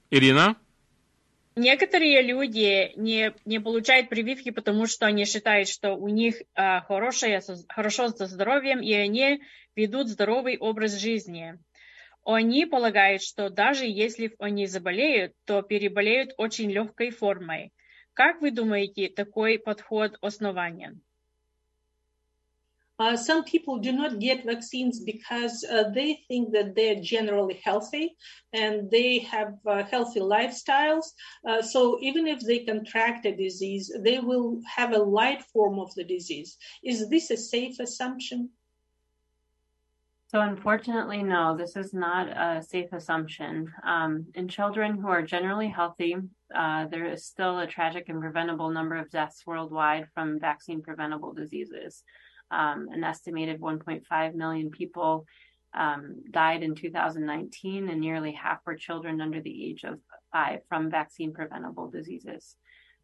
Ирина? 0.09 0.55
Некоторые 1.57 2.21
люди 2.21 2.93
не, 2.95 3.33
не 3.43 3.59
получают 3.59 4.07
прививки, 4.07 4.51
потому 4.51 4.87
что 4.87 5.05
они 5.05 5.25
считают, 5.25 5.67
что 5.67 5.95
у 5.95 6.07
них 6.07 6.35
а, 6.55 6.79
хорошее, 6.79 7.41
хорошо 7.67 8.07
со 8.07 8.25
здоровьем, 8.27 8.79
и 8.79 8.93
они 8.93 9.41
ведут 9.75 10.07
здоровый 10.07 10.57
образ 10.57 10.97
жизни. 10.97 11.59
Они 12.31 12.67
полагают, 12.67 13.23
что 13.23 13.49
даже 13.49 13.87
если 13.87 14.35
они 14.37 14.67
заболеют, 14.67 15.33
то 15.45 15.63
переболеют 15.63 16.35
очень 16.37 16.69
легкой 16.69 17.09
формой. 17.09 17.73
Как 18.13 18.39
вы 18.41 18.51
думаете, 18.51 19.09
такой 19.09 19.57
подход 19.57 20.15
основанен? 20.21 21.01
Uh, 22.99 23.15
some 23.15 23.43
people 23.45 23.79
do 23.79 23.91
not 23.91 24.19
get 24.19 24.45
vaccines 24.45 24.99
because 24.99 25.63
uh, 25.63 25.89
they 25.89 26.19
think 26.27 26.51
that 26.51 26.75
they're 26.75 27.01
generally 27.01 27.59
healthy 27.63 28.15
and 28.53 28.91
they 28.91 29.19
have 29.19 29.53
uh, 29.65 29.83
healthy 29.85 30.19
lifestyles. 30.19 31.05
Uh, 31.47 31.63
so 31.63 31.97
even 32.01 32.27
if 32.27 32.41
they 32.41 32.59
contract 32.59 33.25
a 33.25 33.35
disease, 33.35 33.91
they 34.01 34.19
will 34.19 34.61
have 34.67 34.91
a 34.91 34.99
light 34.99 35.41
form 35.51 35.79
of 35.79 35.95
the 35.95 36.03
disease. 36.03 36.57
Is 36.83 37.09
this 37.09 37.31
a 37.31 37.37
safe 37.37 37.79
assumption? 37.79 38.51
So, 40.31 40.41
unfortunately, 40.41 41.23
no, 41.23 41.57
this 41.57 41.75
is 41.75 41.91
not 41.91 42.27
a 42.27 42.61
safe 42.61 42.93
assumption. 42.93 43.73
Um, 43.83 44.27
in 44.35 44.47
children 44.47 44.95
who 44.95 45.07
are 45.07 45.23
generally 45.23 45.69
healthy, 45.69 46.17
uh, 46.53 46.85
there 46.85 47.11
is 47.11 47.25
still 47.25 47.57
a 47.57 47.65
tragic 47.65 48.09
and 48.09 48.21
preventable 48.21 48.69
number 48.69 48.95
of 48.95 49.09
deaths 49.09 49.41
worldwide 49.47 50.05
from 50.13 50.39
vaccine 50.39 50.83
preventable 50.83 51.33
diseases. 51.33 52.03
Um, 52.51 52.89
an 52.91 53.03
estimated 53.03 53.59
1.5 53.59 54.35
million 54.35 54.69
people 54.69 55.25
um, 55.73 56.21
died 56.29 56.61
in 56.61 56.75
2019, 56.75 57.89
and 57.89 57.99
nearly 57.99 58.33
half 58.33 58.59
were 58.67 58.75
children 58.75 59.21
under 59.21 59.41
the 59.41 59.65
age 59.67 59.83
of 59.83 59.97
five 60.31 60.59
from 60.69 60.91
vaccine 60.91 61.33
preventable 61.33 61.89
diseases. 61.89 62.55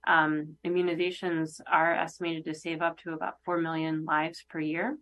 Um, 0.08 0.58
immunizations 0.64 1.60
are 1.66 1.96
estimated 1.96 2.46
to 2.46 2.54
save 2.54 2.84
up 2.84 3.00
to 3.00 3.14
about 3.14 3.38
4 3.46 3.58
million 3.62 4.06
lives 4.06 4.46
per 4.48 4.60
year. 4.60 5.00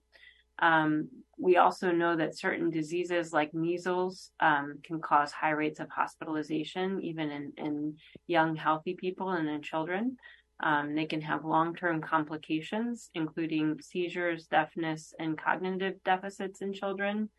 Um, 0.60 1.10
we 1.38 1.58
also 1.58 1.92
know 1.92 2.16
that 2.16 2.38
certain 2.38 2.70
diseases 2.70 3.34
like 3.34 3.54
measles 3.54 4.32
um, 4.40 4.80
can 4.84 5.02
cause 5.02 5.32
high 5.32 5.52
rates 5.52 5.80
of 5.80 5.90
hospitalization, 5.90 7.02
even 7.02 7.32
in, 7.32 7.54
in 7.58 7.96
young, 8.28 8.56
healthy 8.56 8.94
people 8.94 9.32
and 9.32 9.50
in 9.50 9.62
children. 9.62 10.18
Um, 10.62 10.96
they 10.96 11.06
can 11.06 11.22
have 11.22 11.44
long 11.44 11.76
term 11.76 12.02
complications, 12.02 13.10
including 13.16 13.82
seizures, 13.82 14.46
deafness, 14.46 15.14
and 15.20 15.38
cognitive 15.38 15.96
deficits 16.06 16.62
in 16.62 16.74
children. 16.74 17.30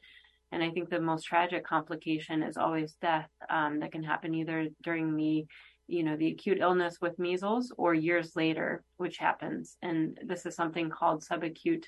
And 0.53 0.63
I 0.63 0.71
think 0.71 0.91
the 0.91 1.01
most 1.01 1.25
tragic 1.25 1.65
complication 1.65 2.43
is 2.43 2.57
always 2.57 2.97
death 3.01 3.29
um, 3.49 3.81
that 3.81 3.93
can 3.93 4.03
happen 4.03 4.35
either 4.35 4.69
during 4.83 5.17
the 5.17 5.47
you 5.87 6.03
know 6.03 6.17
the 6.17 6.29
acute 6.29 6.59
illness 6.61 6.97
with 7.03 7.19
measles 7.19 7.71
or 7.77 7.93
years 7.93 8.35
later 8.35 8.83
which 8.97 9.19
happens 9.19 9.77
and 9.83 10.19
this 10.25 10.47
is 10.47 10.55
something 10.57 10.89
called 10.89 11.23
subacute 11.23 11.85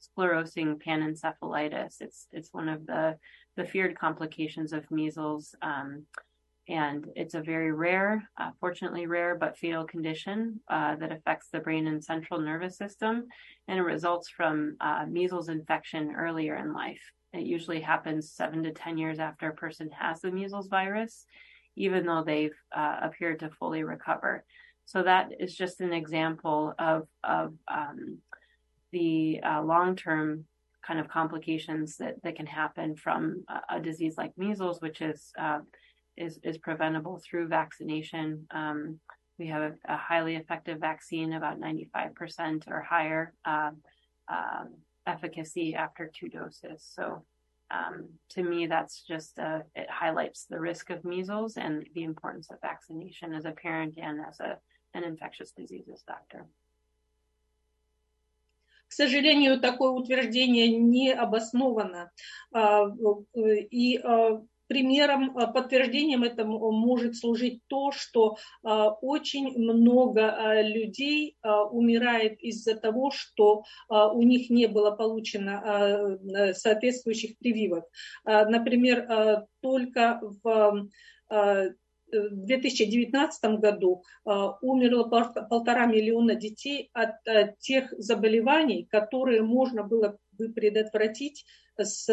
sclerosing 0.00 0.80
panencephalitis. 0.82 2.00
It's 2.00 2.26
it's 2.32 2.52
one 2.52 2.68
of 2.68 2.86
the 2.86 3.16
the 3.56 3.64
feared 3.64 3.98
complications 3.98 4.72
of 4.72 4.90
measles, 4.90 5.54
um, 5.62 6.06
and 6.68 7.06
it's 7.16 7.34
a 7.34 7.40
very 7.40 7.72
rare, 7.72 8.30
uh, 8.38 8.50
fortunately 8.60 9.06
rare 9.06 9.34
but 9.34 9.58
fatal 9.58 9.84
condition 9.84 10.60
uh, 10.68 10.94
that 10.96 11.12
affects 11.12 11.48
the 11.50 11.60
brain 11.60 11.86
and 11.86 12.04
central 12.04 12.40
nervous 12.40 12.76
system, 12.76 13.26
and 13.66 13.78
it 13.78 13.82
results 13.82 14.28
from 14.28 14.76
uh, 14.80 15.04
measles 15.08 15.48
infection 15.48 16.14
earlier 16.16 16.56
in 16.56 16.72
life. 16.72 17.00
It 17.32 17.42
usually 17.42 17.80
happens 17.80 18.32
seven 18.32 18.62
to 18.62 18.72
ten 18.72 18.96
years 18.96 19.18
after 19.18 19.48
a 19.48 19.54
person 19.54 19.90
has 19.98 20.20
the 20.20 20.30
measles 20.30 20.68
virus, 20.68 21.26
even 21.76 22.06
though 22.06 22.24
they've 22.24 22.58
uh, 22.74 22.98
appeared 23.02 23.40
to 23.40 23.50
fully 23.50 23.82
recover. 23.82 24.44
So 24.86 25.02
that 25.02 25.32
is 25.38 25.54
just 25.54 25.82
an 25.82 25.92
example 25.92 26.72
of 26.78 27.06
of 27.22 27.52
um, 27.68 28.18
the 28.92 29.40
uh, 29.44 29.62
long-term 29.62 30.44
kind 30.86 31.00
of 31.00 31.08
complications 31.08 31.96
that, 31.98 32.14
that 32.22 32.36
can 32.36 32.46
happen 32.46 32.96
from 32.96 33.44
a, 33.48 33.76
a 33.76 33.80
disease 33.80 34.14
like 34.16 34.32
measles, 34.36 34.80
which 34.80 35.00
is 35.00 35.32
uh, 35.38 35.60
is 36.16 36.38
is 36.42 36.58
preventable 36.58 37.20
through 37.24 37.48
vaccination. 37.48 38.46
Um, 38.50 39.00
we 39.38 39.46
have 39.48 39.62
a, 39.62 39.92
a, 39.92 39.96
highly 39.96 40.34
effective 40.34 40.80
vaccine, 40.80 41.34
about 41.34 41.60
95% 41.60 42.66
or 42.66 42.82
higher 42.82 43.32
uh, 43.44 43.70
efficacy 45.08 45.74
after 45.74 46.10
two 46.12 46.28
doses. 46.28 46.84
So, 46.94 47.24
um, 47.70 48.08
to 48.30 48.42
me, 48.42 48.66
that's 48.66 49.02
just 49.02 49.38
uh, 49.38 49.60
it 49.74 49.88
highlights 49.90 50.46
the 50.48 50.58
risk 50.58 50.90
of 50.90 51.04
measles 51.04 51.56
and 51.56 51.86
the 51.94 52.04
importance 52.04 52.50
of 52.50 52.60
vaccination 52.60 53.34
as 53.34 53.44
a 53.44 53.52
parent 53.52 53.94
and 53.96 54.20
as 54.26 54.40
a 54.40 54.58
an 54.94 55.04
infectious 55.04 55.52
diseases 55.52 56.02
doctor. 56.06 56.46
К 58.88 58.92
сожалению, 58.92 59.60
такое 59.60 59.90
утверждение 59.90 60.68
не 60.68 61.12
обосновано. 61.12 62.10
А, 62.52 62.86
и 63.36 63.98
а, 63.98 64.42
примером, 64.66 65.34
подтверждением 65.34 66.24
этому 66.24 66.70
может 66.72 67.16
служить 67.16 67.62
то, 67.68 67.90
что 67.90 68.36
очень 68.62 69.58
много 69.58 70.60
людей 70.62 71.36
умирает 71.42 72.38
из-за 72.40 72.74
того, 72.74 73.10
что 73.10 73.62
у 73.88 74.22
них 74.22 74.50
не 74.50 74.66
было 74.66 74.90
получено 74.90 76.18
соответствующих 76.52 77.38
прививок. 77.38 77.84
Например, 78.26 79.46
только 79.62 80.20
в 80.42 80.86
2019 82.10 83.60
году 83.60 84.02
умерло 84.24 85.04
полтора 85.48 85.86
миллиона 85.86 86.34
детей 86.34 86.90
от 86.92 87.22
тех 87.58 87.92
заболеваний, 87.98 88.86
которые 88.90 89.42
можно 89.42 89.82
было 89.84 90.18
бы 90.32 90.48
предотвратить 90.52 91.44
с 91.76 92.08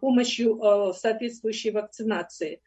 помощью 0.00 0.92
соответствующей 0.94 1.70
вакцинации 1.70 2.60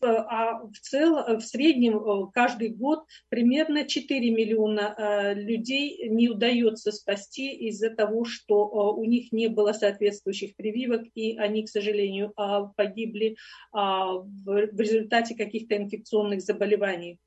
а 0.00 0.62
в 0.64 0.78
целом, 0.80 1.38
в 1.38 1.42
среднем 1.42 1.98
э, 1.98 2.30
каждый 2.32 2.70
год 2.70 3.04
примерно 3.28 3.86
4 3.86 4.30
миллиона 4.30 4.94
э, 4.96 5.34
людей 5.34 6.08
не 6.08 6.28
удается 6.28 6.90
спасти 6.92 7.52
из-за 7.68 7.90
того, 7.90 8.24
что 8.24 8.64
э, 8.64 9.00
у 9.00 9.04
них 9.04 9.32
не 9.32 9.48
было 9.48 9.72
соответствующих 9.72 10.56
прививок, 10.56 11.02
и 11.14 11.36
они, 11.36 11.64
к 11.64 11.68
сожалению, 11.68 12.32
погибли 12.76 13.36
в 13.72 14.80
результате 14.80 15.34
каких-то 15.34 15.76
инфекционных 15.76 16.40
заболеваний. 16.40 17.18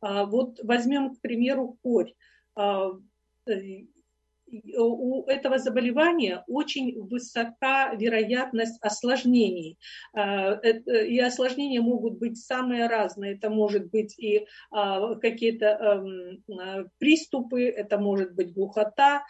Вот 0.00 0.60
возьмем, 0.62 1.14
к 1.14 1.20
примеру, 1.20 1.78
корь 1.82 2.12
у 4.76 5.24
этого 5.26 5.58
заболевания 5.58 6.44
очень 6.46 7.00
высока 7.00 7.94
вероятность 7.94 8.78
осложнений. 8.82 9.78
А, 10.14 10.54
и 10.54 11.18
осложнения 11.18 11.80
могут 11.80 12.18
быть 12.18 12.38
самые 12.38 12.86
разные. 12.86 13.34
Это 13.34 13.50
может 13.50 13.90
быть 13.90 14.18
и 14.18 14.46
а, 14.70 15.14
какие-то 15.16 15.66
эм, 15.66 16.44
а, 16.58 16.84
приступы, 16.98 17.64
это 17.64 17.98
может 17.98 18.34
быть 18.34 18.52
глухота. 18.52 19.24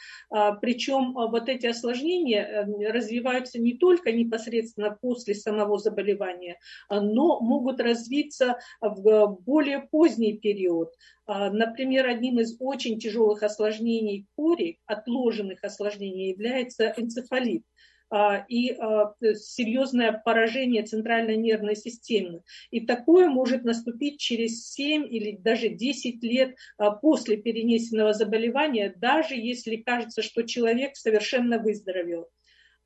Причем 0.60 1.12
вот 1.12 1.48
эти 1.48 1.66
осложнения 1.66 2.44
эм, 2.44 2.80
развиваются 2.80 3.60
не 3.60 3.74
только 3.74 4.12
непосредственно 4.12 4.96
после 5.00 5.34
самого 5.34 5.78
заболевания, 5.78 6.58
но 6.90 7.40
могут 7.40 7.80
развиться 7.80 8.58
в 8.80 9.38
более 9.44 9.80
поздний 9.90 10.38
период. 10.38 10.92
А, 11.32 11.48
например, 11.48 12.08
одним 12.08 12.40
из 12.40 12.56
очень 12.58 12.98
тяжелых 12.98 13.44
осложнений 13.44 14.26
кори, 14.34 14.80
отложенных 14.84 15.62
осложнений, 15.62 16.30
является 16.30 16.92
энцефалит 16.96 17.62
а, 18.10 18.44
и 18.48 18.72
а, 18.72 19.14
серьезное 19.36 20.10
поражение 20.24 20.82
центральной 20.82 21.36
нервной 21.36 21.76
системы. 21.76 22.42
И 22.72 22.84
такое 22.84 23.28
может 23.28 23.62
наступить 23.62 24.18
через 24.18 24.70
7 24.72 25.06
или 25.08 25.36
даже 25.36 25.68
10 25.68 26.20
лет 26.24 26.56
после 27.00 27.36
перенесенного 27.36 28.12
заболевания, 28.12 28.92
даже 28.96 29.36
если 29.36 29.76
кажется, 29.76 30.22
что 30.22 30.42
человек 30.42 30.96
совершенно 30.96 31.60
выздоровел. 31.60 32.26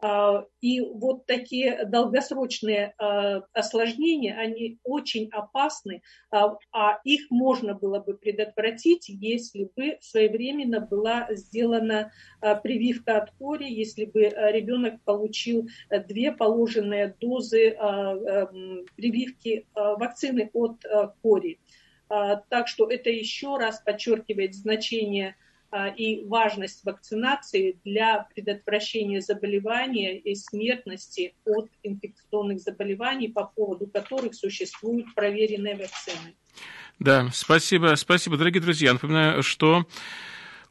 А, 0.06 0.44
и 0.60 0.82
вот 0.82 1.24
такие 1.24 1.86
долгосрочные 1.86 2.92
а, 2.98 3.40
осложнения, 3.54 4.36
они 4.36 4.78
очень 4.84 5.30
опасны, 5.32 6.02
а, 6.30 6.58
а 6.72 6.98
их 7.04 7.30
можно 7.30 7.72
было 7.72 8.00
бы 8.00 8.12
предотвратить, 8.14 9.08
если 9.08 9.70
бы 9.74 9.96
своевременно 10.02 10.80
была 10.80 11.28
сделана 11.30 12.12
прививка 12.62 13.16
от 13.16 13.30
кори, 13.38 13.64
если 13.64 14.04
бы 14.04 14.24
ребенок 14.24 15.00
получил 15.04 15.68
две 16.06 16.32
положенные 16.32 17.16
дозы 17.18 17.70
прививки 18.96 19.66
вакцины 19.74 20.50
от 20.52 20.84
кори. 21.22 21.60
Так 22.08 22.68
что 22.68 22.90
это 22.90 23.08
еще 23.08 23.56
раз 23.56 23.80
подчеркивает 23.80 24.54
значение 24.54 25.36
и 25.96 26.24
важность 26.26 26.84
вакцинации 26.84 27.78
для 27.84 28.28
предотвращения 28.34 29.20
заболевания 29.20 30.18
и 30.18 30.34
смертности 30.34 31.34
от 31.44 31.68
инфекционных 31.82 32.60
заболеваний, 32.60 33.28
по 33.28 33.44
поводу 33.44 33.86
которых 33.86 34.34
существуют 34.34 35.14
проверенные 35.14 35.76
вакцины. 35.76 36.34
Да, 36.98 37.28
спасибо, 37.32 37.94
спасибо, 37.96 38.36
дорогие 38.36 38.62
друзья. 38.62 38.92
Напоминаю, 38.92 39.42
что 39.42 39.84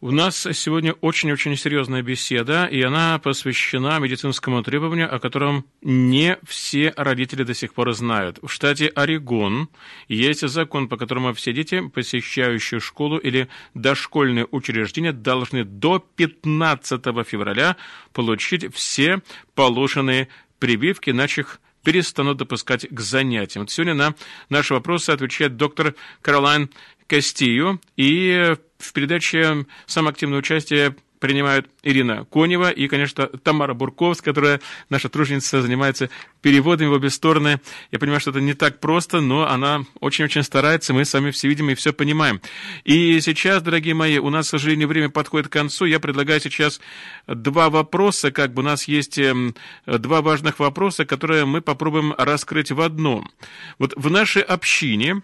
у 0.03 0.11
нас 0.11 0.45
сегодня 0.51 0.91
очень-очень 0.99 1.55
серьезная 1.55 2.01
беседа, 2.01 2.65
и 2.65 2.81
она 2.81 3.19
посвящена 3.19 3.99
медицинскому 3.99 4.61
требованию, 4.61 5.07
о 5.09 5.17
котором 5.17 5.65
не 5.81 6.37
все 6.45 6.93
родители 6.97 7.43
до 7.43 7.53
сих 7.53 7.73
пор 7.73 7.93
знают. 7.93 8.37
В 8.41 8.49
штате 8.49 8.87
Орегон 8.87 9.69
есть 10.09 10.45
закон, 10.45 10.89
по 10.89 10.97
которому 10.97 11.33
все 11.33 11.53
дети, 11.53 11.87
посещающие 11.87 12.81
школу 12.81 13.17
или 13.17 13.47
дошкольные 13.75 14.45
учреждения, 14.51 15.13
должны 15.13 15.63
до 15.63 15.99
15 15.99 17.01
февраля 17.25 17.77
получить 18.11 18.75
все 18.75 19.21
положенные 19.55 20.27
прививки, 20.59 21.11
иначе 21.11 21.41
их 21.41 21.61
перестанут 21.81 22.39
допускать 22.39 22.85
к 22.89 22.99
занятиям. 22.99 23.69
Сегодня 23.69 23.93
на 23.93 24.15
наши 24.49 24.73
вопросы 24.73 25.11
отвечает 25.11 25.55
доктор 25.55 25.95
Каролайн 26.21 26.69
Кастию, 27.07 27.79
и 27.95 28.55
в 28.83 28.93
передаче 28.93 29.65
самое 29.85 30.11
активное 30.11 30.39
участие 30.39 30.95
принимают 31.23 31.69
Ирина 31.83 32.25
Конева 32.25 32.69
и, 32.69 32.89
конечно, 32.89 33.27
Тамара 33.27 33.73
Бурков, 33.73 34.21
которая 34.21 34.59
наша 34.89 35.07
труженица, 35.07 35.61
занимается 35.61 36.09
переводами 36.41 36.89
в 36.89 36.91
обе 36.91 37.09
стороны. 37.09 37.61
Я 37.91 37.99
понимаю, 37.99 38.19
что 38.19 38.31
это 38.31 38.41
не 38.41 38.53
так 38.53 38.81
просто, 38.81 39.21
но 39.21 39.47
она 39.47 39.85
очень-очень 40.01 40.43
старается, 40.43 40.93
мы 40.93 41.05
сами 41.05 41.31
все 41.31 41.47
видим 41.47 41.69
и 41.69 41.75
все 41.75 41.93
понимаем. 41.93 42.41
И 42.83 43.21
сейчас, 43.21 43.63
дорогие 43.63 43.93
мои, 43.93 44.17
у 44.17 44.29
нас, 44.29 44.47
к 44.47 44.49
сожалению, 44.49 44.89
время 44.89 45.07
подходит 45.07 45.47
к 45.47 45.53
концу. 45.53 45.85
Я 45.85 46.01
предлагаю 46.01 46.41
сейчас 46.41 46.81
два 47.25 47.69
вопроса, 47.69 48.33
как 48.33 48.53
бы 48.53 48.61
у 48.61 48.65
нас 48.65 48.89
есть 48.89 49.17
эм, 49.17 49.55
два 49.85 50.21
важных 50.21 50.59
вопроса, 50.59 51.05
которые 51.05 51.45
мы 51.45 51.61
попробуем 51.61 52.13
раскрыть 52.17 52.71
в 52.71 52.81
одном. 52.81 53.31
Вот 53.79 53.93
в 53.95 54.11
нашей 54.11 54.41
общине 54.41 55.21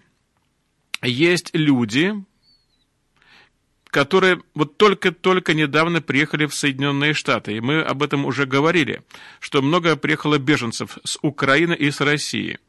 есть 1.01 1.49
люди, 1.51 2.13
которые 3.89 4.41
вот 4.53 4.77
только-только 4.77 5.53
недавно 5.53 6.01
приехали 6.01 6.45
в 6.45 6.53
Соединенные 6.53 7.13
Штаты. 7.13 7.53
И 7.53 7.59
мы 7.59 7.81
об 7.81 8.03
этом 8.03 8.25
уже 8.25 8.45
говорили, 8.45 9.01
что 9.39 9.61
много 9.61 9.95
приехало 9.95 10.37
беженцев 10.37 10.97
с 11.03 11.17
Украины 11.21 11.73
и 11.73 11.89
с 11.89 11.99
России. 11.99 12.59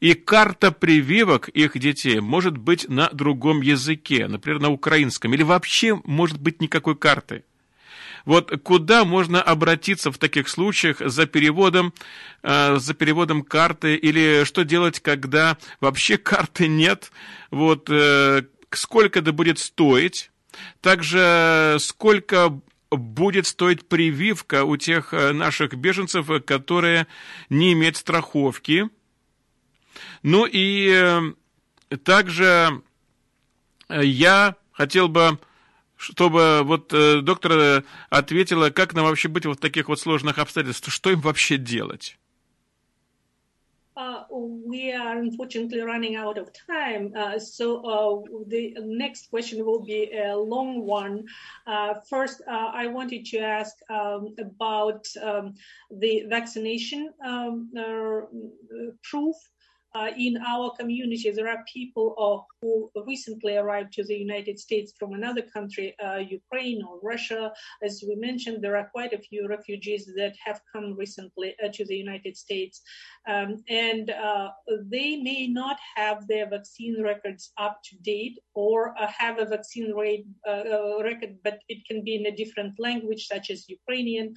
И 0.00 0.14
карта 0.14 0.72
прививок 0.72 1.48
их 1.48 1.78
детей 1.78 2.20
может 2.20 2.58
быть 2.58 2.88
на 2.88 3.08
другом 3.10 3.60
языке, 3.60 4.26
например, 4.26 4.60
на 4.60 4.70
украинском, 4.70 5.32
или 5.32 5.42
вообще 5.42 6.00
может 6.04 6.40
быть 6.40 6.60
никакой 6.60 6.96
карты. 6.96 7.44
Вот 8.24 8.52
куда 8.62 9.04
можно 9.04 9.42
обратиться 9.42 10.10
в 10.10 10.18
таких 10.18 10.48
случаях 10.48 10.98
за 10.98 11.26
переводом, 11.26 11.92
э, 12.42 12.76
за 12.78 12.94
переводом 12.94 13.42
карты, 13.42 13.96
или 13.96 14.44
что 14.44 14.64
делать, 14.64 15.00
когда 15.00 15.58
вообще 15.80 16.16
карты 16.18 16.66
нет, 16.66 17.12
вот 17.50 17.88
э, 17.90 18.44
сколько 18.70 19.18
это 19.20 19.32
будет 19.32 19.58
стоить, 19.58 20.30
также 20.80 21.76
сколько 21.80 22.60
будет 22.96 23.46
стоить 23.46 23.88
прививка 23.88 24.64
у 24.64 24.76
тех 24.76 25.12
э, 25.12 25.32
наших 25.32 25.74
беженцев, 25.74 26.28
которые 26.44 27.06
не 27.50 27.72
имеют 27.72 27.96
страховки. 27.96 28.88
Ну 30.22 30.46
и 30.46 30.90
э, 30.92 31.96
также 32.04 32.82
я 33.88 34.56
хотел 34.72 35.08
бы, 35.08 35.38
чтобы 35.96 36.62
вот 36.62 36.92
э, 36.92 37.20
доктор 37.20 37.84
ответила, 38.10 38.70
как 38.70 38.94
нам 38.94 39.04
вообще 39.04 39.28
быть 39.28 39.46
в 39.46 39.56
таких 39.56 39.88
вот 39.88 40.00
сложных 40.00 40.38
обстоятельствах, 40.38 40.92
что 40.92 41.10
им 41.10 41.20
вообще 41.20 41.56
делать? 41.56 42.18
Uh, 43.96 44.24
we 44.30 44.92
are 44.92 45.18
unfortunately 45.18 45.80
running 45.80 46.16
out 46.16 46.36
of 46.36 46.50
time. 46.52 47.12
Uh, 47.16 47.38
so 47.38 47.78
uh, 47.84 48.44
the 48.48 48.74
next 48.80 49.30
question 49.30 49.64
will 49.64 49.84
be 49.84 50.10
a 50.12 50.36
long 50.36 50.84
one. 50.84 51.24
Uh, 51.66 51.94
first, 52.10 52.42
uh, 52.48 52.70
I 52.74 52.88
wanted 52.88 53.24
to 53.26 53.38
ask 53.38 53.76
um, 53.88 54.34
about 54.38 55.06
um, 55.22 55.54
the 55.92 56.24
vaccination 56.28 57.10
um, 57.24 57.70
uh, 57.78 58.22
proof 59.04 59.36
uh, 59.94 60.10
in 60.16 60.36
our 60.46 60.72
community, 60.78 61.30
there 61.30 61.48
are 61.48 61.64
people 61.72 62.14
uh, 62.18 62.42
who 62.60 62.90
recently 63.06 63.56
arrived 63.56 63.92
to 63.92 64.04
the 64.04 64.14
United 64.14 64.58
States 64.58 64.92
from 64.98 65.12
another 65.12 65.42
country, 65.42 65.94
uh, 66.04 66.16
Ukraine 66.16 66.82
or 66.82 66.98
Russia. 67.02 67.52
As 67.82 68.02
we 68.06 68.16
mentioned, 68.16 68.62
there 68.62 68.76
are 68.76 68.90
quite 68.92 69.12
a 69.12 69.18
few 69.18 69.46
refugees 69.48 70.10
that 70.16 70.34
have 70.44 70.60
come 70.72 70.96
recently 70.96 71.54
uh, 71.62 71.68
to 71.72 71.84
the 71.84 71.96
United 71.96 72.36
States. 72.36 72.82
Um, 73.28 73.62
and 73.68 74.10
uh, 74.10 74.48
they 74.90 75.16
may 75.16 75.46
not 75.46 75.78
have 75.94 76.26
their 76.26 76.48
vaccine 76.50 77.00
records 77.00 77.52
up 77.56 77.78
to 77.84 77.96
date 77.98 78.38
or 78.54 78.94
uh, 79.00 79.06
have 79.16 79.38
a 79.38 79.44
vaccine 79.44 79.92
rate, 79.94 80.26
record, 81.04 81.36
but 81.44 81.58
it 81.68 81.86
can 81.86 82.02
be 82.02 82.16
in 82.16 82.26
a 82.26 82.36
different 82.36 82.74
language, 82.78 83.26
such 83.26 83.50
as 83.50 83.68
Ukrainian 83.68 84.34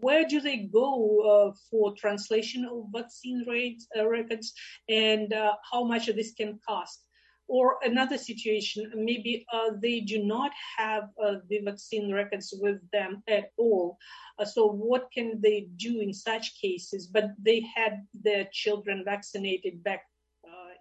where 0.00 0.26
do 0.26 0.40
they 0.40 0.58
go 0.58 1.20
uh, 1.20 1.52
for 1.70 1.94
translation 1.96 2.64
of 2.64 2.86
vaccine 2.92 3.44
rates, 3.48 3.86
uh, 3.98 4.06
records 4.06 4.52
and 4.88 5.32
uh, 5.32 5.54
how 5.70 5.84
much 5.84 6.08
of 6.08 6.16
this 6.16 6.32
can 6.32 6.58
cost? 6.66 7.04
Or 7.48 7.76
another 7.82 8.16
situation, 8.16 8.90
maybe 8.94 9.44
uh, 9.52 9.70
they 9.80 10.00
do 10.00 10.24
not 10.24 10.52
have 10.78 11.10
uh, 11.22 11.34
the 11.48 11.58
vaccine 11.58 12.12
records 12.12 12.54
with 12.56 12.78
them 12.92 13.22
at 13.28 13.50
all. 13.58 13.98
Uh, 14.38 14.44
so 14.44 14.68
what 14.68 15.08
can 15.12 15.40
they 15.40 15.68
do 15.76 16.00
in 16.00 16.14
such 16.14 16.58
cases? 16.60 17.08
But 17.08 17.32
they 17.38 17.62
had 17.74 18.06
their 18.14 18.48
children 18.52 19.02
vaccinated 19.04 19.82
back 19.82 20.02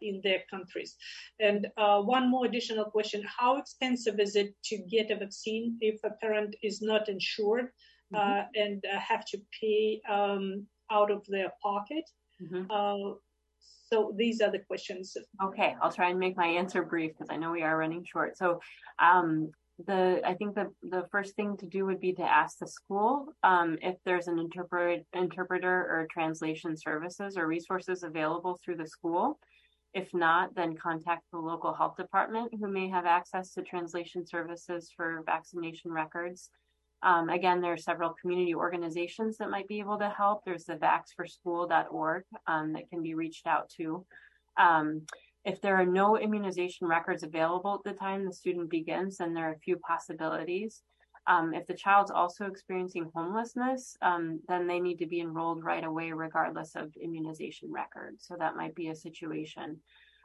in 0.02 0.20
their 0.24 0.40
countries. 0.50 0.96
And 1.40 1.68
uh, 1.78 2.02
one 2.02 2.30
more 2.30 2.46
additional 2.46 2.86
question 2.86 3.24
How 3.24 3.58
expensive 3.58 4.20
is 4.20 4.36
it 4.36 4.56
to 4.66 4.78
get 4.78 5.12
a 5.12 5.16
vaccine 5.16 5.78
if 5.80 6.00
a 6.04 6.12
parent 6.22 6.56
is 6.64 6.82
not 6.82 7.08
insured 7.08 7.70
mm-hmm. 8.14 8.16
uh, 8.16 8.44
and 8.56 8.84
uh, 8.94 9.00
have 9.00 9.26
to 9.26 9.38
pay 9.60 10.02
um, 10.10 10.66
out 10.92 11.12
of 11.12 11.26
their 11.28 11.52
pocket? 11.62 12.04
Mm-hmm. 12.42 13.12
so 13.92 14.14
these 14.18 14.42
are 14.42 14.50
the 14.50 14.60
questions. 14.60 15.16
Okay, 15.44 15.76
I'll 15.80 15.92
try 15.92 16.10
and 16.10 16.20
make 16.20 16.36
my 16.36 16.48
answer 16.48 16.82
brief 16.82 17.12
because 17.12 17.30
I 17.30 17.38
know 17.38 17.52
we 17.52 17.62
are 17.62 17.78
running 17.78 18.04
short. 18.04 18.36
So 18.36 18.60
um, 18.98 19.52
the 19.88 20.22
I 20.26 20.34
think 20.34 20.56
the 20.56 20.72
the 20.84 21.08
first 21.12 21.36
thing 21.36 21.58
to 21.58 21.66
do 21.66 21.86
would 21.86 22.00
be 22.00 22.14
to 22.14 22.24
ask 22.24 22.58
the 22.58 22.68
school 22.68 23.28
um, 23.44 23.78
if 23.82 23.96
there's 24.06 24.28
an 24.28 24.40
interpret 24.40 25.06
interpreter 25.14 25.68
or 25.70 26.08
translation 26.12 26.76
services 26.78 27.38
or 27.38 27.48
resources 27.48 28.04
available 28.04 28.60
through 28.64 28.78
the 28.78 28.88
school. 28.88 29.40
If 29.94 30.14
not, 30.14 30.56
then 30.56 30.78
contact 30.78 31.24
the 31.32 31.40
local 31.40 31.74
health 31.74 31.98
department 31.98 32.54
who 32.58 32.72
may 32.72 32.88
have 32.90 33.06
access 33.06 33.54
to 33.54 33.62
translation 33.62 34.26
services 34.26 34.90
for 34.96 35.22
vaccination 35.26 35.92
records. 35.92 36.50
Um, 37.04 37.30
again, 37.30 37.62
there 37.62 37.74
are 37.74 37.78
several 37.78 38.14
community 38.22 38.54
organizations 38.54 39.38
that 39.38 39.50
might 39.50 39.68
be 39.68 39.80
able 39.80 39.98
to 40.00 40.10
help. 40.10 40.44
There's 40.46 40.66
the 40.66 40.76
vaxforschool.org 40.76 42.24
um, 42.48 42.74
that 42.74 42.90
can 42.90 43.02
be 43.02 43.16
reached 43.16 43.48
out 43.48 43.70
to. 43.78 44.06
Um, 44.58 45.04
if 45.44 45.60
there 45.62 45.78
are 45.78 45.86
no 45.86 46.18
immunization 46.18 46.88
records 46.88 47.24
available 47.24 47.74
at 47.84 47.92
the 47.92 47.98
time 47.98 48.26
the 48.26 48.34
student 48.34 48.70
begins, 48.70 49.18
then 49.18 49.34
there 49.34 49.50
are 49.50 49.54
a 49.54 49.60
few 49.60 49.78
possibilities. 49.78 50.84
Um, 51.28 51.54
if 51.54 51.68
the 51.68 51.74
child's 51.74 52.12
also 52.12 52.46
experiencing 52.46 53.10
homelessness, 53.14 53.96
um, 54.02 54.40
then 54.48 54.68
they 54.68 54.80
need 54.80 54.98
to 54.98 55.08
be 55.08 55.20
enrolled 55.20 55.64
right 55.64 55.84
away, 55.84 56.12
regardless 56.12 56.76
of 56.76 56.96
immunization 57.02 57.72
records. 57.72 58.26
So 58.28 58.36
that 58.38 58.56
might 58.56 58.76
be 58.76 58.90
a 58.90 58.96
situation. 58.96 59.80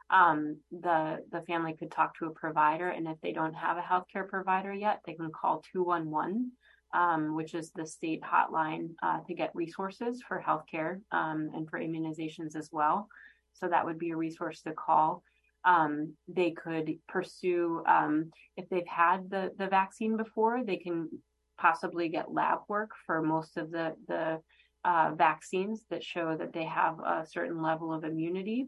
Um, 0.09 0.57
the 0.71 1.23
the 1.31 1.41
family 1.41 1.75
could 1.77 1.91
talk 1.91 2.17
to 2.17 2.27
a 2.27 2.31
provider, 2.31 2.89
and 2.89 3.07
if 3.07 3.19
they 3.21 3.33
don't 3.33 3.53
have 3.53 3.77
a 3.77 3.81
healthcare 3.81 4.27
provider 4.27 4.73
yet, 4.73 5.01
they 5.05 5.13
can 5.13 5.31
call 5.31 5.63
211, 5.73 6.51
um, 6.93 7.35
which 7.35 7.53
is 7.53 7.71
the 7.71 7.85
state 7.85 8.21
hotline 8.21 8.89
uh, 9.03 9.19
to 9.27 9.33
get 9.33 9.55
resources 9.55 10.21
for 10.27 10.43
healthcare 10.45 11.01
um, 11.11 11.49
and 11.53 11.69
for 11.69 11.79
immunizations 11.79 12.55
as 12.55 12.69
well. 12.71 13.07
So 13.53 13.67
that 13.67 13.85
would 13.85 13.99
be 13.99 14.11
a 14.11 14.15
resource 14.15 14.61
to 14.61 14.71
call 14.71 15.23
um, 15.67 16.13
they 16.27 16.51
could 16.51 16.97
pursue 17.09 17.83
um, 17.85 18.31
if 18.55 18.67
they've 18.69 18.87
had 18.87 19.29
the 19.29 19.51
the 19.57 19.67
vaccine 19.67 20.15
before 20.15 20.63
they 20.63 20.77
can 20.77 21.09
possibly 21.59 22.07
get 22.07 22.33
lab 22.33 22.59
work 22.69 22.91
for 23.05 23.21
most 23.21 23.57
of 23.57 23.69
the 23.71 23.95
the 24.07 24.39
uh, 24.85 25.11
vaccines 25.15 25.83
that 25.89 26.03
show 26.03 26.37
that 26.37 26.53
they 26.53 26.63
have 26.63 26.99
a 26.99 27.25
certain 27.29 27.61
level 27.61 27.93
of 27.93 28.05
immunity 28.05 28.67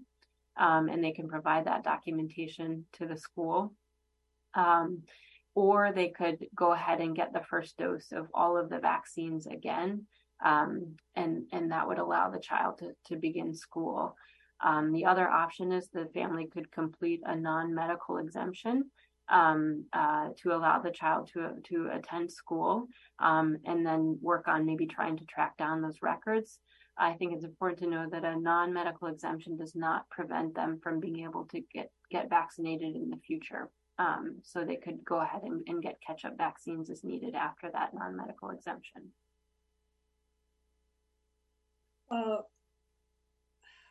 um, 0.58 0.90
and 0.90 1.02
they 1.02 1.12
can 1.12 1.30
provide 1.30 1.66
that 1.66 1.84
documentation 1.84 2.86
to 2.92 3.06
the 3.06 3.16
school 3.16 3.74
um, 4.56 5.02
or 5.56 5.92
they 5.92 6.10
could 6.10 6.38
go 6.56 6.74
ahead 6.74 7.02
and 7.02 7.16
get 7.16 7.34
the 7.34 7.44
first 7.50 7.78
dose 7.78 8.12
of 8.12 8.28
all 8.34 8.58
of 8.58 8.70
the 8.70 8.80
vaccines 8.80 9.48
again 9.48 10.06
um, 10.44 10.96
and 11.16 11.44
and 11.52 11.72
that 11.72 11.88
would 11.88 12.00
allow 12.00 12.30
the 12.30 12.40
child 12.40 12.78
to, 12.78 12.92
to 13.06 13.16
begin 13.16 13.54
school 13.54 14.16
um, 14.62 14.92
the 14.92 15.06
other 15.06 15.28
option 15.28 15.72
is 15.72 15.88
the 15.88 16.10
family 16.14 16.48
could 16.48 16.72
complete 16.72 17.22
a 17.26 17.36
non-medical 17.36 18.18
exemption 18.18 18.84
um, 19.30 19.86
uh, 19.94 20.30
to 20.42 20.54
allow 20.54 20.80
the 20.80 20.92
child 20.92 21.30
to 21.34 21.54
to 21.66 21.90
attend 21.94 22.32
school, 22.32 22.88
um, 23.20 23.58
and 23.66 23.86
then 23.86 24.18
work 24.22 24.48
on 24.48 24.66
maybe 24.66 24.88
trying 24.88 25.18
to 25.18 25.26
track 25.26 25.58
down 25.58 25.82
those 25.82 26.02
records. 26.02 26.60
I 26.98 27.14
think 27.14 27.34
it's 27.34 27.46
important 27.46 27.80
to 27.80 27.90
know 27.90 28.08
that 28.12 28.26
a 28.26 28.38
non-medical 28.38 29.08
exemption 29.08 29.56
does 29.56 29.74
not 29.76 30.10
prevent 30.10 30.54
them 30.54 30.80
from 30.84 31.00
being 31.00 31.24
able 31.24 31.46
to 31.46 31.62
get 31.74 31.92
get 32.12 32.30
vaccinated 32.30 32.96
in 32.96 33.10
the 33.10 33.18
future. 33.26 33.70
Um, 34.00 34.38
so 34.44 34.64
they 34.64 34.78
could 34.78 35.04
go 35.04 35.20
ahead 35.20 35.44
and, 35.44 35.62
and 35.68 35.84
get 35.84 36.00
catch-up 36.06 36.38
vaccines 36.38 36.90
as 36.90 37.04
needed 37.04 37.36
after 37.36 37.70
that 37.72 37.94
non-medical 37.94 38.50
exemption. 38.50 39.12
Uh, 42.10 42.38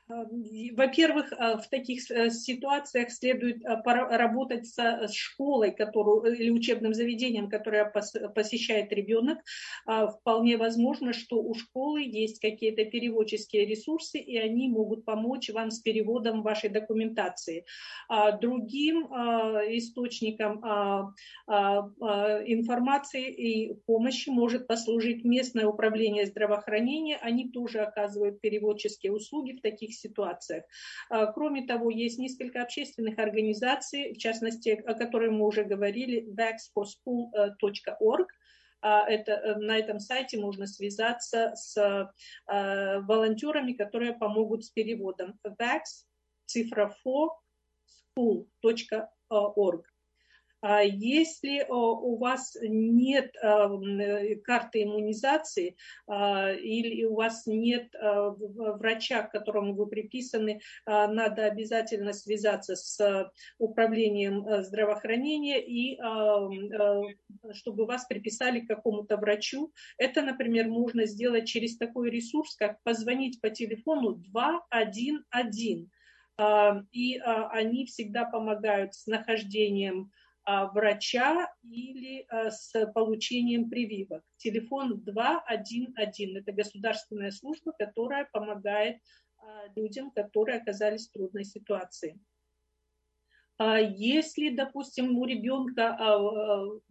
Во-первых, 0.09 1.32
в 1.32 1.64
таких 1.70 2.00
ситуациях 2.00 3.11
следует 3.11 3.62
работать 3.64 4.66
с 4.66 5.12
школой, 5.12 5.72
которую, 5.72 6.34
или 6.34 6.48
учебным 6.48 6.94
заведением, 6.94 7.50
которое 7.50 7.84
посещает 7.84 8.90
ребенок. 8.90 9.38
Вполне 9.86 10.56
возможно, 10.56 11.12
что 11.12 11.42
у 11.42 11.52
школы 11.52 12.02
есть 12.02 12.40
какие-то 12.40 12.86
переводческие 12.86 13.66
ресурсы, 13.66 14.18
и 14.18 14.38
они 14.38 14.68
могут 14.68 15.04
помочь 15.04 15.50
вам 15.50 15.70
с 15.70 15.80
переводом 15.80 16.40
вашей 16.42 16.70
документации. 16.70 17.66
Другим 18.40 19.04
источником 19.04 20.62
информации 22.46 23.30
и 23.30 23.74
помощи 23.84 24.30
может 24.30 24.66
послужить 24.66 25.22
местное 25.24 25.66
управление 25.66 26.24
здравоохранения. 26.24 27.18
Они 27.20 27.50
тоже 27.50 27.80
оказывают 27.80 28.40
переводческие 28.40 29.12
услуги 29.12 29.52
в 29.52 29.61
таких 29.61 29.97
ситуациях. 29.99 30.64
Кроме 31.34 31.66
того, 31.66 31.90
есть 31.90 32.18
несколько 32.18 32.62
общественных 32.62 33.18
организаций, 33.18 34.14
в 34.14 34.18
частности, 34.18 34.70
о 34.86 34.94
которых 34.94 35.32
мы 35.32 35.46
уже 35.46 35.64
говорили, 35.64 36.26
vaxforschool.org, 36.34 38.28
это, 38.80 39.57
на 39.59 39.76
этом 39.76 39.99
сайте 39.99 40.38
можно 40.38 40.66
связаться 40.66 41.53
с 41.57 41.76
э, 41.76 43.01
волонтерами, 43.01 43.72
которые 43.72 44.12
помогут 44.14 44.64
с 44.64 44.70
переводом. 44.70 45.36
vax, 45.44 46.07
цифра 46.46 46.94
4, 47.05 47.28
school.org. 48.16 49.84
А 50.61 50.82
если 50.82 51.64
у 51.68 52.16
вас 52.16 52.56
нет 52.61 53.34
э, 53.42 54.36
карты 54.42 54.82
иммунизации 54.82 55.76
или 56.09 57.04
у 57.04 57.14
вас 57.14 57.46
нет 57.46 57.94
врача, 57.94 59.22
к 59.22 59.32
которому 59.32 59.74
вы 59.74 59.86
приписаны, 59.86 60.61
надо 60.86 61.44
обязательно 61.44 62.12
связаться 62.12 62.74
с 62.74 63.30
управлением 63.59 64.46
э, 64.46 64.62
здравоохранения 64.62 65.61
и 65.64 65.96
э, 65.96 67.52
чтобы 67.52 67.86
вас 67.86 68.06
приписали 68.06 68.61
к 68.61 68.68
какому-то 68.68 69.16
врачу. 69.16 69.72
Это, 69.96 70.22
например, 70.22 70.68
можно 70.68 71.06
сделать 71.06 71.46
через 71.46 71.76
такой 71.76 72.11
ресурс, 72.11 72.56
как 72.56 72.82
позвонить 72.82 73.40
по 73.40 73.50
телефону 73.50 74.14
211. 74.14 75.88
И 76.92 77.18
они 77.18 77.86
всегда 77.86 78.24
помогают 78.24 78.94
с 78.94 79.06
нахождением 79.06 80.12
врача 80.72 81.53
или 81.62 82.26
с 82.30 82.72
получением 82.94 83.68
прививок. 83.68 84.22
Телефон 84.38 85.03
211– 85.03 86.36
это 86.36 86.53
государственная 86.53 87.30
служба, 87.30 87.72
которая 87.78 88.28
помогает 88.32 88.99
людям, 89.76 90.11
которые 90.11 90.59
оказались 90.59 91.09
в 91.09 91.12
трудной 91.12 91.44
ситуации. 91.44 92.18
Если, 93.61 94.50
допустим, 94.50 95.18
у 95.18 95.24
ребенка 95.24 95.96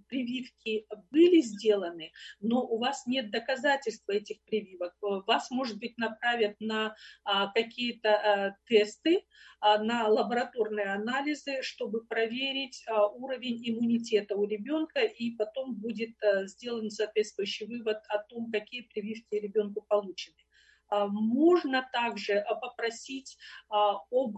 прививки 0.08 0.86
были 1.12 1.42
сделаны, 1.42 2.12
но 2.42 2.62
у 2.62 2.78
вас 2.78 3.06
нет 3.08 3.32
доказательства 3.32 4.12
этих 4.14 4.42
прививок, 4.44 4.94
вас, 5.02 5.50
может 5.52 5.80
быть, 5.80 5.98
направят 5.98 6.56
на 6.60 6.96
какие-то 7.54 8.58
тесты, 8.66 9.24
на 9.62 10.08
лабораторные 10.08 10.88
анализы, 10.94 11.62
чтобы 11.62 12.06
проверить 12.06 12.86
уровень 13.16 13.62
иммунитета 13.70 14.36
у 14.36 14.46
ребенка, 14.46 15.02
и 15.02 15.32
потом 15.36 15.76
будет 15.76 16.16
сделан 16.46 16.90
соответствующий 16.90 17.66
вывод 17.68 17.98
о 18.10 18.20
том, 18.20 18.52
какие 18.52 18.82
прививки 18.82 19.36
ребенку 19.36 19.86
получены. 19.88 20.36
Можно 20.90 21.88
также 21.92 22.46
попросить 22.62 23.38
об 23.70 24.38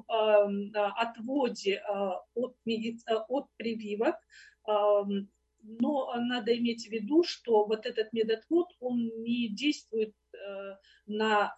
отводе 0.98 1.82
от, 2.36 2.56
от 3.28 3.48
прививок, 3.58 4.16
но 5.62 6.14
надо 6.16 6.58
иметь 6.58 6.88
в 6.88 6.92
виду, 6.92 7.24
что 7.24 7.66
вот 7.66 7.86
этот 7.86 8.14
медотвод, 8.14 8.68
он 8.80 8.98
не 9.22 9.50
действует 9.50 10.16
на 11.06 11.56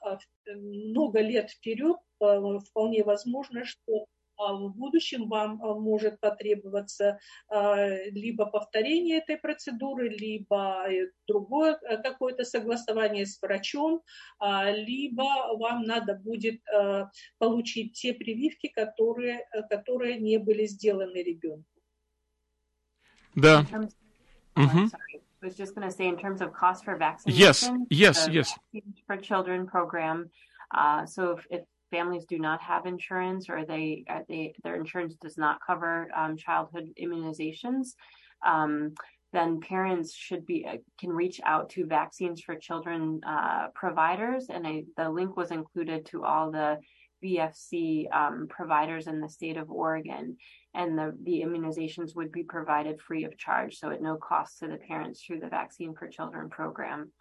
много 0.47 1.21
лет 1.21 1.51
вперед. 1.51 1.97
Вполне 2.19 3.03
возможно, 3.03 3.63
что 3.65 4.07
в 4.49 4.73
будущем 4.75 5.27
вам 5.27 5.57
может 5.57 6.19
потребоваться 6.19 7.19
либо 8.11 8.45
повторение 8.45 9.19
этой 9.19 9.37
процедуры, 9.37 10.09
либо 10.09 10.85
другое 11.27 11.79
какое-то 12.03 12.43
согласование 12.43 13.25
с 13.25 13.41
врачом, 13.41 14.01
либо 14.41 15.23
вам 15.57 15.83
надо 15.83 16.15
будет 16.15 16.61
получить 17.37 17.93
те 17.93 18.13
прививки, 18.13 18.67
которые, 18.67 19.45
которые 19.69 20.19
не 20.19 20.37
были 20.37 20.65
сделаны 20.65 21.23
ребенку. 21.23 21.65
Да. 23.35 23.65
Mm-hmm. 24.55 24.89
I 25.41 25.45
was 25.47 25.55
just 25.55 25.73
going 25.73 25.87
to 25.87 25.95
say, 25.95 26.07
in 26.07 26.17
terms 26.17 26.41
of 26.41 26.53
cost 26.53 26.83
for 26.85 26.95
vaccination. 26.97 27.87
Yes, 27.89 28.27
yes, 28.29 28.29
yes. 28.29 28.59
For 29.07 29.17
Children 29.17 29.65
program. 29.65 30.29
Uh, 30.69 31.05
so 31.05 31.37
if, 31.37 31.47
if, 31.49 31.61
families 31.91 32.25
do 32.25 32.39
not 32.39 32.61
have 32.61 32.85
insurance 32.85 33.49
or 33.49 33.65
they, 33.65 34.03
uh, 34.09 34.21
they 34.27 34.53
their 34.63 34.75
insurance 34.75 35.15
does 35.15 35.37
not 35.37 35.59
cover 35.65 36.07
um, 36.15 36.37
childhood 36.37 36.89
immunizations, 36.99 37.89
um, 38.45 38.93
then 39.33 39.61
parents 39.61 40.15
should 40.15 40.45
be 40.45 40.65
uh, 40.65 40.77
can 40.99 41.11
reach 41.11 41.39
out 41.45 41.69
to 41.71 41.85
vaccines 41.85 42.41
for 42.41 42.55
children 42.55 43.21
uh, 43.25 43.67
providers, 43.75 44.47
and 44.49 44.65
I, 44.65 44.83
the 44.97 45.09
link 45.09 45.37
was 45.37 45.51
included 45.51 46.05
to 46.07 46.23
all 46.23 46.51
the 46.51 46.79
VFC 47.23 48.11
um, 48.13 48.47
providers 48.49 49.05
in 49.05 49.21
the 49.21 49.29
state 49.29 49.57
of 49.57 49.69
Oregon 49.69 50.37
and 50.73 50.97
the, 50.97 51.15
the 51.23 51.43
immunizations 51.45 52.15
would 52.15 52.31
be 52.31 52.43
provided 52.43 53.01
free 53.01 53.25
of 53.25 53.37
charge, 53.37 53.77
so 53.77 53.89
at 53.91 54.01
no 54.01 54.15
cost 54.15 54.59
to 54.59 54.67
the 54.67 54.77
parents 54.77 55.21
through 55.21 55.39
the 55.39 55.49
Vaccine 55.49 55.93
for 55.93 56.07
Children 56.07 56.49
program. 56.49 57.11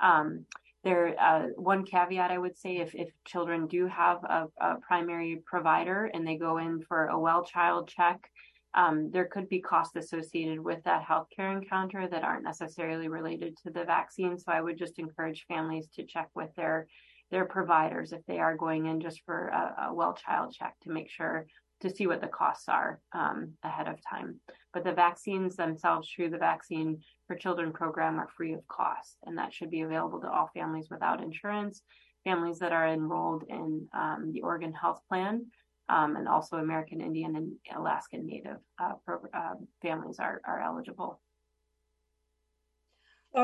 Um, 0.00 0.44
there, 0.84 1.14
uh, 1.18 1.48
one 1.56 1.84
caveat 1.84 2.30
I 2.30 2.38
would 2.38 2.56
say, 2.56 2.76
if, 2.76 2.94
if 2.94 3.08
children 3.26 3.66
do 3.66 3.86
have 3.86 4.22
a, 4.24 4.46
a 4.60 4.76
primary 4.86 5.42
provider 5.44 6.10
and 6.12 6.26
they 6.26 6.36
go 6.36 6.58
in 6.58 6.80
for 6.82 7.06
a 7.06 7.18
well 7.18 7.44
child 7.44 7.88
check, 7.88 8.30
um, 8.74 9.10
there 9.10 9.26
could 9.26 9.48
be 9.48 9.60
costs 9.60 9.96
associated 9.96 10.60
with 10.60 10.82
that 10.84 11.04
healthcare 11.04 11.56
encounter 11.56 12.06
that 12.08 12.22
aren't 12.22 12.44
necessarily 12.44 13.08
related 13.08 13.56
to 13.64 13.70
the 13.70 13.84
vaccine. 13.84 14.38
So 14.38 14.52
I 14.52 14.60
would 14.60 14.78
just 14.78 14.98
encourage 14.98 15.46
families 15.48 15.88
to 15.94 16.04
check 16.04 16.28
with 16.34 16.54
their 16.54 16.86
their 17.30 17.44
providers 17.44 18.12
if 18.12 18.24
they 18.26 18.38
are 18.38 18.56
going 18.56 18.86
in 18.86 19.00
just 19.00 19.22
for 19.26 19.48
a, 19.48 19.88
a 19.88 19.94
well 19.94 20.14
child 20.14 20.54
check 20.54 20.74
to 20.82 20.90
make 20.90 21.10
sure 21.10 21.46
to 21.80 21.90
see 21.90 22.06
what 22.06 22.20
the 22.20 22.28
costs 22.28 22.68
are 22.68 23.00
um, 23.12 23.52
ahead 23.62 23.88
of 23.88 23.98
time. 24.08 24.40
But 24.72 24.84
the 24.84 24.92
vaccines 24.92 25.56
themselves 25.56 26.08
through 26.10 26.30
the 26.30 26.38
Vaccine 26.38 27.02
for 27.26 27.36
Children 27.36 27.72
program 27.72 28.18
are 28.18 28.28
free 28.36 28.52
of 28.52 28.66
cost, 28.68 29.16
and 29.24 29.38
that 29.38 29.52
should 29.52 29.70
be 29.70 29.82
available 29.82 30.20
to 30.20 30.30
all 30.30 30.50
families 30.54 30.88
without 30.90 31.22
insurance, 31.22 31.82
families 32.24 32.58
that 32.58 32.72
are 32.72 32.88
enrolled 32.88 33.44
in 33.48 33.86
um, 33.92 34.30
the 34.32 34.42
Oregon 34.42 34.72
Health 34.72 35.00
Plan, 35.08 35.46
um, 35.88 36.16
and 36.16 36.28
also 36.28 36.56
American 36.56 37.00
Indian 37.00 37.36
and 37.36 37.52
Alaskan 37.74 38.26
Native 38.26 38.58
uh, 38.82 38.92
pro- 39.06 39.22
uh, 39.32 39.54
families 39.80 40.18
are, 40.18 40.40
are 40.44 40.60
eligible. 40.60 41.20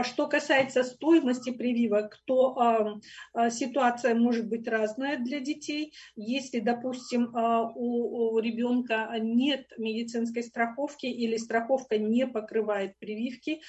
Что 0.03 0.27
касается 0.29 0.83
стоимости 0.83 1.51
прививок, 1.51 2.19
то 2.25 3.01
э, 3.35 3.51
ситуация 3.51 4.15
может 4.15 4.49
быть 4.49 4.67
разная 4.67 5.19
для 5.19 5.41
детей. 5.41 5.93
Если, 6.17 6.61
допустим, 6.61 7.25
э, 7.37 7.71
у, 7.75 8.39
ребенка 8.39 9.11
нет 9.21 9.67
медицинской 9.77 10.43
страховки 10.43 11.07
или 11.07 11.37
страховка 11.37 11.99
не 11.99 12.27
покрывает 12.27 12.99
прививки, 12.99 13.61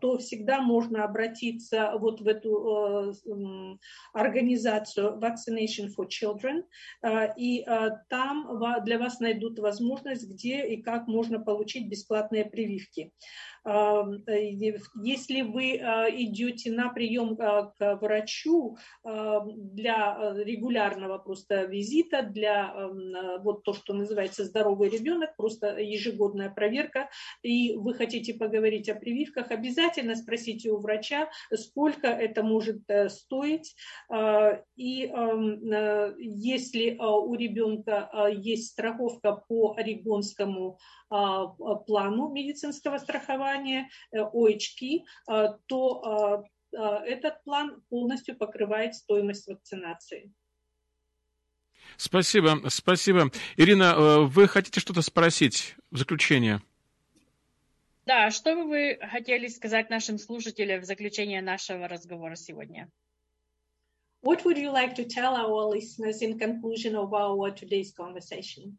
то 0.00 0.18
всегда 0.18 0.60
можно 0.60 1.04
обратиться 1.04 1.92
вот 1.98 2.20
в 2.20 2.28
эту 2.28 3.14
организацию 4.12 5.18
Vaccination 5.18 5.88
for 5.96 6.06
Children, 6.08 6.62
и 7.36 7.64
там 8.08 8.60
для 8.84 8.98
вас 8.98 9.20
найдут 9.20 9.58
возможность, 9.58 10.28
где 10.28 10.66
и 10.66 10.82
как 10.82 11.06
можно 11.08 11.40
получить 11.40 11.88
бесплатные 11.88 12.44
прививки. 12.44 13.12
Если 13.66 15.42
вы 15.42 15.70
идете 15.72 16.70
на 16.70 16.88
прием 16.90 17.36
к 17.36 17.98
врачу 18.00 18.76
для 19.02 20.34
регулярного 20.44 21.18
просто 21.18 21.64
визита, 21.64 22.22
для 22.22 22.90
вот 23.42 23.64
то, 23.64 23.72
что 23.74 23.92
называется 23.92 24.44
здоровый 24.44 24.88
ребенок, 24.88 25.34
просто 25.36 25.78
ежегодная 25.78 26.50
проверка, 26.50 27.10
и 27.42 27.74
вы 27.76 27.94
хотите 27.94 28.34
поговорить 28.34 28.88
о 28.88 28.94
прививках, 28.94 29.50
обязательно 29.50 30.14
спросите 30.14 30.70
у 30.70 30.78
врача, 30.78 31.28
сколько 31.52 32.06
это 32.06 32.44
может 32.44 32.82
стоить. 33.08 33.74
И 34.76 35.12
если 36.18 36.96
у 37.00 37.34
ребенка 37.34 38.10
есть 38.32 38.70
страховка 38.70 39.32
по 39.48 39.74
орегонскому 39.76 40.78
плану 41.08 42.30
медицинского 42.32 42.98
страхования, 42.98 43.88
ОХП, 44.12 45.04
то 45.66 46.44
этот 46.72 47.42
план 47.44 47.82
полностью 47.88 48.36
покрывает 48.36 48.94
стоимость 48.94 49.46
вакцинации. 49.46 50.32
Спасибо, 51.96 52.60
спасибо. 52.68 53.30
Ирина, 53.56 54.20
вы 54.20 54.48
хотите 54.48 54.80
что-то 54.80 55.02
спросить 55.02 55.76
в 55.90 55.98
заключение? 55.98 56.60
Да, 58.04 58.30
что 58.30 58.54
бы 58.54 58.64
вы 58.64 58.98
хотели 59.00 59.48
сказать 59.48 59.90
нашим 59.90 60.18
слушателям 60.18 60.80
в 60.80 60.84
заключение 60.84 61.40
нашего 61.42 61.88
разговора 61.88 62.36
сегодня? 62.36 62.90
What 64.22 64.44
would 64.44 64.58
you 64.58 64.72
like 64.72 64.94
to 64.96 65.04
tell 65.04 65.34
our 65.34 65.68
listeners 65.68 66.20
in 66.20 66.38
conclusion 66.38 66.94
of 66.96 67.12
our 67.14 67.50
today's 67.52 67.92
conversation? 67.92 68.78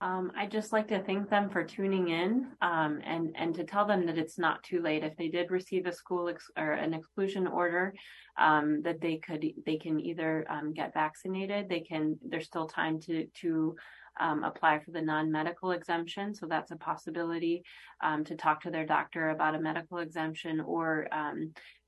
Um, 0.00 0.30
I'd 0.36 0.52
just 0.52 0.72
like 0.72 0.86
to 0.88 1.02
thank 1.02 1.28
them 1.28 1.50
for 1.50 1.64
tuning 1.64 2.08
in 2.08 2.46
um, 2.62 3.00
and 3.04 3.34
and 3.34 3.52
to 3.56 3.64
tell 3.64 3.84
them 3.84 4.06
that 4.06 4.16
it's 4.16 4.38
not 4.38 4.62
too 4.62 4.80
late. 4.80 5.02
If 5.02 5.16
they 5.16 5.28
did 5.28 5.50
receive 5.50 5.86
a 5.86 5.92
school 5.92 6.28
ex- 6.28 6.50
or 6.56 6.72
an 6.72 6.94
exclusion 6.94 7.48
order, 7.48 7.92
um, 8.38 8.80
that 8.82 9.00
they 9.00 9.16
could 9.16 9.44
they 9.66 9.76
can 9.76 9.98
either 9.98 10.46
um, 10.48 10.72
get 10.72 10.94
vaccinated. 10.94 11.68
They 11.68 11.80
can. 11.80 12.16
There's 12.22 12.46
still 12.46 12.68
time 12.68 13.00
to 13.00 13.26
to 13.40 13.74
um, 14.20 14.44
apply 14.44 14.78
for 14.80 14.92
the 14.92 15.02
non-medical 15.02 15.72
exemption, 15.72 16.32
so 16.32 16.46
that's 16.46 16.70
a 16.70 16.76
possibility 16.76 17.64
um, 18.00 18.24
to 18.24 18.36
talk 18.36 18.62
to 18.62 18.70
their 18.70 18.86
doctor 18.86 19.30
about 19.30 19.56
a 19.56 19.60
medical 19.60 19.98
exemption 19.98 20.60
or 20.60 21.08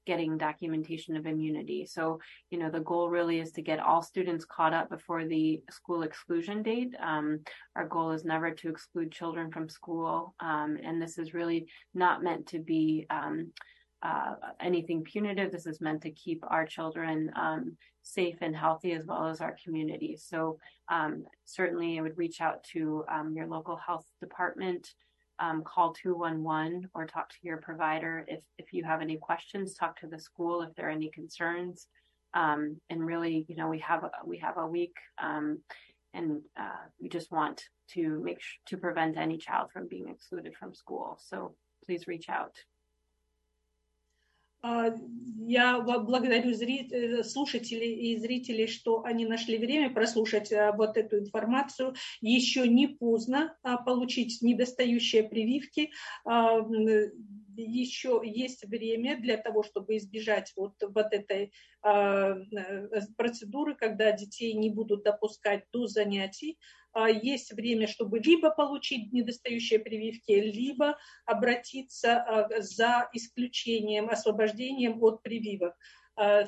getting 0.07 0.39
documentation 0.39 1.17
of 1.17 1.27
immunity. 1.27 1.87
So, 1.87 2.21
you 2.51 2.59
know, 2.59 2.71
the 2.71 2.81
goal 2.81 3.11
really 3.11 3.41
is 3.41 3.53
to 3.53 3.63
get 3.63 3.81
all 3.81 4.03
students 4.03 4.45
caught 4.45 4.73
up 4.73 4.89
before 4.89 5.25
the 5.25 5.63
school 5.71 6.03
exclusion 6.03 6.63
date. 6.63 6.95
Um, 7.03 7.41
our 7.77 7.87
goal 7.87 8.11
is 8.13 8.25
never 8.25 8.51
to 8.51 8.69
exclude 8.69 9.13
children 9.13 9.51
from 9.51 9.69
school. 9.69 10.35
Um, 10.41 10.79
and 10.83 11.01
this 11.01 11.19
is 11.19 11.35
really 11.35 11.67
not 11.95 12.23
meant 12.23 12.47
to 12.49 12.59
be 12.59 13.07
um, 13.11 13.53
uh, 14.03 14.35
anything 14.61 15.05
punitive. 15.05 15.53
This 15.53 15.67
is 15.67 15.81
meant 15.81 16.03
to 16.03 16.11
keep 16.11 16.43
our 16.49 16.67
children 16.67 17.31
um, 17.37 17.77
safe 18.03 18.37
and 18.41 18.57
healthy 18.57 18.93
as 18.93 19.05
well 19.07 19.27
as 19.27 19.41
our 19.41 19.57
communities. 19.63 20.25
So, 20.27 20.59
um, 20.89 21.25
certainly, 21.45 21.99
I 21.99 22.03
would 22.03 22.19
reach 22.19 22.41
out 22.41 22.65
to 22.73 23.05
um, 23.09 23.35
your 23.35 23.47
local 23.47 23.77
health 23.77 24.07
department 24.21 24.89
um, 25.41 25.63
call 25.65 25.95
211 25.95 26.91
or 26.95 27.07
talk 27.07 27.31
to 27.31 27.37
your 27.43 27.57
provider. 27.57 28.25
If, 28.29 28.41
if 28.59 28.73
you 28.73 28.85
have 28.85 29.01
any 29.01 29.17
questions, 29.17 29.75
talk 29.75 29.99
to 30.01 30.07
the 30.07 30.19
school 30.19 30.63
if 30.63 30.75
there 30.75 30.89
are 30.89 30.91
any 30.91 31.11
concerns. 31.11 31.89
Um, 32.35 32.77
and 32.91 33.05
really, 33.05 33.47
you 33.49 33.57
know, 33.57 33.69
we 33.69 33.81
have 33.81 34.05
a, 34.05 34.11
we 34.25 34.39
have 34.39 34.59
a 34.59 34.67
week, 34.67 34.95
um, 35.21 35.59
and 36.15 36.43
uh, 36.59 36.87
we 37.01 37.09
just 37.09 37.33
want 37.33 37.65
to 37.95 38.21
make 38.23 38.41
sh- 38.41 38.59
to 38.67 38.77
prevent 38.77 39.17
any 39.17 39.37
child 39.37 39.71
from 39.73 39.89
being 39.89 40.09
excluded 40.09 40.55
from 40.55 40.75
school. 40.75 41.19
So 41.21 41.57
please 41.85 42.07
reach 42.07 42.29
out. 42.29 42.55
Я 44.63 45.81
благодарю 45.81 46.53
зрителей, 46.53 47.25
слушателей 47.25 48.13
и 48.13 48.19
зрителей, 48.19 48.67
что 48.67 49.03
они 49.05 49.25
нашли 49.27 49.59
время 49.59 49.91
прослушать 49.91 50.53
вот 50.77 50.97
эту 50.97 51.19
информацию. 51.19 51.95
Еще 52.21 52.69
не 52.69 52.87
поздно 52.87 53.57
получить 53.85 54.43
недостающие 54.43 55.25
прививки. 55.25 55.91
Еще 57.57 58.21
есть 58.25 58.65
время 58.65 59.21
для 59.21 59.37
того, 59.37 59.63
чтобы 59.63 59.97
избежать 59.97 60.53
вот, 60.57 60.75
вот 60.83 61.13
этой 61.13 61.53
процедуры, 63.17 63.75
когда 63.75 64.13
детей 64.13 64.53
не 64.53 64.71
будут 64.71 65.03
допускать 65.05 65.65
до 65.73 65.87
занятий. 65.87 66.59
есть 67.23 67.53
время, 67.53 67.87
чтобы 67.87 68.19
либо 68.19 68.51
получить 68.51 69.13
недостающие 69.13 69.79
прививки, 69.79 70.33
либо 70.33 70.99
обратиться 71.25 72.49
за 72.59 73.09
исключением, 73.13 74.09
освобождением 74.11 75.03
от 75.03 75.23
прививок. 75.23 75.75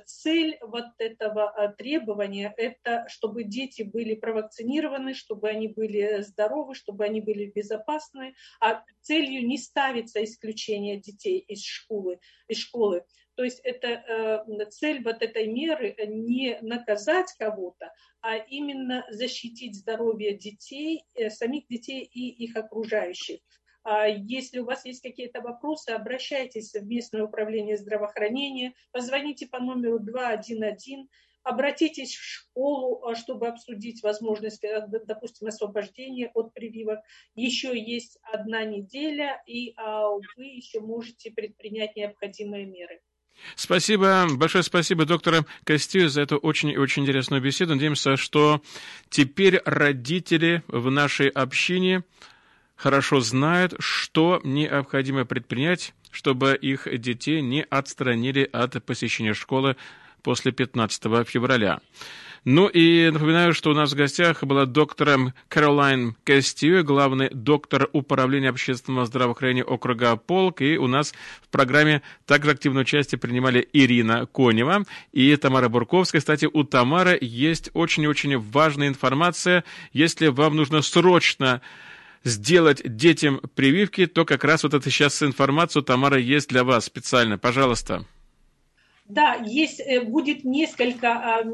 Цель 0.04 0.58
вот 0.60 0.84
этого 0.98 1.74
требования– 1.78 2.52
это 2.56 3.06
чтобы 3.08 3.44
дети 3.44 3.82
были 3.82 4.14
провакцинированы, 4.14 5.14
чтобы 5.14 5.48
они 5.48 5.68
были 5.68 6.20
здоровы, 6.20 6.74
чтобы 6.74 7.04
они 7.04 7.20
были 7.20 7.46
безопасны, 7.46 8.34
а 8.60 8.84
целью 9.00 9.46
не 9.46 9.58
ставится 9.58 10.22
исключение 10.22 10.98
детей 11.00 11.38
из 11.38 11.64
школы, 11.64 12.18
из 12.48 12.58
школы. 12.58 13.04
То 13.34 13.44
есть 13.44 13.60
это 13.64 13.88
э, 13.88 14.66
цель 14.70 15.02
вот 15.02 15.22
этой 15.22 15.46
меры 15.46 15.96
не 16.06 16.58
наказать 16.60 17.32
кого-то, 17.38 17.92
а 18.20 18.36
именно 18.36 19.06
защитить 19.10 19.74
здоровье 19.74 20.36
детей, 20.36 21.04
э, 21.14 21.30
самих 21.30 21.66
детей 21.66 22.02
и 22.02 22.28
их 22.44 22.56
окружающих. 22.56 23.40
А 23.84 24.06
если 24.06 24.60
у 24.60 24.64
вас 24.64 24.84
есть 24.84 25.02
какие-то 25.02 25.40
вопросы, 25.40 25.90
обращайтесь 25.90 26.72
в 26.72 26.86
местное 26.86 27.24
управление 27.24 27.76
здравоохранения, 27.76 28.74
позвоните 28.92 29.46
по 29.46 29.58
номеру 29.58 29.98
211, 29.98 31.08
обратитесь 31.42 32.14
в 32.14 32.22
школу, 32.22 33.04
а, 33.04 33.14
чтобы 33.14 33.48
обсудить 33.48 34.02
возможность, 34.02 34.62
э, 34.64 34.86
допустим, 35.06 35.48
освобождения 35.48 36.30
от 36.34 36.54
прививок. 36.54 37.00
Еще 37.34 37.78
есть 37.78 38.18
одна 38.22 38.64
неделя, 38.64 39.42
и 39.46 39.74
а, 39.76 40.08
вы 40.36 40.44
еще 40.44 40.80
можете 40.80 41.30
предпринять 41.30 41.96
необходимые 41.96 42.66
меры. 42.66 43.00
Спасибо, 43.56 44.26
большое 44.36 44.62
спасибо 44.62 45.04
доктору 45.04 45.46
Костю 45.64 46.08
за 46.08 46.20
эту 46.20 46.36
очень 46.36 46.68
и 46.68 46.76
очень 46.76 47.02
интересную 47.02 47.42
беседу. 47.42 47.74
Надеемся, 47.74 48.16
что 48.16 48.62
теперь 49.08 49.60
родители 49.64 50.62
в 50.68 50.90
нашей 50.90 51.28
общине 51.28 52.04
хорошо 52.82 53.20
знают, 53.20 53.74
что 53.78 54.40
необходимо 54.42 55.24
предпринять, 55.24 55.94
чтобы 56.10 56.58
их 56.60 56.88
детей 57.00 57.40
не 57.40 57.62
отстранили 57.62 58.48
от 58.52 58.84
посещения 58.84 59.34
школы 59.34 59.76
после 60.22 60.50
15 60.50 61.28
февраля. 61.28 61.78
Ну 62.44 62.66
и 62.66 63.08
напоминаю, 63.12 63.54
что 63.54 63.70
у 63.70 63.74
нас 63.74 63.92
в 63.92 63.96
гостях 63.96 64.42
была 64.42 64.66
доктором 64.66 65.32
Кэролайн 65.48 66.16
Кастью, 66.24 66.84
главный 66.84 67.30
доктор 67.30 67.88
управления 67.92 68.48
общественного 68.48 69.06
здравоохранения 69.06 69.62
округа 69.62 70.16
Полк. 70.16 70.60
И 70.60 70.76
у 70.76 70.88
нас 70.88 71.14
в 71.40 71.48
программе 71.50 72.02
также 72.26 72.50
активное 72.50 72.82
участие 72.82 73.20
принимали 73.20 73.68
Ирина 73.72 74.26
Конева 74.26 74.82
и 75.12 75.36
Тамара 75.36 75.68
Бурковская. 75.68 76.20
Кстати, 76.20 76.48
у 76.52 76.64
Тамары 76.64 77.16
есть 77.20 77.70
очень-очень 77.74 78.38
важная 78.38 78.88
информация. 78.88 79.62
Если 79.92 80.26
вам 80.26 80.56
нужно 80.56 80.82
срочно 80.82 81.62
сделать 82.24 82.82
детям 82.84 83.40
прививки, 83.54 84.06
то 84.06 84.24
как 84.24 84.44
раз 84.44 84.62
вот 84.62 84.74
это 84.74 84.90
сейчас 84.90 85.22
информацию 85.22 85.82
Тамара 85.82 86.18
есть 86.18 86.48
для 86.48 86.64
вас 86.64 86.84
специально. 86.84 87.38
Пожалуйста. 87.38 88.04
Да, 89.12 89.34
есть, 89.44 89.80
э, 89.80 90.00
будет 90.00 90.44
несколько 90.44 91.44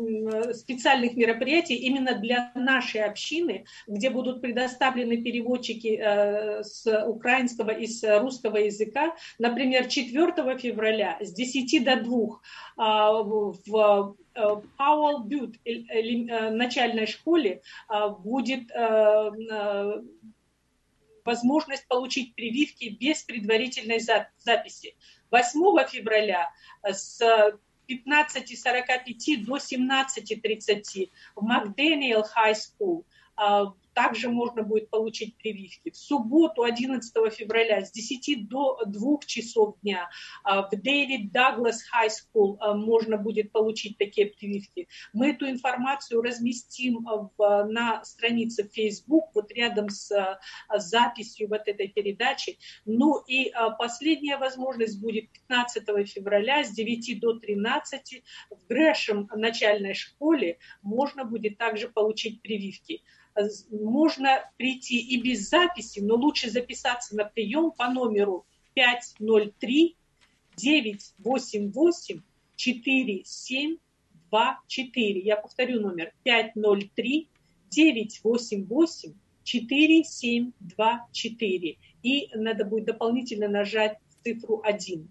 специальных 0.53 1.17
мероприятий 1.17 1.75
именно 1.75 2.15
для 2.15 2.53
нашей 2.55 3.03
общины, 3.03 3.65
где 3.87 4.11
будут 4.11 4.41
предоставлены 4.43 5.23
переводчики 5.23 5.99
э, 6.01 6.63
с 6.63 6.87
украинского 7.07 7.71
и 7.71 7.87
с 7.87 8.21
русского 8.21 8.59
языка. 8.59 9.17
Например, 9.39 9.89
4 9.89 10.59
февраля 10.59 11.19
с 11.21 11.33
10 11.33 11.85
до 11.85 11.97
2 11.97 12.41
а, 12.77 13.23
в 13.23 14.17
Powell 14.77 15.25
Butte, 15.25 15.57
э, 15.65 16.51
начальной 16.51 17.07
школе, 17.07 17.63
а, 17.89 18.11
будет 18.11 18.71
возможность 21.29 21.87
получить 21.87 22.35
прививки 22.35 22.89
без 22.89 23.23
предварительной 23.23 24.01
записи. 24.01 24.97
8 25.31 25.87
февраля 25.87 26.51
с 26.83 27.21
15.45 27.87 29.45
до 29.45 29.59
17.30 29.59 31.11
в 31.37 31.43
McDaniel 31.43 32.23
High 32.23 32.55
School 32.55 33.05
также 33.99 34.29
можно 34.29 34.63
будет 34.63 34.91
получить 34.91 35.37
прививки. 35.39 35.91
В 35.91 35.97
субботу, 35.97 36.63
11 36.63 37.13
февраля, 37.35 37.85
с 37.85 37.91
10 37.91 38.49
до 38.49 38.81
2 38.87 39.19
часов 39.27 39.75
дня 39.83 40.09
а, 40.45 40.63
в 40.63 40.71
David 40.71 41.33
Douglas 41.33 41.83
High 41.83 42.09
School 42.09 42.61
можно 42.77 43.17
будет 43.17 43.51
получить 43.51 43.99
такие 43.99 44.29
прививки. 44.29 44.87
Мы 45.13 45.31
эту 45.31 45.51
информацию 45.51 46.23
разместим 46.23 47.09
а, 47.09 47.29
в, 47.37 47.65
на 47.65 48.05
странице 48.05 48.71
Facebook, 48.73 49.31
вот 49.35 49.51
рядом 49.51 49.89
с 49.89 50.13
а, 50.13 50.39
записью 50.79 51.49
вот 51.49 51.67
этой 51.67 51.89
передачи. 51.89 52.57
Ну 52.85 53.21
и 53.27 53.53
последняя 53.81 54.37
возможность 54.37 55.01
будет 55.01 55.29
15 55.49 56.09
февраля 56.09 56.63
с 56.63 56.71
9 56.71 57.19
до 57.19 57.37
13 57.37 58.23
в 58.51 58.69
Грэшем 58.69 59.29
начальной 59.35 59.95
школе 59.95 60.59
можно 60.83 61.25
будет 61.25 61.59
также 61.59 61.89
получить 61.89 62.43
прививки 62.43 63.03
можно 63.71 64.51
прийти 64.57 64.99
и 64.99 65.23
без 65.23 65.49
записи, 65.49 66.01
но 66.01 66.17
лучше 66.17 66.51
записаться 66.51 67.15
на 67.17 67.25
прием 67.25 67.71
по 67.73 67.89
номеру 67.89 68.45
503 68.75 69.97
988 70.57 72.21
4724. 72.57 75.21
Я 75.21 75.37
повторю 75.37 75.81
номер 75.81 76.13
503 76.25 77.29
988 77.71 79.15
4724. 79.45 81.79
И 82.03 82.29
надо 82.35 82.65
будет 82.65 82.87
дополнительно 82.87 83.47
нажать 83.49 83.99
цифру 84.23 84.61
1. 84.65 85.09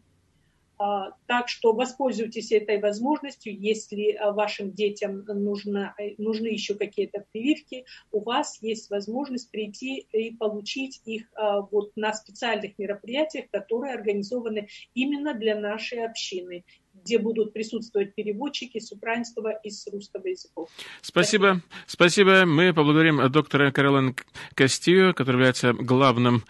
А, 0.79 1.11
так 1.25 1.49
что 1.49 1.73
воспользуйтесь 1.73 2.51
этой 2.51 2.79
возможностью, 2.79 3.57
если 3.57 4.11
а, 4.11 4.31
вашим 4.31 4.73
детям 4.73 5.25
нужно, 5.25 5.95
э, 5.97 6.13
нужны 6.19 6.47
еще 6.47 6.75
какие-то 6.75 7.25
прививки, 7.31 7.85
у 8.11 8.21
вас 8.21 8.59
есть 8.61 8.91
возможность 8.91 9.49
прийти 9.49 10.07
и 10.11 10.35
получить 10.35 11.01
их 11.05 11.25
а, 11.33 11.61
вот 11.61 11.91
на 11.95 12.13
специальных 12.13 12.77
мероприятиях, 12.77 13.45
которые 13.51 13.95
организованы 13.95 14.67
именно 14.93 15.33
для 15.33 15.59
нашей 15.59 16.05
общины 16.05 16.63
где 17.03 17.19
будут 17.19 17.53
присутствовать 17.53 18.15
переводчики 18.15 18.79
с 18.79 18.91
украинского 18.91 19.51
и 19.63 19.69
с 19.69 19.87
русского 19.87 20.27
языков. 20.27 20.67
Спасибо. 21.01 21.61
Спасибо. 21.85 22.45
Мы 22.45 22.73
поблагодарим 22.73 23.31
доктора 23.31 23.71
Каролин 23.71 24.15
Костью, 24.55 25.13
который 25.13 25.35
является 25.35 25.73
главным 25.73 26.43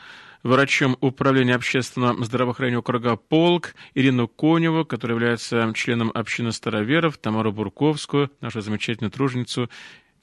врачом 0.44 0.98
Управления 1.02 1.56
общественного 1.56 2.24
здравоохранения 2.24 2.80
округа 2.80 3.16
Полк, 3.16 3.76
Ирину 3.94 4.28
Коневу, 4.28 4.86
которая 4.86 5.16
является 5.16 5.72
членом 5.76 6.12
общины 6.14 6.52
староверов, 6.52 7.18
Тамару 7.18 7.52
Бурковскую, 7.52 8.32
нашу 8.42 8.62
замечательную 8.62 9.12
труженицу, 9.12 9.70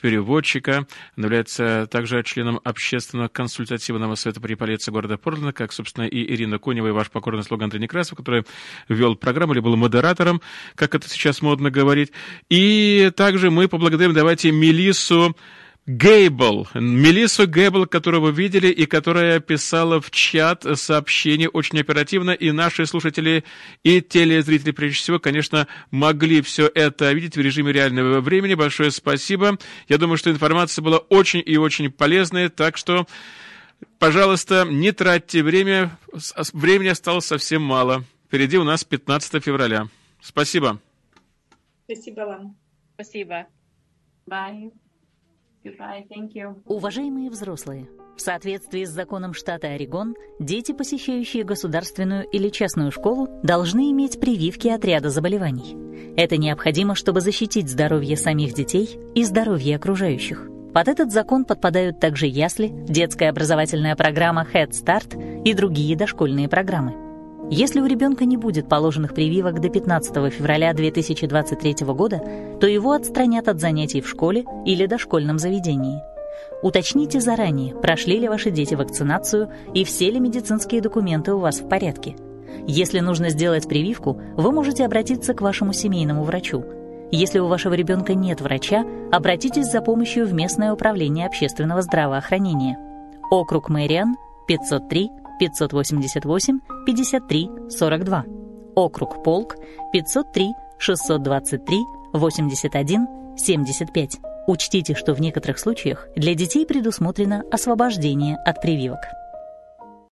переводчика. 0.05 0.87
Она 1.17 1.27
является 1.29 1.89
также 1.91 2.23
членом 2.25 2.61
общественного 2.63 3.29
консультативного 3.29 4.17
совета 4.17 4.39
при 4.39 4.55
полиции 4.55 4.91
города 4.91 5.17
Портланда, 5.17 5.55
как, 5.55 5.73
собственно, 5.73 6.05
и 6.05 6.23
Ирина 6.35 6.59
Конева, 6.59 6.89
и 6.89 6.91
ваш 6.91 7.11
покорный 7.11 7.43
слуга 7.43 7.65
Андрей 7.65 7.81
Некрасов, 7.81 8.19
который 8.19 8.45
вел 8.91 9.17
программу 9.17 9.55
или 9.55 9.61
был 9.61 9.77
модератором, 9.77 10.43
как 10.75 10.95
это 10.95 11.09
сейчас 11.09 11.41
модно 11.41 11.71
говорить. 11.71 12.13
И 12.51 13.11
также 13.17 13.51
мы 13.51 13.67
поблагодарим, 13.67 14.13
давайте, 14.13 14.51
Мелиссу 14.51 15.35
Гейбл, 15.87 16.67
Мелиссу 16.73 17.47
Гейбл, 17.47 17.85
которую 17.85 18.23
вы 18.23 18.33
видели 18.33 18.69
и 18.69 18.87
которая 18.87 19.39
писала 19.39 20.01
в 20.01 20.11
чат 20.11 20.65
сообщение 20.77 21.51
очень 21.51 21.79
оперативно, 21.79 22.31
и 22.31 22.53
наши 22.53 22.87
слушатели 22.87 23.45
и 23.83 24.01
телезрители, 24.01 24.71
прежде 24.71 24.97
всего, 24.97 25.19
конечно, 25.19 25.69
могли 25.91 26.41
все 26.41 26.71
это 26.75 27.13
видеть 27.13 27.37
в 27.37 27.41
режиме 27.41 27.71
реального 27.73 28.23
времени. 28.23 28.55
Большое 28.55 28.91
спасибо. 28.91 29.59
Я 29.87 29.99
думаю, 29.99 30.17
что 30.17 30.31
информация 30.31 30.83
была 30.83 30.99
очень 30.99 31.43
и 31.45 31.59
очень 31.59 31.93
полезная, 31.93 32.49
так 32.49 32.79
что, 32.79 33.07
пожалуйста, 33.99 34.67
не 34.67 34.91
тратьте 34.93 35.43
время, 35.43 35.99
времени 36.55 36.89
осталось 36.89 37.27
совсем 37.27 37.61
мало. 37.61 38.05
Впереди 38.27 38.57
у 38.57 38.65
нас 38.65 38.85
15 38.85 39.45
февраля. 39.45 39.89
Спасибо. 40.23 40.81
Спасибо 41.85 42.21
вам. 42.21 42.57
Спасибо. 42.95 43.47
Bye. 44.27 44.73
Уважаемые 46.67 47.31
взрослые, 47.31 47.89
в 48.17 48.21
соответствии 48.21 48.85
с 48.85 48.91
законом 48.91 49.33
штата 49.33 49.69
Орегон, 49.69 50.15
дети, 50.39 50.73
посещающие 50.73 51.43
государственную 51.43 52.25
или 52.25 52.49
частную 52.49 52.93
школу, 52.93 53.29
должны 53.43 53.91
иметь 53.91 54.21
прививки 54.21 54.69
от 54.69 54.85
ряда 54.85 55.11
заболеваний. 55.11 55.77
Это 56.17 56.37
необходимо, 56.37 56.95
чтобы 56.95 57.21
защитить 57.21 57.71
здоровье 57.71 58.17
самих 58.17 58.55
детей 58.55 58.99
и 59.15 59.25
здоровье 59.25 59.77
окружающих. 59.77 60.49
Под 60.73 60.89
этот 60.89 61.13
закон 61.13 61.45
подпадают 61.45 62.01
также 62.01 62.27
ясли, 62.27 62.69
детская 62.69 63.31
образовательная 63.31 63.97
программа 63.97 64.47
Head 64.53 64.71
Start 64.71 65.43
и 65.45 65.55
другие 65.55 65.97
дошкольные 65.97 66.49
программы. 66.49 67.04
Если 67.57 67.79
у 67.79 67.87
ребенка 67.87 68.25
не 68.25 68.37
будет 68.37 68.69
положенных 68.69 69.15
прививок 69.15 69.61
до 69.61 69.69
15 69.69 70.13
февраля 70.33 70.75
2023 70.75 71.87
года, 71.87 72.21
то 72.61 72.67
его 72.67 72.91
отстранят 72.91 73.47
от 73.47 73.61
занятий 73.61 74.01
в 74.01 74.09
школе 74.09 74.45
или 74.67 74.87
дошкольном 74.87 75.39
заведении. 75.39 76.03
Уточните 76.65 77.21
заранее, 77.21 77.73
прошли 77.77 78.19
ли 78.19 78.29
ваши 78.29 78.51
дети 78.51 78.75
вакцинацию 78.75 79.53
и 79.73 79.85
все 79.85 80.11
ли 80.11 80.19
медицинские 80.19 80.81
документы 80.81 81.33
у 81.33 81.39
вас 81.39 81.61
в 81.61 81.69
порядке. 81.69 82.17
Если 82.67 82.99
нужно 82.99 83.29
сделать 83.29 83.69
прививку, 83.69 84.21
вы 84.37 84.51
можете 84.51 84.85
обратиться 84.85 85.33
к 85.33 85.41
вашему 85.41 85.73
семейному 85.73 86.25
врачу. 86.25 86.65
Если 87.13 87.39
у 87.39 87.47
вашего 87.47 87.75
ребенка 87.75 88.15
нет 88.15 88.41
врача, 88.41 88.85
обратитесь 89.13 89.71
за 89.71 89.81
помощью 89.81 90.27
в 90.27 90.35
местное 90.35 90.73
управление 90.73 91.29
общественного 91.29 91.83
здравоохранения. 91.83 92.77
Округ 93.31 93.69
Мэриан 93.69 94.17
503 94.49 95.09
588 95.39 96.61
53 96.87 97.51
42. 97.71 98.25
Округ 98.75 99.23
Полк 99.23 99.57
503 99.93 100.53
623 100.79 101.79
81 102.13 103.07
75. 103.37 104.19
Учтите, 104.47 104.95
что 104.95 105.15
в 105.15 105.21
некоторых 105.21 105.59
случаях 105.59 106.09
для 106.17 106.35
детей 106.35 106.67
предусмотрено 106.67 107.45
освобождение 107.51 108.37
от 108.37 108.61
прививок. 108.61 109.01